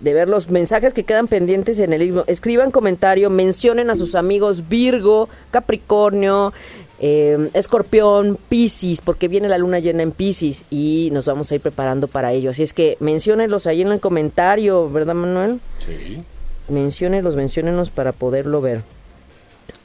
de 0.00 0.14
ver 0.14 0.28
los 0.28 0.50
mensajes 0.50 0.92
que 0.92 1.04
quedan 1.04 1.28
pendientes 1.28 1.78
en 1.78 1.92
el 1.92 2.00
libro. 2.00 2.24
Escriban 2.26 2.70
comentario, 2.70 3.30
mencionen 3.30 3.90
a 3.90 3.94
sus 3.94 4.14
amigos 4.14 4.68
Virgo, 4.68 5.28
Capricornio, 5.50 6.52
eh, 6.98 7.48
Escorpión, 7.54 8.38
Piscis, 8.48 9.00
porque 9.00 9.28
viene 9.28 9.48
la 9.48 9.58
luna 9.58 9.78
llena 9.78 10.02
en 10.02 10.12
Piscis 10.12 10.64
y 10.68 11.10
nos 11.12 11.26
vamos 11.26 11.50
a 11.50 11.54
ir 11.54 11.60
preparando 11.60 12.08
para 12.08 12.32
ello. 12.32 12.50
Así 12.50 12.62
es 12.62 12.72
que 12.72 12.96
menciónenlos 13.00 13.66
ahí 13.66 13.82
en 13.82 13.92
el 13.92 14.00
comentario, 14.00 14.90
¿verdad, 14.90 15.14
Manuel? 15.14 15.60
Sí. 15.78 16.22
Menciónenlos, 16.68 17.36
menciónenlos 17.36 17.90
para 17.90 18.12
poderlo 18.12 18.60
ver. 18.60 18.82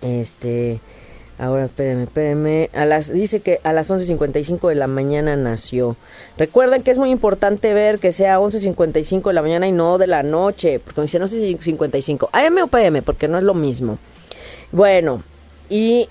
Este, 0.02 0.80
ahora 1.38 1.66
espérenme, 1.66 2.04
espérenme. 2.04 2.70
A 2.74 2.86
las, 2.86 3.12
dice 3.12 3.40
que 3.40 3.60
a 3.64 3.74
las 3.74 3.90
11.55 3.90 4.70
de 4.70 4.76
la 4.76 4.88
mañana 4.88 5.36
nació. 5.36 5.96
Recuerden 6.38 6.84
que 6.84 6.92
es 6.92 6.98
muy 6.98 7.10
importante 7.10 7.74
ver 7.74 8.00
que 8.00 8.12
sea 8.12 8.40
11.55 8.40 9.28
de 9.28 9.34
la 9.34 9.42
mañana 9.42 9.68
y 9.68 9.72
no 9.72 9.98
de 9.98 10.08
la 10.08 10.24
noche. 10.24 10.80
Porque 10.80 11.02
me 11.02 11.06
dicen 11.06 11.22
11.55. 11.22 12.30
AM 12.32 12.58
o 12.64 12.68
PM, 12.68 13.02
porque 13.02 13.28
no 13.28 13.38
es 13.38 13.44
lo 13.44 13.54
mismo. 13.54 13.98
Bueno, 14.72 15.24
y 15.70 16.10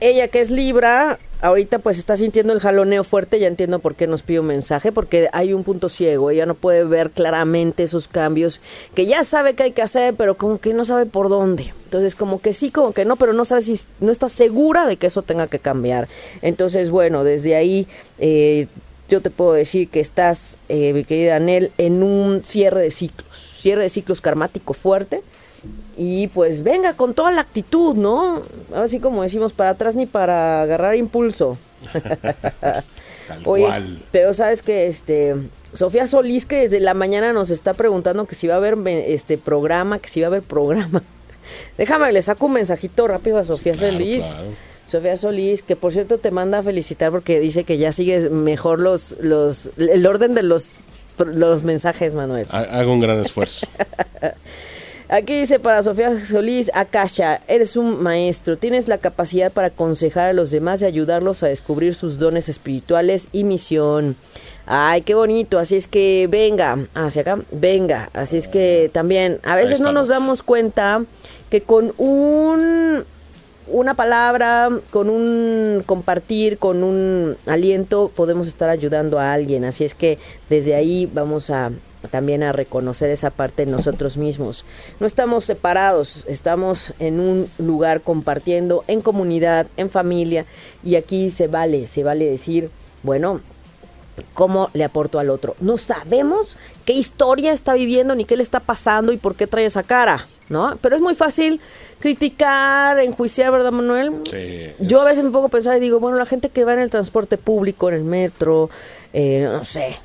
ella 0.00 0.28
que 0.28 0.40
es 0.40 0.50
Libra, 0.50 1.18
ahorita 1.40 1.78
pues 1.78 1.98
está 1.98 2.16
sintiendo 2.16 2.52
el 2.52 2.60
jaloneo 2.60 3.04
fuerte, 3.04 3.38
ya 3.38 3.46
entiendo 3.46 3.78
por 3.78 3.94
qué 3.94 4.06
nos 4.06 4.22
pide 4.22 4.40
un 4.40 4.46
mensaje, 4.46 4.92
porque 4.92 5.28
hay 5.32 5.52
un 5.52 5.64
punto 5.64 5.88
ciego, 5.88 6.30
ella 6.30 6.46
no 6.46 6.54
puede 6.54 6.84
ver 6.84 7.10
claramente 7.10 7.82
esos 7.82 8.08
cambios, 8.08 8.60
que 8.94 9.06
ya 9.06 9.24
sabe 9.24 9.54
que 9.54 9.64
hay 9.64 9.72
que 9.72 9.82
hacer, 9.82 10.14
pero 10.14 10.36
como 10.36 10.58
que 10.58 10.74
no 10.74 10.84
sabe 10.84 11.06
por 11.06 11.28
dónde. 11.28 11.72
Entonces 11.84 12.14
como 12.14 12.40
que 12.40 12.52
sí, 12.52 12.70
como 12.70 12.92
que 12.92 13.04
no, 13.04 13.16
pero 13.16 13.32
no 13.32 13.44
sabe 13.44 13.62
si 13.62 13.78
no 14.00 14.10
está 14.10 14.28
segura 14.28 14.86
de 14.86 14.96
que 14.96 15.06
eso 15.06 15.22
tenga 15.22 15.46
que 15.46 15.58
cambiar. 15.58 16.08
Entonces 16.42 16.90
bueno, 16.90 17.24
desde 17.24 17.54
ahí... 17.56 17.86
eh, 18.18 18.66
yo 19.08 19.20
te 19.20 19.30
puedo 19.30 19.52
decir 19.52 19.88
que 19.88 20.00
estás, 20.00 20.58
eh, 20.68 20.92
mi 20.92 21.04
querida 21.04 21.36
Anel, 21.36 21.70
en 21.78 22.02
un 22.02 22.42
cierre 22.44 22.82
de 22.82 22.90
ciclos, 22.90 23.38
cierre 23.38 23.82
de 23.82 23.88
ciclos 23.88 24.20
karmático 24.20 24.74
fuerte. 24.74 25.22
Y 25.96 26.28
pues 26.28 26.62
venga 26.62 26.92
con 26.94 27.14
toda 27.14 27.30
la 27.30 27.40
actitud, 27.40 27.94
¿no? 27.96 28.42
Así 28.74 29.00
como 29.00 29.22
decimos, 29.22 29.52
para 29.52 29.70
atrás 29.70 29.96
ni 29.96 30.04
para 30.06 30.62
agarrar 30.62 30.94
impulso. 30.96 31.56
Tal 32.60 33.42
Oye, 33.44 33.64
cual. 33.64 34.02
pero 34.12 34.32
sabes 34.34 34.62
que 34.62 34.86
este 34.86 35.34
Sofía 35.72 36.06
Solís 36.06 36.46
que 36.46 36.56
desde 36.60 36.80
la 36.80 36.94
mañana 36.94 37.32
nos 37.32 37.50
está 37.50 37.74
preguntando 37.74 38.26
que 38.26 38.34
si 38.34 38.46
va 38.46 38.54
a 38.54 38.56
haber 38.58 38.76
este 38.86 39.36
programa, 39.38 39.98
que 39.98 40.08
si 40.08 40.20
va 40.20 40.26
a 40.26 40.28
haber 40.28 40.42
programa. 40.42 41.02
Déjame, 41.78 42.12
le 42.12 42.22
saco 42.22 42.46
un 42.46 42.52
mensajito 42.52 43.08
rápido 43.08 43.38
a 43.38 43.44
Sofía 43.44 43.72
Claro, 43.74 43.92
Solís. 43.94 44.22
claro. 44.24 44.48
Sofía 44.86 45.16
Solís, 45.16 45.62
que 45.62 45.74
por 45.76 45.92
cierto 45.92 46.18
te 46.18 46.30
manda 46.30 46.58
a 46.58 46.62
felicitar 46.62 47.10
porque 47.10 47.40
dice 47.40 47.64
que 47.64 47.78
ya 47.78 47.90
sigues 47.90 48.30
mejor 48.30 48.78
los, 48.80 49.16
los, 49.20 49.70
el 49.76 50.06
orden 50.06 50.34
de 50.34 50.42
los, 50.44 50.78
los 51.18 51.62
mensajes, 51.64 52.14
Manuel. 52.14 52.46
Ha- 52.50 52.60
Hago 52.80 52.92
un 52.92 53.00
gran 53.00 53.18
esfuerzo. 53.20 53.66
Aquí 55.08 55.38
dice 55.38 55.60
para 55.60 55.84
Sofía 55.84 56.24
Solís, 56.24 56.68
Akasha, 56.74 57.40
eres 57.46 57.76
un 57.76 58.02
maestro, 58.02 58.58
tienes 58.58 58.88
la 58.88 58.98
capacidad 58.98 59.52
para 59.52 59.68
aconsejar 59.68 60.28
a 60.28 60.32
los 60.32 60.50
demás 60.50 60.82
y 60.82 60.84
ayudarlos 60.84 61.44
a 61.44 61.46
descubrir 61.46 61.94
sus 61.94 62.18
dones 62.18 62.48
espirituales 62.48 63.28
y 63.30 63.44
misión. 63.44 64.16
Ay, 64.66 65.02
qué 65.02 65.14
bonito, 65.14 65.60
así 65.60 65.76
es 65.76 65.86
que 65.86 66.26
venga, 66.28 66.76
hacia 66.94 67.22
acá, 67.22 67.38
venga, 67.52 68.10
así 68.14 68.36
es 68.36 68.48
que 68.48 68.90
también 68.92 69.38
a 69.44 69.54
veces 69.54 69.78
no 69.78 69.92
nos 69.92 70.08
damos 70.08 70.42
cuenta 70.42 71.04
que 71.50 71.60
con 71.60 71.94
un 71.98 73.04
una 73.68 73.94
palabra, 73.94 74.70
con 74.90 75.10
un 75.10 75.82
compartir, 75.86 76.58
con 76.58 76.82
un 76.82 77.36
aliento, 77.46 78.10
podemos 78.14 78.48
estar 78.48 78.68
ayudando 78.68 79.18
a 79.18 79.32
alguien. 79.32 79.64
Así 79.64 79.84
es 79.84 79.94
que 79.94 80.18
desde 80.48 80.74
ahí 80.74 81.10
vamos 81.12 81.50
a 81.50 81.70
también 82.08 82.42
a 82.42 82.52
reconocer 82.52 83.10
esa 83.10 83.30
parte 83.30 83.62
en 83.64 83.70
nosotros 83.70 84.16
mismos. 84.16 84.64
No 85.00 85.06
estamos 85.06 85.44
separados, 85.44 86.24
estamos 86.28 86.94
en 86.98 87.20
un 87.20 87.48
lugar 87.58 88.00
compartiendo, 88.00 88.84
en 88.88 89.00
comunidad, 89.00 89.66
en 89.76 89.90
familia, 89.90 90.46
y 90.84 90.96
aquí 90.96 91.30
se 91.30 91.46
vale, 91.48 91.86
se 91.86 92.02
vale 92.04 92.24
decir, 92.30 92.70
bueno, 93.02 93.40
cómo 94.34 94.70
le 94.72 94.84
aporto 94.84 95.18
al 95.18 95.28
otro. 95.30 95.56
No 95.60 95.76
sabemos 95.78 96.56
qué 96.84 96.92
historia 96.94 97.52
está 97.52 97.74
viviendo, 97.74 98.14
ni 98.14 98.24
qué 98.24 98.36
le 98.36 98.42
está 98.42 98.60
pasando 98.60 99.12
y 99.12 99.18
por 99.18 99.34
qué 99.34 99.46
trae 99.46 99.66
esa 99.66 99.82
cara, 99.82 100.26
¿no? 100.48 100.78
Pero 100.80 100.96
es 100.96 101.02
muy 101.02 101.14
fácil 101.14 101.60
criticar, 101.98 102.98
enjuiciar, 103.00 103.52
¿verdad, 103.52 103.72
Manuel? 103.72 104.12
Sí, 104.30 104.70
Yo 104.80 105.00
a 105.00 105.02
es- 105.02 105.08
veces 105.10 105.24
me 105.24 105.30
pongo 105.30 105.46
a 105.46 105.50
pensar 105.50 105.76
y 105.76 105.80
digo, 105.80 106.00
bueno, 106.00 106.16
la 106.16 106.24
gente 106.24 106.48
que 106.48 106.64
va 106.64 106.72
en 106.72 106.78
el 106.78 106.90
transporte 106.90 107.36
público, 107.36 107.88
en 107.90 107.94
el 107.96 108.04
metro, 108.04 108.70
eh, 109.12 109.46
no 109.52 109.64
sé, 109.64 109.96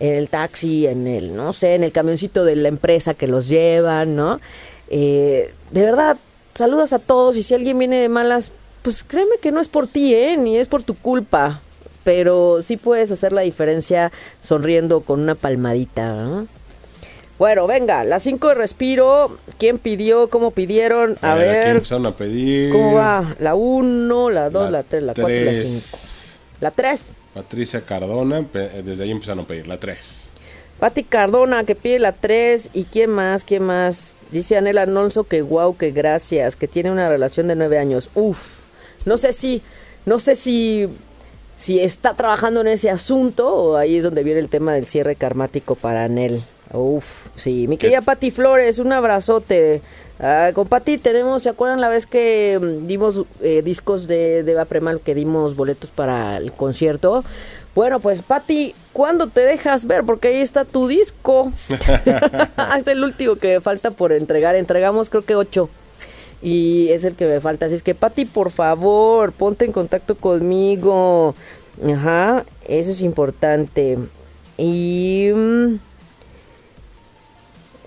en 0.00 0.14
el 0.14 0.28
taxi, 0.28 0.86
en 0.86 1.06
el, 1.06 1.36
no 1.36 1.52
sé, 1.52 1.74
en 1.74 1.84
el 1.84 1.92
camioncito 1.92 2.44
de 2.44 2.56
la 2.56 2.68
empresa 2.68 3.14
que 3.14 3.26
los 3.26 3.48
llevan, 3.48 4.16
¿no? 4.16 4.40
Eh, 4.88 5.54
de 5.70 5.82
verdad, 5.82 6.16
saludas 6.54 6.92
a 6.92 6.98
todos 6.98 7.36
y 7.36 7.42
si 7.42 7.54
alguien 7.54 7.78
viene 7.78 8.00
de 8.00 8.08
malas, 8.08 8.50
pues 8.82 9.04
créeme 9.04 9.36
que 9.40 9.52
no 9.52 9.60
es 9.60 9.68
por 9.68 9.86
ti, 9.86 10.14
¿eh? 10.14 10.36
Ni 10.36 10.56
es 10.56 10.68
por 10.68 10.82
tu 10.82 10.94
culpa. 10.94 11.60
Pero 12.02 12.62
sí 12.62 12.78
puedes 12.78 13.12
hacer 13.12 13.32
la 13.32 13.42
diferencia 13.42 14.10
sonriendo 14.40 15.02
con 15.02 15.20
una 15.20 15.34
palmadita, 15.34 16.14
¿no? 16.14 16.48
Bueno, 17.38 17.66
venga, 17.66 18.04
las 18.04 18.22
cinco 18.22 18.48
de 18.48 18.54
respiro. 18.54 19.38
¿Quién 19.58 19.78
pidió? 19.78 20.28
¿Cómo 20.28 20.50
pidieron? 20.50 21.18
A, 21.20 21.34
aquí 21.34 21.42
ver, 21.42 21.76
empezaron 21.76 22.06
a 22.06 22.12
pedir. 22.12 22.72
¿cómo 22.72 22.94
va? 22.94 23.34
La 23.38 23.54
1, 23.54 24.30
la 24.30 24.50
2, 24.50 24.72
la 24.72 24.82
3, 24.82 25.02
la 25.02 25.14
4 25.14 25.34
y 25.34 25.44
la 25.44 25.52
tres. 25.52 25.70
5. 25.70 25.98
La 26.60 26.70
3. 26.70 27.19
Patricia 27.34 27.80
Cardona, 27.82 28.42
pe- 28.42 28.82
desde 28.82 29.04
ahí 29.04 29.10
empezaron 29.10 29.44
a 29.44 29.46
pedir 29.46 29.66
la 29.66 29.78
3. 29.78 30.24
Pati 30.78 31.04
Cardona 31.04 31.64
que 31.64 31.74
pide 31.76 31.98
la 31.98 32.12
3 32.12 32.70
y 32.72 32.84
quién 32.84 33.10
más, 33.10 33.44
quién 33.44 33.62
más. 33.64 34.16
Dice 34.30 34.56
Anel 34.56 34.78
Alonso 34.78 35.24
que 35.24 35.42
guau, 35.42 35.76
que 35.76 35.90
gracias, 35.90 36.56
que 36.56 36.66
tiene 36.68 36.90
una 36.90 37.08
relación 37.08 37.48
de 37.48 37.54
nueve 37.54 37.78
años. 37.78 38.08
Uf, 38.14 38.64
no 39.04 39.18
sé 39.18 39.32
si, 39.34 39.62
no 40.06 40.18
sé 40.18 40.34
si, 40.34 40.88
si 41.60 41.78
está 41.78 42.14
trabajando 42.14 42.62
en 42.62 42.68
ese 42.68 42.88
asunto 42.88 43.54
o 43.54 43.76
ahí 43.76 43.96
es 43.96 44.04
donde 44.04 44.24
viene 44.24 44.40
el 44.40 44.48
tema 44.48 44.72
del 44.72 44.86
cierre 44.86 45.14
karmático 45.14 45.74
para 45.74 46.04
Anel. 46.04 46.42
Uf, 46.72 47.28
sí, 47.34 47.68
mi 47.68 47.76
querida 47.76 48.00
Pati 48.00 48.30
Flores, 48.30 48.78
un 48.78 48.92
abrazote. 48.92 49.82
Ah, 50.18 50.52
con 50.54 50.66
Pati 50.66 50.96
tenemos, 50.96 51.42
¿se 51.42 51.50
acuerdan 51.50 51.82
la 51.82 51.90
vez 51.90 52.06
que 52.06 52.58
mm, 52.58 52.86
dimos 52.86 53.24
eh, 53.42 53.60
discos 53.62 54.06
de, 54.06 54.42
de 54.42 54.52
Eva 54.52 54.64
Premal, 54.64 55.02
que 55.02 55.14
dimos 55.14 55.54
boletos 55.54 55.90
para 55.90 56.38
el 56.38 56.50
concierto? 56.52 57.24
Bueno, 57.74 58.00
pues 58.00 58.22
Pati, 58.22 58.74
¿cuándo 58.94 59.26
te 59.26 59.42
dejas 59.42 59.84
ver? 59.84 60.04
Porque 60.04 60.28
ahí 60.28 60.40
está 60.40 60.64
tu 60.64 60.88
disco. 60.88 61.52
es 62.78 62.86
el 62.86 63.04
último 63.04 63.36
que 63.36 63.60
falta 63.60 63.90
por 63.90 64.12
entregar. 64.12 64.56
Entregamos 64.56 65.10
creo 65.10 65.26
que 65.26 65.36
ocho. 65.36 65.68
Y 66.42 66.88
es 66.90 67.04
el 67.04 67.14
que 67.14 67.26
me 67.26 67.40
falta. 67.40 67.66
Así 67.66 67.74
es 67.74 67.82
que, 67.82 67.94
Pati, 67.94 68.24
por 68.24 68.50
favor, 68.50 69.32
ponte 69.32 69.64
en 69.64 69.72
contacto 69.72 70.16
conmigo. 70.16 71.34
Ajá, 71.86 72.44
eso 72.66 72.92
es 72.92 73.00
importante. 73.02 73.98
Y... 74.56 75.30
mm, 75.34 75.74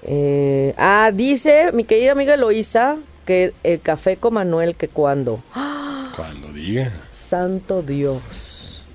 eh, 0.05 0.73
ah, 0.77 1.11
dice 1.13 1.71
mi 1.71 1.85
querida 1.85 2.11
amiga 2.11 2.33
Eloisa 2.33 2.97
que 3.25 3.53
el 3.63 3.79
café 3.79 4.17
con 4.17 4.33
Manuel 4.33 4.75
que 4.75 4.89
cuando. 4.89 5.41
Cuando 6.15 6.51
diga. 6.51 6.91
Santo 7.09 7.81
Dios. 7.81 8.85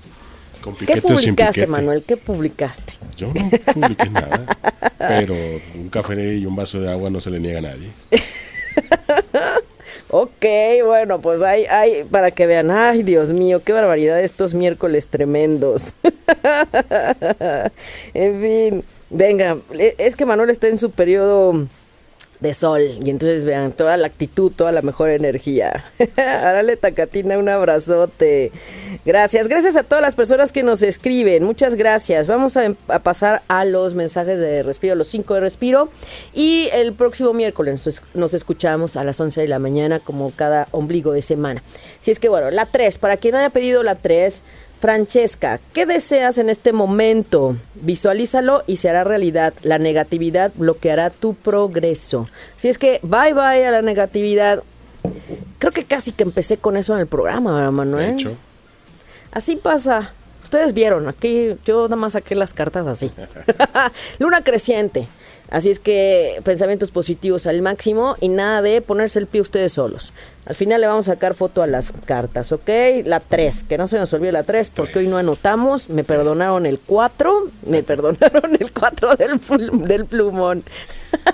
Con 0.61 0.75
¿Qué 0.75 1.01
publicaste. 1.01 1.67
Manuel? 1.67 2.03
¿Qué 2.03 2.17
publicaste? 2.17 2.93
Yo 3.17 3.33
no 3.33 3.73
publiqué 3.73 4.09
nada. 4.09 4.45
Pero 4.97 5.33
un 5.75 5.89
café 5.89 6.35
y 6.35 6.45
un 6.45 6.55
vaso 6.55 6.79
de 6.79 6.91
agua 6.91 7.09
no 7.09 7.21
se 7.21 7.31
le 7.31 7.39
niega 7.39 7.59
a 7.59 7.61
nadie. 7.61 7.89
Ok, 10.11 10.45
bueno, 10.85 11.19
pues 11.19 11.41
hay, 11.41 11.65
hay, 11.65 12.03
para 12.03 12.31
que 12.31 12.47
vean, 12.47 12.71
ay 12.71 13.03
Dios 13.03 13.31
mío, 13.31 13.61
qué 13.63 13.73
barbaridad 13.73 14.19
estos 14.19 14.53
miércoles 14.53 15.07
tremendos. 15.07 15.93
en 18.13 18.41
fin, 18.41 18.83
venga, 19.09 19.57
e- 19.77 19.95
es 19.97 20.15
que 20.15 20.25
Manuel 20.25 20.49
está 20.49 20.67
en 20.67 20.77
su 20.77 20.91
periodo 20.91 21.67
de 22.39 22.53
sol 22.53 22.81
y 23.03 23.09
entonces 23.09 23.43
vean 23.43 23.73
toda 23.73 23.97
la 23.97 24.07
actitud, 24.07 24.51
toda 24.51 24.71
la 24.71 24.81
mejor 24.81 25.09
energía. 25.09 25.85
Árale 26.17 26.77
Tacatina, 26.77 27.37
un 27.37 27.49
abrazote. 27.49 28.51
Gracias, 29.05 29.47
gracias 29.47 29.75
a 29.75 29.83
todas 29.83 30.01
las 30.01 30.15
personas 30.15 30.51
que 30.51 30.63
nos 30.63 30.81
escriben, 30.81 31.43
muchas 31.43 31.75
gracias. 31.75 32.27
Vamos 32.27 32.55
a, 32.55 32.65
em- 32.65 32.75
pasar 33.03 33.41
a 33.47 33.65
los 33.65 33.93
mensajes 33.93 34.39
de 34.39 34.63
respiro, 34.63 34.95
los 34.95 35.09
5 35.09 35.33
de 35.33 35.39
respiro 35.41 35.89
y 36.33 36.69
el 36.73 36.93
próximo 36.93 37.33
miércoles 37.33 37.85
nos, 37.85 38.01
nos 38.13 38.33
escuchamos 38.33 38.95
a 38.95 39.03
las 39.03 39.19
11 39.19 39.41
de 39.41 39.47
la 39.47 39.59
mañana 39.59 39.99
como 39.99 40.31
cada 40.31 40.67
ombligo 40.71 41.11
de 41.11 41.21
semana. 41.21 41.61
Si 41.99 42.11
es 42.11 42.19
que 42.19 42.29
bueno, 42.29 42.51
la 42.51 42.65
3, 42.65 42.97
para 42.99 43.17
quien 43.17 43.35
haya 43.35 43.49
pedido 43.49 43.83
la 43.83 43.95
3, 43.95 44.43
Francesca, 44.79 45.59
¿qué 45.73 45.85
deseas 45.85 46.37
en 46.37 46.49
este 46.49 46.71
momento? 46.71 47.57
Visualízalo 47.75 48.63
y 48.65 48.77
se 48.77 48.89
hará 48.89 49.03
realidad. 49.03 49.53
La 49.61 49.77
negatividad 49.77 50.51
bloqueará 50.55 51.09
tu 51.09 51.33
progreso. 51.33 52.27
Si 52.57 52.69
es 52.69 52.77
que 52.77 52.99
bye 53.03 53.33
bye 53.33 53.65
a 53.65 53.71
la 53.71 53.81
negatividad. 53.81 54.63
Creo 55.59 55.73
que 55.73 55.83
casi 55.83 56.13
que 56.13 56.23
empecé 56.23 56.57
con 56.57 56.77
eso 56.77 56.93
en 56.93 57.01
el 57.01 57.07
programa, 57.07 57.53
¿verdad, 57.53 57.67
De 57.71 57.75
Manuel? 57.75 58.13
hecho, 58.13 58.37
Así 59.31 59.57
pasa. 59.57 60.13
Ustedes 60.43 60.73
vieron, 60.73 61.07
aquí 61.07 61.55
yo 61.65 61.83
nada 61.83 61.97
más 61.97 62.13
saqué 62.13 62.33
las 62.33 62.53
cartas 62.53 62.87
así. 62.87 63.11
Luna 64.19 64.41
creciente. 64.43 65.07
Así 65.51 65.69
es 65.71 65.79
que 65.79 66.41
pensamientos 66.43 66.91
positivos 66.91 67.47
al 67.47 67.61
máximo 67.63 68.15
y 68.21 68.29
nada 68.29 68.61
de 68.61 68.81
ponerse 68.81 69.17
el 69.19 69.25
pie 69.27 69.41
ustedes 69.41 69.73
solos. 69.73 70.13
Al 70.45 70.55
final 70.55 70.81
le 70.81 70.87
vamos 70.87 71.09
a 71.09 71.13
sacar 71.13 71.33
foto 71.33 71.61
a 71.63 71.67
las 71.67 71.91
cartas, 72.05 72.51
¿ok? 72.51 72.69
La 73.05 73.19
3, 73.19 73.63
que 73.63 73.77
no 73.77 73.87
se 73.87 73.97
nos 73.97 74.11
olvide 74.13 74.31
la 74.31 74.43
3 74.43 74.71
porque 74.75 74.99
hoy 74.99 75.07
no 75.07 75.17
anotamos. 75.17 75.89
Me 75.89 76.03
perdonaron 76.03 76.65
el 76.65 76.79
4, 76.79 77.49
me 77.67 77.81
perdonaron 77.83 78.55
el 78.59 78.71
4 78.71 79.15
del, 79.15 79.39
plum- 79.39 79.83
del 79.87 80.05
plumón. 80.05 80.63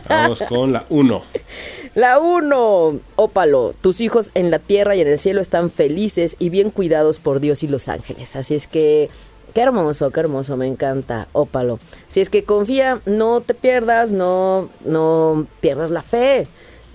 vamos 0.07 0.41
con 0.47 0.71
la 0.73 0.85
1. 0.89 1.23
La 1.95 2.19
1, 2.19 2.99
ópalo, 3.15 3.73
tus 3.79 4.01
hijos 4.01 4.31
en 4.33 4.51
la 4.51 4.59
tierra 4.59 4.95
y 4.95 5.01
en 5.01 5.07
el 5.07 5.17
cielo 5.19 5.39
están 5.41 5.69
felices 5.69 6.35
y 6.39 6.49
bien 6.49 6.69
cuidados 6.69 7.19
por 7.19 7.39
Dios 7.39 7.63
y 7.63 7.67
los 7.69 7.87
ángeles. 7.87 8.35
Así 8.35 8.55
es 8.55 8.67
que, 8.67 9.07
qué 9.55 9.61
hermoso, 9.61 10.11
qué 10.11 10.19
hermoso, 10.19 10.57
me 10.57 10.67
encanta, 10.67 11.29
ópalo. 11.31 11.79
Si 12.09 12.19
es 12.19 12.29
que 12.29 12.43
confía, 12.43 12.99
no 13.05 13.39
te 13.39 13.53
pierdas, 13.53 14.11
no, 14.11 14.69
no 14.83 15.47
pierdas 15.61 15.91
la 15.91 16.01
fe. 16.01 16.45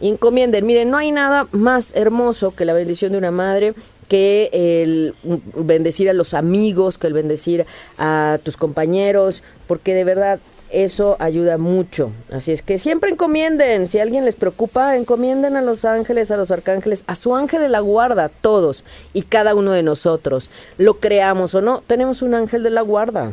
Encomienden, 0.03 0.67
miren, 0.67 0.91
no 0.91 0.99
hay 0.99 1.11
nada 1.11 1.49
más 1.53 1.97
hermoso 1.97 2.55
que 2.55 2.67
la 2.67 2.75
bendición 2.75 3.13
de 3.13 3.19
una 3.19 3.31
madre 3.31 3.75
que 4.09 4.51
el 4.53 5.15
bendecir 5.57 6.11
a 6.11 6.13
los 6.13 6.35
amigos, 6.35 6.99
que 6.99 7.07
el 7.07 7.13
bendecir 7.15 7.65
a 7.97 8.39
tus 8.43 8.57
compañeros, 8.59 9.43
porque 9.67 9.95
de 9.95 10.05
verdad 10.05 10.41
eso 10.73 11.17
ayuda 11.19 11.59
mucho. 11.59 12.11
Así 12.33 12.53
es 12.53 12.63
que 12.63 12.79
siempre 12.79 13.11
encomienden, 13.11 13.87
si 13.87 13.99
a 13.99 14.03
alguien 14.03 14.25
les 14.25 14.37
preocupa, 14.37 14.97
encomienden 14.97 15.57
a 15.57 15.63
los 15.63 15.85
ángeles, 15.85 16.31
a 16.31 16.37
los 16.37 16.51
arcángeles, 16.51 17.05
a 17.07 17.15
su 17.15 17.35
ángel 17.35 17.63
de 17.63 17.69
la 17.69 17.81
guarda, 17.81 18.29
todos 18.29 18.85
y 19.13 19.23
cada 19.23 19.55
uno 19.55 19.73
de 19.73 19.83
nosotros. 19.83 20.51
Lo 20.79 20.95
creamos 20.95 21.55
o 21.55 21.61
no, 21.61 21.83
tenemos 21.87 22.23
un 22.23 22.35
ángel 22.35 22.63
de 22.63 22.71
la 22.71 22.83
guarda. 22.83 23.33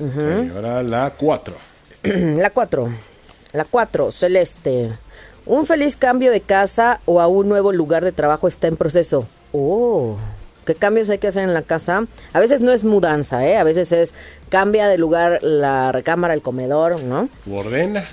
Ok, 0.00 0.50
ahora 0.54 0.82
la 0.82 1.14
4. 1.16 1.54
La 2.36 2.50
4. 2.50 2.88
La 3.52 3.64
4, 3.64 4.10
celeste. 4.10 4.90
Un 5.46 5.64
feliz 5.64 5.96
cambio 5.96 6.30
de 6.30 6.40
casa 6.40 7.00
o 7.06 7.20
a 7.20 7.28
un 7.28 7.48
nuevo 7.48 7.72
lugar 7.72 8.04
de 8.04 8.12
trabajo 8.12 8.48
está 8.48 8.66
en 8.66 8.76
proceso. 8.76 9.26
Oh, 9.52 10.16
¿qué 10.64 10.74
cambios 10.74 11.10
hay 11.10 11.18
que 11.18 11.28
hacer 11.28 11.44
en 11.44 11.54
la 11.54 11.62
casa? 11.62 12.06
A 12.32 12.40
veces 12.40 12.60
no 12.60 12.72
es 12.72 12.84
mudanza, 12.84 13.46
¿eh? 13.46 13.56
A 13.56 13.64
veces 13.64 13.92
es 13.92 14.14
cambia 14.48 14.88
de 14.88 14.98
lugar 14.98 15.42
la 15.42 15.92
recámara, 15.92 16.34
el 16.34 16.42
comedor, 16.42 17.00
¿no? 17.00 17.28
Ordena. 17.50 18.04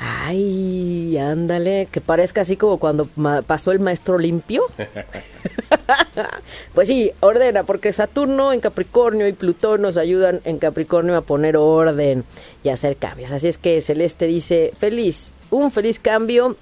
Ay, 0.00 1.18
ándale, 1.18 1.88
que 1.90 2.00
parezca 2.00 2.42
así 2.42 2.56
como 2.56 2.78
cuando 2.78 3.08
pasó 3.46 3.72
el 3.72 3.80
maestro 3.80 4.18
limpio. 4.18 4.62
pues 6.74 6.86
sí, 6.86 7.10
ordena, 7.20 7.64
porque 7.64 7.92
Saturno 7.92 8.52
en 8.52 8.60
Capricornio 8.60 9.26
y 9.26 9.32
Plutón 9.32 9.82
nos 9.82 9.96
ayudan 9.96 10.40
en 10.44 10.58
Capricornio 10.58 11.16
a 11.16 11.22
poner 11.22 11.56
orden 11.56 12.24
y 12.62 12.68
a 12.68 12.74
hacer 12.74 12.96
cambios. 12.96 13.32
Así 13.32 13.48
es 13.48 13.58
que 13.58 13.80
Celeste 13.80 14.26
dice, 14.26 14.72
feliz, 14.78 15.34
un 15.50 15.72
feliz 15.72 15.98
cambio 15.98 16.56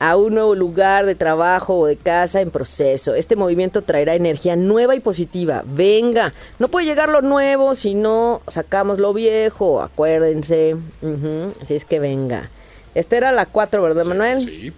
a 0.00 0.16
un 0.16 0.34
nuevo 0.34 0.54
lugar 0.54 1.04
de 1.06 1.14
trabajo 1.14 1.76
o 1.78 1.86
de 1.86 1.96
casa 1.96 2.40
en 2.40 2.50
proceso. 2.50 3.14
Este 3.14 3.36
movimiento 3.36 3.82
traerá 3.82 4.14
energía 4.14 4.56
nueva 4.56 4.96
y 4.96 5.00
positiva. 5.00 5.62
Venga, 5.66 6.32
no 6.58 6.68
puede 6.68 6.86
llegar 6.86 7.10
lo 7.10 7.20
nuevo 7.22 7.74
si 7.74 7.94
no 7.94 8.40
sacamos 8.48 8.98
lo 8.98 9.12
viejo, 9.12 9.82
acuérdense. 9.82 10.74
Ujú, 11.02 11.52
Así 11.60 11.74
es 11.74 11.84
que 11.84 12.00
venga. 12.00 12.48
Esta 12.94 13.16
era 13.18 13.30
la 13.30 13.46
4, 13.46 13.82
¿verdad, 13.82 14.04
Manuel? 14.06 14.40
Sí. 14.40 14.72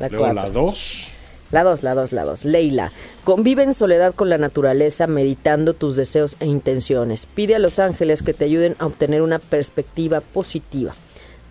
La 0.00 0.08
Luego 0.08 0.24
cuatro. 0.24 0.42
la 0.42 0.50
2. 0.50 1.10
La 1.52 1.62
2, 1.62 1.82
la 1.84 1.94
2, 1.94 2.12
la 2.12 2.24
2. 2.24 2.44
Leila, 2.46 2.90
convive 3.22 3.62
en 3.62 3.74
soledad 3.74 4.12
con 4.12 4.28
la 4.28 4.38
naturaleza 4.38 5.06
meditando 5.06 5.72
tus 5.74 5.94
deseos 5.94 6.36
e 6.40 6.46
intenciones. 6.46 7.26
Pide 7.26 7.54
a 7.54 7.60
los 7.60 7.78
ángeles 7.78 8.24
que 8.24 8.34
te 8.34 8.46
ayuden 8.46 8.74
a 8.80 8.86
obtener 8.86 9.22
una 9.22 9.38
perspectiva 9.38 10.20
positiva. 10.20 10.94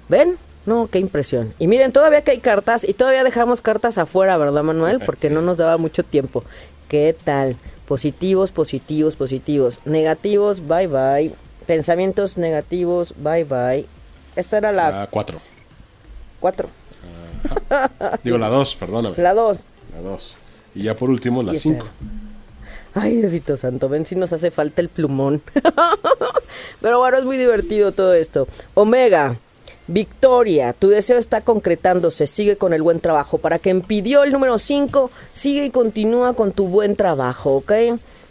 ¿Ven? 0.10 0.38
No, 0.66 0.88
qué 0.90 1.00
impresión. 1.00 1.54
Y 1.60 1.68
miren, 1.68 1.92
todavía 1.92 2.24
que 2.24 2.32
hay 2.32 2.40
cartas 2.40 2.88
y 2.88 2.94
todavía 2.94 3.24
dejamos 3.24 3.62
cartas 3.62 3.98
afuera, 3.98 4.38
¿verdad, 4.38 4.64
Manuel? 4.64 5.02
Porque 5.06 5.30
no 5.30 5.42
nos 5.42 5.58
daba 5.58 5.78
mucho 5.78 6.04
tiempo. 6.04 6.44
¿Qué 6.88 7.16
tal? 7.24 7.58
Positivos, 7.88 8.52
positivos, 8.52 9.16
positivos. 9.16 9.80
Negativos, 9.86 10.66
bye 10.66 10.88
bye. 10.88 11.34
Pensamientos 11.66 12.38
negativos, 12.38 13.14
bye 13.18 13.44
bye. 13.44 13.86
Esta 14.36 14.58
era 14.58 14.72
la 14.72 14.92
La 14.92 15.08
4. 15.08 15.40
4. 16.40 16.70
Digo 18.24 18.38
la 18.38 18.50
2, 18.50 18.76
perdóname. 18.76 19.16
La 19.18 19.34
2. 19.34 19.60
La 19.96 20.02
2. 20.02 20.36
Y 20.76 20.84
ya 20.84 20.96
por 20.96 21.10
último 21.10 21.44
la 21.44 21.54
Y 21.54 21.56
esta 21.58 21.70
5. 21.70 21.88
Ay, 22.96 23.18
Diosito 23.18 23.58
Santo, 23.58 23.90
ven 23.90 24.06
si 24.06 24.16
nos 24.16 24.34
hace 24.34 24.52
falta 24.52 24.82
el 24.82 24.90
plumón. 24.90 25.42
Pero 26.82 27.00
bueno, 27.00 27.18
es 27.18 27.26
muy 27.26 27.38
divertido 27.38 27.92
todo 27.92 28.14
esto. 28.14 28.48
Omega, 28.76 29.36
Victoria, 29.88 30.74
tu 30.74 30.88
deseo 30.88 31.18
está 31.18 31.42
concretándose, 31.42 32.26
sigue 32.26 32.56
con 32.56 32.74
el 32.74 32.82
buen 32.82 33.00
trabajo. 33.00 33.38
Para 33.38 33.60
quien 33.60 33.82
pidió 33.82 34.24
el 34.24 34.32
número 34.32 34.58
5, 34.58 35.12
sigue 35.34 35.66
y 35.66 35.70
continúa 35.72 36.34
con 36.34 36.52
tu 36.54 36.68
buen 36.68 36.96
trabajo, 36.96 37.58
¿ok? 37.58 37.72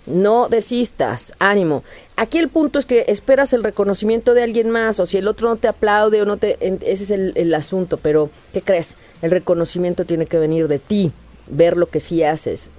No 0.07 0.49
desistas, 0.49 1.35
ánimo. 1.39 1.85
Aquí 2.17 2.39
el 2.39 2.49
punto 2.49 2.79
es 2.79 2.87
que 2.87 3.05
esperas 3.09 3.53
el 3.53 3.63
reconocimiento 3.63 4.35
de 4.35 4.43
alguien 4.43 4.71
más, 4.71 4.99
o 4.99 5.07
si 5.07 5.19
el 5.19 5.29
otro 5.29 5.49
no 5.49 5.57
te 5.57 5.69
aplaude 5.69 6.23
o 6.23 6.25
no 6.25 6.39
te... 6.39 6.57
Ese 6.61 7.05
es 7.05 7.11
el, 7.11 7.33
el 7.37 7.55
asunto, 7.55 7.99
pero 7.99 8.31
¿qué 8.53 8.63
crees? 8.63 8.97
El 9.21 9.31
reconocimiento 9.31 10.05
tiene 10.05 10.27
que 10.27 10.39
venir 10.39 10.69
de 10.69 10.79
ti, 10.79 11.13
ver 11.47 11.77
lo 11.77 11.87
que 11.87 12.01
sí 12.01 12.25
haces. 12.25 12.71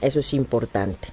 Eso 0.00 0.20
es 0.20 0.34
importante. 0.34 1.08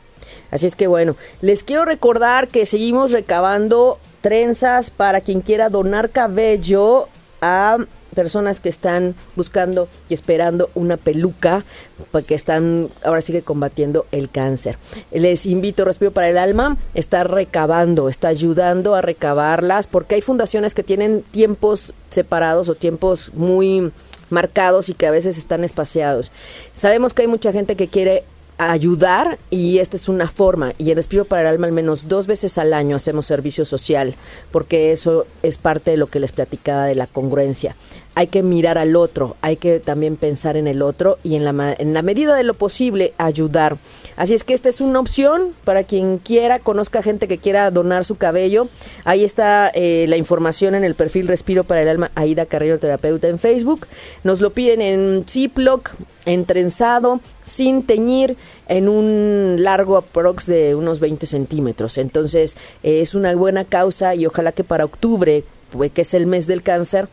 Así 0.51 0.65
es 0.65 0.75
que 0.75 0.87
bueno, 0.87 1.15
les 1.41 1.63
quiero 1.63 1.85
recordar 1.85 2.47
que 2.47 2.65
seguimos 2.65 3.11
recabando 3.11 3.99
trenzas 4.23 4.89
para 4.89 5.19
quien 5.19 5.41
quiera 5.41 5.69
donar 5.69 6.09
cabello 6.09 7.09
a 7.41 7.77
personas 8.15 8.61
que 8.61 8.69
están 8.69 9.15
buscando 9.35 9.89
y 10.07 10.13
esperando 10.13 10.69
una 10.75 10.95
peluca, 10.95 11.65
porque 12.11 12.35
están 12.35 12.89
ahora 13.03 13.19
sigue 13.19 13.41
combatiendo 13.41 14.05
el 14.11 14.29
cáncer. 14.29 14.77
Les 15.11 15.45
invito, 15.45 15.83
Respiro 15.83 16.11
para 16.11 16.29
el 16.29 16.37
Alma, 16.37 16.77
está 16.93 17.25
recabando, 17.25 18.07
está 18.07 18.29
ayudando 18.29 18.95
a 18.95 19.01
recabarlas, 19.01 19.87
porque 19.87 20.15
hay 20.15 20.21
fundaciones 20.21 20.73
que 20.73 20.83
tienen 20.83 21.21
tiempos 21.21 21.93
separados 22.09 22.69
o 22.69 22.75
tiempos 22.75 23.31
muy 23.33 23.91
marcados 24.29 24.87
y 24.87 24.93
que 24.93 25.07
a 25.07 25.11
veces 25.11 25.37
están 25.37 25.65
espaciados. 25.65 26.31
Sabemos 26.73 27.13
que 27.13 27.23
hay 27.23 27.27
mucha 27.27 27.51
gente 27.51 27.75
que 27.75 27.89
quiere 27.89 28.23
ayudar 28.57 29.39
y 29.49 29.79
esta 29.79 29.95
es 29.95 30.07
una 30.07 30.27
forma 30.27 30.73
y 30.77 30.91
en 30.91 30.95
Respiro 30.95 31.25
para 31.25 31.41
el 31.41 31.47
Alma 31.47 31.67
al 31.67 31.73
menos 31.73 32.07
dos 32.07 32.27
veces 32.27 32.57
al 32.57 32.73
año 32.73 32.95
hacemos 32.95 33.25
servicio 33.25 33.65
social 33.65 34.15
porque 34.51 34.91
eso 34.91 35.25
es 35.41 35.57
parte 35.57 35.91
de 35.91 35.97
lo 35.97 36.07
que 36.07 36.19
les 36.19 36.31
platicaba 36.31 36.85
de 36.85 36.95
la 36.95 37.07
congruencia. 37.07 37.75
Hay 38.15 38.27
que 38.27 38.43
mirar 38.43 38.77
al 38.77 38.95
otro, 38.95 39.35
hay 39.41 39.57
que 39.57 39.79
también 39.79 40.17
pensar 40.17 40.57
en 40.57 40.67
el 40.67 40.81
otro 40.81 41.17
y 41.23 41.35
en 41.35 41.45
la, 41.45 41.75
en 41.77 41.93
la 41.93 42.01
medida 42.01 42.35
de 42.35 42.43
lo 42.43 42.53
posible 42.53 43.13
ayudar. 43.17 43.77
Así 44.15 44.35
es 44.35 44.43
que 44.43 44.53
esta 44.53 44.69
es 44.69 44.81
una 44.81 44.99
opción 44.99 45.53
para 45.63 45.83
quien 45.83 46.19
quiera, 46.19 46.59
conozca 46.59 47.01
gente 47.01 47.27
que 47.27 47.39
quiera 47.39 47.71
donar 47.71 48.05
su 48.05 48.15
cabello. 48.15 48.67
Ahí 49.05 49.23
está 49.23 49.71
eh, 49.73 50.05
la 50.07 50.17
información 50.17 50.75
en 50.75 50.83
el 50.83 50.93
perfil 50.93 51.27
Respiro 51.27 51.63
para 51.63 51.81
el 51.81 51.89
Alma 51.89 52.11
Aida 52.13 52.45
Carrero 52.45 52.77
Terapeuta 52.77 53.27
en 53.27 53.39
Facebook. 53.39 53.87
Nos 54.23 54.41
lo 54.41 54.51
piden 54.51 54.81
en 54.81 55.25
Ziploc, 55.27 55.91
en 56.25 56.45
trenzado, 56.45 57.21
sin 57.43 57.83
teñir, 57.83 58.37
en 58.67 58.87
un 58.87 59.55
largo 59.59 59.97
aprox 59.97 60.45
de 60.45 60.75
unos 60.75 60.99
20 60.99 61.25
centímetros. 61.25 61.97
Entonces 61.97 62.57
eh, 62.83 63.01
es 63.01 63.15
una 63.15 63.35
buena 63.35 63.65
causa 63.65 64.13
y 64.13 64.27
ojalá 64.27 64.51
que 64.51 64.63
para 64.63 64.85
octubre, 64.85 65.43
pues, 65.71 65.91
que 65.91 66.01
es 66.01 66.13
el 66.13 66.27
mes 66.27 66.45
del 66.45 66.61
cáncer, 66.61 67.07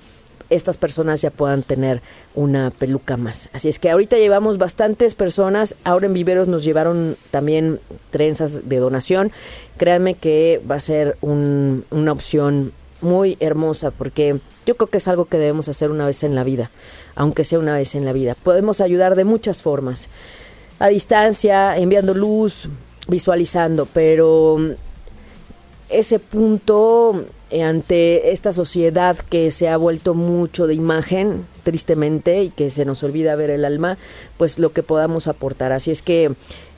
estas 0.51 0.77
personas 0.77 1.23
ya 1.23 1.31
puedan 1.31 1.63
tener 1.63 2.03
una 2.35 2.71
peluca 2.71 3.17
más. 3.17 3.49
Así 3.53 3.69
es 3.69 3.79
que 3.79 3.91
ahorita 3.91 4.17
llevamos 4.19 4.59
bastantes 4.59 5.15
personas, 5.15 5.77
ahora 5.85 6.07
en 6.07 6.13
Viveros 6.13 6.49
nos 6.49 6.65
llevaron 6.65 7.17
también 7.31 7.81
trenzas 8.11 8.69
de 8.69 8.77
donación. 8.77 9.33
Créanme 9.79 10.15
que 10.15 10.61
va 10.69 10.75
a 10.75 10.81
ser 10.81 11.17
una 11.21 12.13
opción 12.13 12.73
muy 13.01 13.37
hermosa 13.41 13.91
porque 13.91 14.41
yo 14.67 14.77
creo 14.77 14.89
que 14.89 14.99
es 14.99 15.09
algo 15.09 15.25
que 15.25 15.39
debemos 15.39 15.69
hacer 15.69 15.91
una 15.91 16.07
vez 16.07 16.23
en 16.23 16.35
la 16.35 16.45
vida, 16.45 16.71
aunque 17.15 17.45
sea 17.45 17.59
una 17.59 17.77
vez 17.77 17.95
en 17.95 18.05
la 18.05 18.13
vida. 18.13 18.37
Podemos 18.43 18.81
ayudar 18.81 19.15
de 19.17 19.25
muchas 19.25 19.63
formas, 19.63 20.09
a 20.79 20.89
distancia, 20.89 21.77
enviando 21.77 22.15
luz, 22.15 22.69
visualizando, 23.09 23.87
pero 23.87 24.59
ese 25.89 26.19
punto 26.19 27.25
ante 27.53 28.31
esta 28.33 28.53
sociedad 28.53 29.17
que 29.17 29.51
se 29.51 29.69
ha 29.69 29.77
vuelto 29.77 30.15
mucho 30.15 30.67
de 30.67 30.75
imagen, 30.75 31.47
tristemente, 31.65 32.43
y 32.43 32.51
que 32.51 32.71
se 32.71 32.85
nos 32.85 33.03
olvida 33.03 33.35
ver 33.35 33.51
el 33.51 33.65
alma, 33.65 33.99
pues 34.37 34.59
lo 34.59 34.73
que 34.73 34.83
podamos 34.83 35.27
aportar. 35.27 35.73
Así 35.73 35.91
es 35.91 36.03
que 36.03 36.31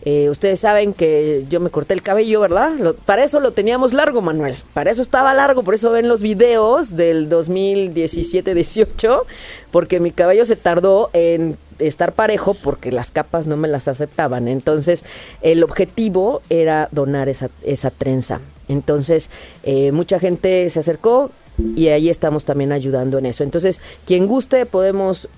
eh, 0.04 0.30
ustedes 0.30 0.58
saben 0.58 0.94
que 0.94 1.46
yo 1.48 1.60
me 1.60 1.70
corté 1.70 1.94
el 1.94 2.02
cabello, 2.02 2.40
¿verdad? 2.40 2.72
para 3.06 3.22
eso 3.22 3.38
lo 3.38 3.52
teníamos 3.52 3.92
largo, 3.92 4.20
Manuel. 4.20 4.56
Para 4.74 4.90
eso 4.90 5.00
estaba 5.00 5.32
largo, 5.32 5.62
por 5.62 5.74
eso 5.74 5.90
ven 5.90 6.08
los 6.08 6.22
videos 6.22 6.96
del 6.96 7.28
2017-18, 7.28 9.22
porque 9.70 10.00
mi 10.00 10.10
cabello 10.10 10.44
se 10.44 10.56
tardó 10.56 11.10
en 11.12 11.56
estar 11.78 12.14
parejo 12.14 12.54
porque 12.54 12.90
las 12.90 13.12
capas 13.12 13.46
no 13.46 13.56
me 13.56 13.68
las 13.68 13.86
aceptaban. 13.86 14.48
Entonces, 14.48 15.04
el 15.40 15.62
objetivo 15.62 16.42
era 16.50 16.88
donar 16.90 17.28
esa, 17.28 17.50
esa 17.62 17.90
trenza. 17.90 18.40
Entonces, 18.72 19.30
eh, 19.62 19.92
mucha 19.92 20.18
gente 20.18 20.68
se 20.70 20.80
acercó 20.80 21.30
y 21.76 21.88
ahí 21.88 22.08
estamos 22.08 22.44
también 22.44 22.72
ayudando 22.72 23.18
en 23.18 23.26
eso. 23.26 23.44
Entonces, 23.44 23.80
quien 24.06 24.26
guste, 24.26 24.66
podemos 24.66 25.28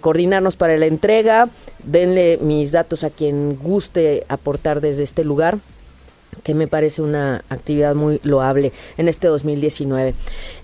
coordinarnos 0.00 0.56
para 0.56 0.76
la 0.76 0.86
entrega. 0.86 1.48
Denle 1.84 2.38
mis 2.38 2.72
datos 2.72 3.04
a 3.04 3.10
quien 3.10 3.56
guste 3.56 4.24
aportar 4.28 4.80
desde 4.80 5.02
este 5.02 5.24
lugar 5.24 5.58
que 6.42 6.54
me 6.54 6.68
parece 6.68 7.02
una 7.02 7.44
actividad 7.48 7.94
muy 7.94 8.20
loable 8.22 8.72
en 8.96 9.08
este 9.08 9.28
2019, 9.28 10.14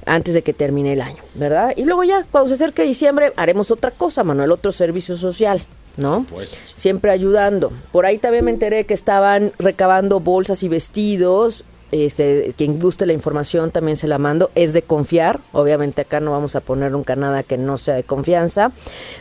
antes 0.06 0.34
de 0.34 0.42
que 0.42 0.52
termine 0.52 0.92
el 0.92 1.00
año, 1.00 1.22
¿verdad? 1.34 1.72
Y 1.76 1.84
luego 1.84 2.04
ya, 2.04 2.26
cuando 2.30 2.48
se 2.48 2.54
acerque 2.54 2.82
diciembre, 2.82 3.32
haremos 3.36 3.70
otra 3.70 3.90
cosa, 3.90 4.24
Manuel, 4.24 4.52
otro 4.52 4.72
servicio 4.72 5.16
social. 5.16 5.64
¿no? 5.96 6.26
Pues. 6.28 6.60
Siempre 6.74 7.12
ayudando. 7.12 7.72
Por 7.92 8.04
ahí 8.04 8.18
también 8.18 8.44
me 8.44 8.50
enteré 8.50 8.84
que 8.84 8.94
estaban 8.94 9.52
recabando 9.60 10.18
bolsas 10.18 10.64
y 10.64 10.68
vestidos 10.68 11.64
este, 11.94 12.52
quien 12.56 12.80
guste 12.80 13.06
la 13.06 13.12
información 13.12 13.70
también 13.70 13.96
se 13.96 14.08
la 14.08 14.18
mando. 14.18 14.50
Es 14.56 14.72
de 14.72 14.82
confiar. 14.82 15.38
Obviamente 15.52 16.02
acá 16.02 16.18
no 16.18 16.32
vamos 16.32 16.56
a 16.56 16.60
poner 16.60 16.90
nunca 16.90 17.14
nada 17.14 17.44
que 17.44 17.56
no 17.56 17.78
sea 17.78 17.94
de 17.94 18.02
confianza. 18.02 18.72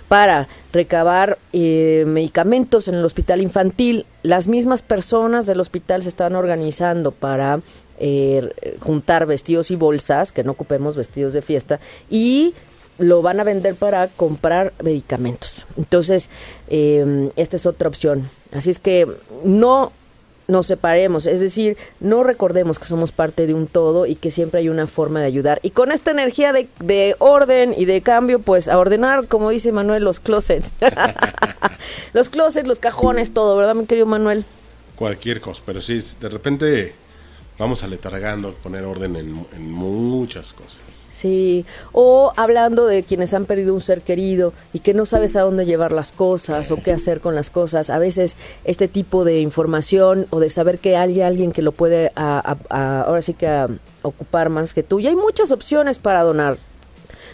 Para 0.08 0.48
recabar 0.72 1.38
eh, 1.52 2.04
medicamentos 2.08 2.88
en 2.88 2.96
el 2.96 3.06
hospital 3.06 3.42
infantil. 3.42 4.08
Las 4.24 4.48
mismas 4.48 4.82
personas 4.82 5.46
del 5.46 5.60
hospital 5.60 6.02
se 6.02 6.10
estaban 6.10 6.36
organizando 6.36 7.12
para 7.12 7.62
eh, 8.00 8.50
juntar 8.80 9.28
vestidos 9.28 9.70
y 9.70 9.76
bolsas, 9.76 10.32
que 10.32 10.44
no 10.44 10.54
ocupemos 10.54 10.98
vestidos 10.98 11.34
de 11.34 11.44
fiesta, 11.44 11.80
y 12.10 12.56
lo 12.98 13.22
van 13.22 13.40
a 13.40 13.44
vender 13.44 13.76
para 13.76 14.08
comprar 14.08 14.74
medicamentos. 14.82 15.68
Entonces, 15.78 16.32
eh, 16.70 17.30
esta 17.36 17.56
es 17.56 17.68
otra 17.68 17.88
opción. 17.88 18.30
Así 18.52 18.72
es 18.72 18.80
que 18.80 19.08
no 19.44 19.92
nos 20.48 20.68
separemos, 20.68 21.26
es 21.26 21.40
decir, 21.40 21.78
no 22.00 22.24
recordemos 22.24 22.80
que 22.80 22.86
somos 22.86 23.12
parte 23.12 23.48
de 23.48 23.54
un 23.54 23.68
todo 23.68 24.06
y 24.06 24.16
que 24.16 24.32
siempre 24.32 24.60
hay 24.60 24.70
una 24.70 24.88
forma 24.88 25.20
de 25.20 25.26
ayudar. 25.26 25.60
Y 25.64 25.72
con 25.72 25.92
esta 25.92 26.12
energía 26.12 26.54
de, 26.54 26.68
de 26.80 27.16
orden 27.20 27.74
y 27.78 27.86
de 27.86 28.02
cambio, 28.02 28.40
pues 28.40 28.68
a 28.68 28.78
ordenar, 28.78 29.28
como 29.28 29.50
dice 29.50 29.72
Manuel, 29.72 30.04
los 30.04 30.20
closets. 30.20 30.74
los 32.14 32.30
closets, 32.30 32.68
los 32.68 32.80
cajones, 32.80 33.34
todo, 33.34 33.56
¿verdad, 33.58 33.76
mi 33.76 33.86
querido 33.86 34.06
Manuel? 34.06 34.46
Cualquier 34.96 35.42
cosa, 35.42 35.62
pero 35.66 35.82
sí, 35.82 36.00
de 36.20 36.30
repente 36.30 36.94
vamos 37.58 37.84
aletargando, 37.84 38.54
poner 38.54 38.84
orden 38.84 39.16
en 39.16 39.72
muchas 39.72 40.54
cosas. 40.54 40.93
Sí, 41.14 41.64
o 41.92 42.34
hablando 42.38 42.88
de 42.88 43.04
quienes 43.04 43.36
han 43.36 43.46
perdido 43.46 43.76
un 43.76 43.82
ser 43.82 44.02
querido 44.02 44.52
y 44.74 44.80
que 44.80 44.96
no 44.96 45.06
sabes 45.06 45.36
a 45.36 45.42
dónde 45.42 45.64
llevar 45.64 45.92
las 45.92 46.12
cosas 46.12 46.72
o 46.72 46.78
qué 46.82 46.92
hacer 46.92 47.20
con 47.20 47.36
las 47.36 47.52
cosas. 47.52 47.92
A 47.92 48.00
veces 48.00 48.36
este 48.64 48.88
tipo 48.88 49.24
de 49.24 49.40
información 49.40 50.26
o 50.32 50.40
de 50.40 50.50
saber 50.50 50.80
que 50.80 50.98
hay 50.98 51.22
alguien 51.22 51.52
que 51.52 51.62
lo 51.62 51.72
puede 51.72 52.12
ahora 52.16 53.22
sí 53.22 53.36
que 53.36 53.68
ocupar 54.02 54.50
más 54.50 54.74
que 54.74 54.82
tú. 54.82 55.00
Y 55.00 55.06
hay 55.06 55.16
muchas 55.16 55.52
opciones 55.52 56.00
para 56.00 56.24
donar. 56.24 56.58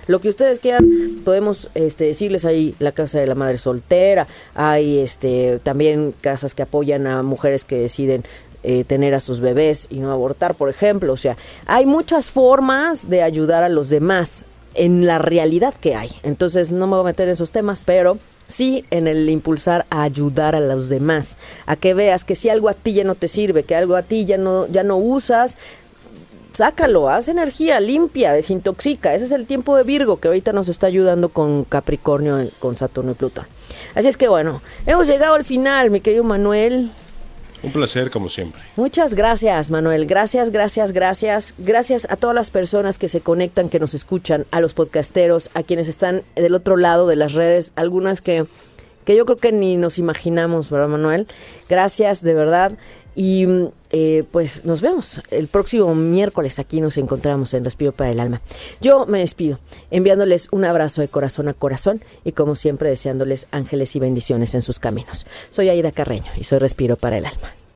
Lo 0.07 0.19
que 0.19 0.27
ustedes 0.27 0.59
quieran, 0.59 0.89
podemos 1.23 1.69
este, 1.73 2.03
decirles 2.03 2.43
ahí 2.43 2.75
la 2.80 2.91
casa 2.91 3.19
de 3.19 3.27
la 3.27 3.36
madre 3.36 3.59
soltera, 3.59 4.27
hay 4.55 4.99
este 4.99 5.61
también 5.63 6.13
casas 6.19 6.53
que 6.53 6.63
apoyan 6.63 7.07
a 7.07 7.23
mujeres 7.23 7.63
que 7.63 7.77
deciden 7.77 8.25
eh, 8.64 8.84
tener 8.84 9.14
a 9.16 9.20
sus 9.20 9.39
bebés 9.39 9.88
y 9.89 9.99
no 9.99 10.12
abortar, 10.12 10.55
por 10.55 10.70
ejemplo. 10.70 11.14
O 11.14 11.18
sea, 11.18 11.38
hay 11.66 11.86
muchas 11.86 12.28
formas 12.28 13.10
de 13.10 13.24
ayudar 13.24 13.64
a 13.64 13.70
los 13.70 13.89
demás 13.89 14.45
en 14.74 15.05
la 15.05 15.18
realidad 15.18 15.74
que 15.74 15.95
hay. 15.95 16.10
Entonces 16.24 16.72
no 16.72 16.88
me 16.88 16.95
voy 16.95 17.01
a 17.01 17.05
meter 17.05 17.28
en 17.28 17.34
esos 17.34 17.51
temas, 17.51 17.82
pero 17.84 18.18
sí 18.47 18.86
en 18.89 19.07
el 19.07 19.30
impulsar 19.30 19.86
a 19.89 20.03
ayudar 20.03 20.55
a 20.55 20.60
los 20.60 20.89
demás, 20.89 21.38
a 21.66 21.76
que 21.76 21.93
veas 21.93 22.26
que 22.26 22.36
si 22.36 22.49
algo 22.49 22.68
a 22.68 22.74
ti 22.74 22.93
ya 22.93 23.03
no 23.03 23.16
te 23.16 23.28
sirve, 23.28 23.64
que 23.64 23.76
algo 23.76 23.95
a 23.95 24.03
ti 24.03 24.26
ya 24.26 24.38
no, 24.38 24.68
ya 24.68 24.84
no 24.84 24.97
usas, 24.97 25.57
sácalo, 26.51 27.10
haz 27.10 27.30
energía, 27.30 27.80
limpia, 27.80 28.34
desintoxica. 28.34 29.14
Ese 29.14 29.26
es 29.26 29.32
el 29.32 29.45
tiempo 29.45 29.76
de 29.78 29.84
Virgo 29.84 30.18
que 30.18 30.28
ahorita 30.28 30.51
nos 30.51 30.68
está 30.68 30.88
ayudando 30.88 31.30
con 31.30 31.64
Capricornio, 31.64 32.49
con 32.60 32.76
Saturno 32.76 33.12
y 33.12 33.16
Plutón. 33.16 33.45
Así 33.95 34.07
es 34.07 34.18
que 34.18 34.28
bueno, 34.28 34.62
hemos 34.86 35.07
llegado 35.07 35.36
al 35.36 35.43
final, 35.43 35.89
mi 35.91 36.01
querido 36.01 36.24
Manuel. 36.24 36.91
Un 37.62 37.72
placer, 37.72 38.10
como 38.10 38.30
siempre. 38.30 38.62
Muchas 38.76 39.16
gracias, 39.16 39.70
Manuel. 39.70 40.05
Gracias, 40.05 40.49
gracias, 40.49 40.93
gracias. 40.93 41.53
Gracias 41.57 42.07
a 42.10 42.16
todas 42.16 42.36
las 42.36 42.49
personas 42.49 42.97
que 42.97 43.10
se 43.10 43.22
conectan, 43.22 43.70
que 43.70 43.80
nos 43.80 43.93
escuchan, 43.93 44.45
a 44.51 44.62
los 44.62 44.74
podcasteros, 44.74 45.49
a 45.53 45.64
quienes 45.64 45.88
están 45.88 46.24
del 46.36 46.55
otro 46.55 46.78
lado 46.78 47.07
de 47.07 47.16
las 47.16 47.34
redes, 47.34 47.74
algunas 47.76 48.22
que, 48.22 48.45
que 49.05 49.16
yo 49.16 49.26
creo 49.26 49.38
que 49.38 49.51
ni 49.51 49.76
nos 49.76 49.97
imaginamos, 49.97 50.70
¿verdad, 50.70 50.88
Manuel? 50.88 51.28
Gracias, 51.68 52.24
de 52.24 52.34
verdad. 52.34 52.78
Y 53.16 53.45
eh, 53.91 54.23
pues 54.31 54.65
nos 54.65 54.81
vemos 54.81 55.21
el 55.31 55.47
próximo 55.47 55.93
miércoles. 55.95 56.59
Aquí 56.59 56.81
nos 56.81 56.97
encontramos 56.97 57.53
en 57.53 57.63
Respiro 57.63 57.91
para 57.91 58.11
el 58.11 58.19
Alma. 58.19 58.41
Yo 58.81 59.05
me 59.05 59.19
despido 59.19 59.59
enviándoles 59.91 60.47
un 60.51 60.65
abrazo 60.65 61.01
de 61.01 61.07
corazón 61.07 61.47
a 61.47 61.53
corazón 61.53 62.01
y 62.23 62.33
como 62.33 62.55
siempre 62.55 62.89
deseándoles 62.89 63.47
ángeles 63.51 63.95
y 63.95 63.99
bendiciones 63.99 64.53
en 64.53 64.61
sus 64.61 64.79
caminos. 64.79 65.25
Soy 65.49 65.69
Aida 65.69 65.91
Carreño 65.91 66.31
y 66.37 66.43
soy 66.43 66.59
Respiro 66.59 66.95
para 66.95 67.17
el 67.17 67.25
Alma. 67.25 67.59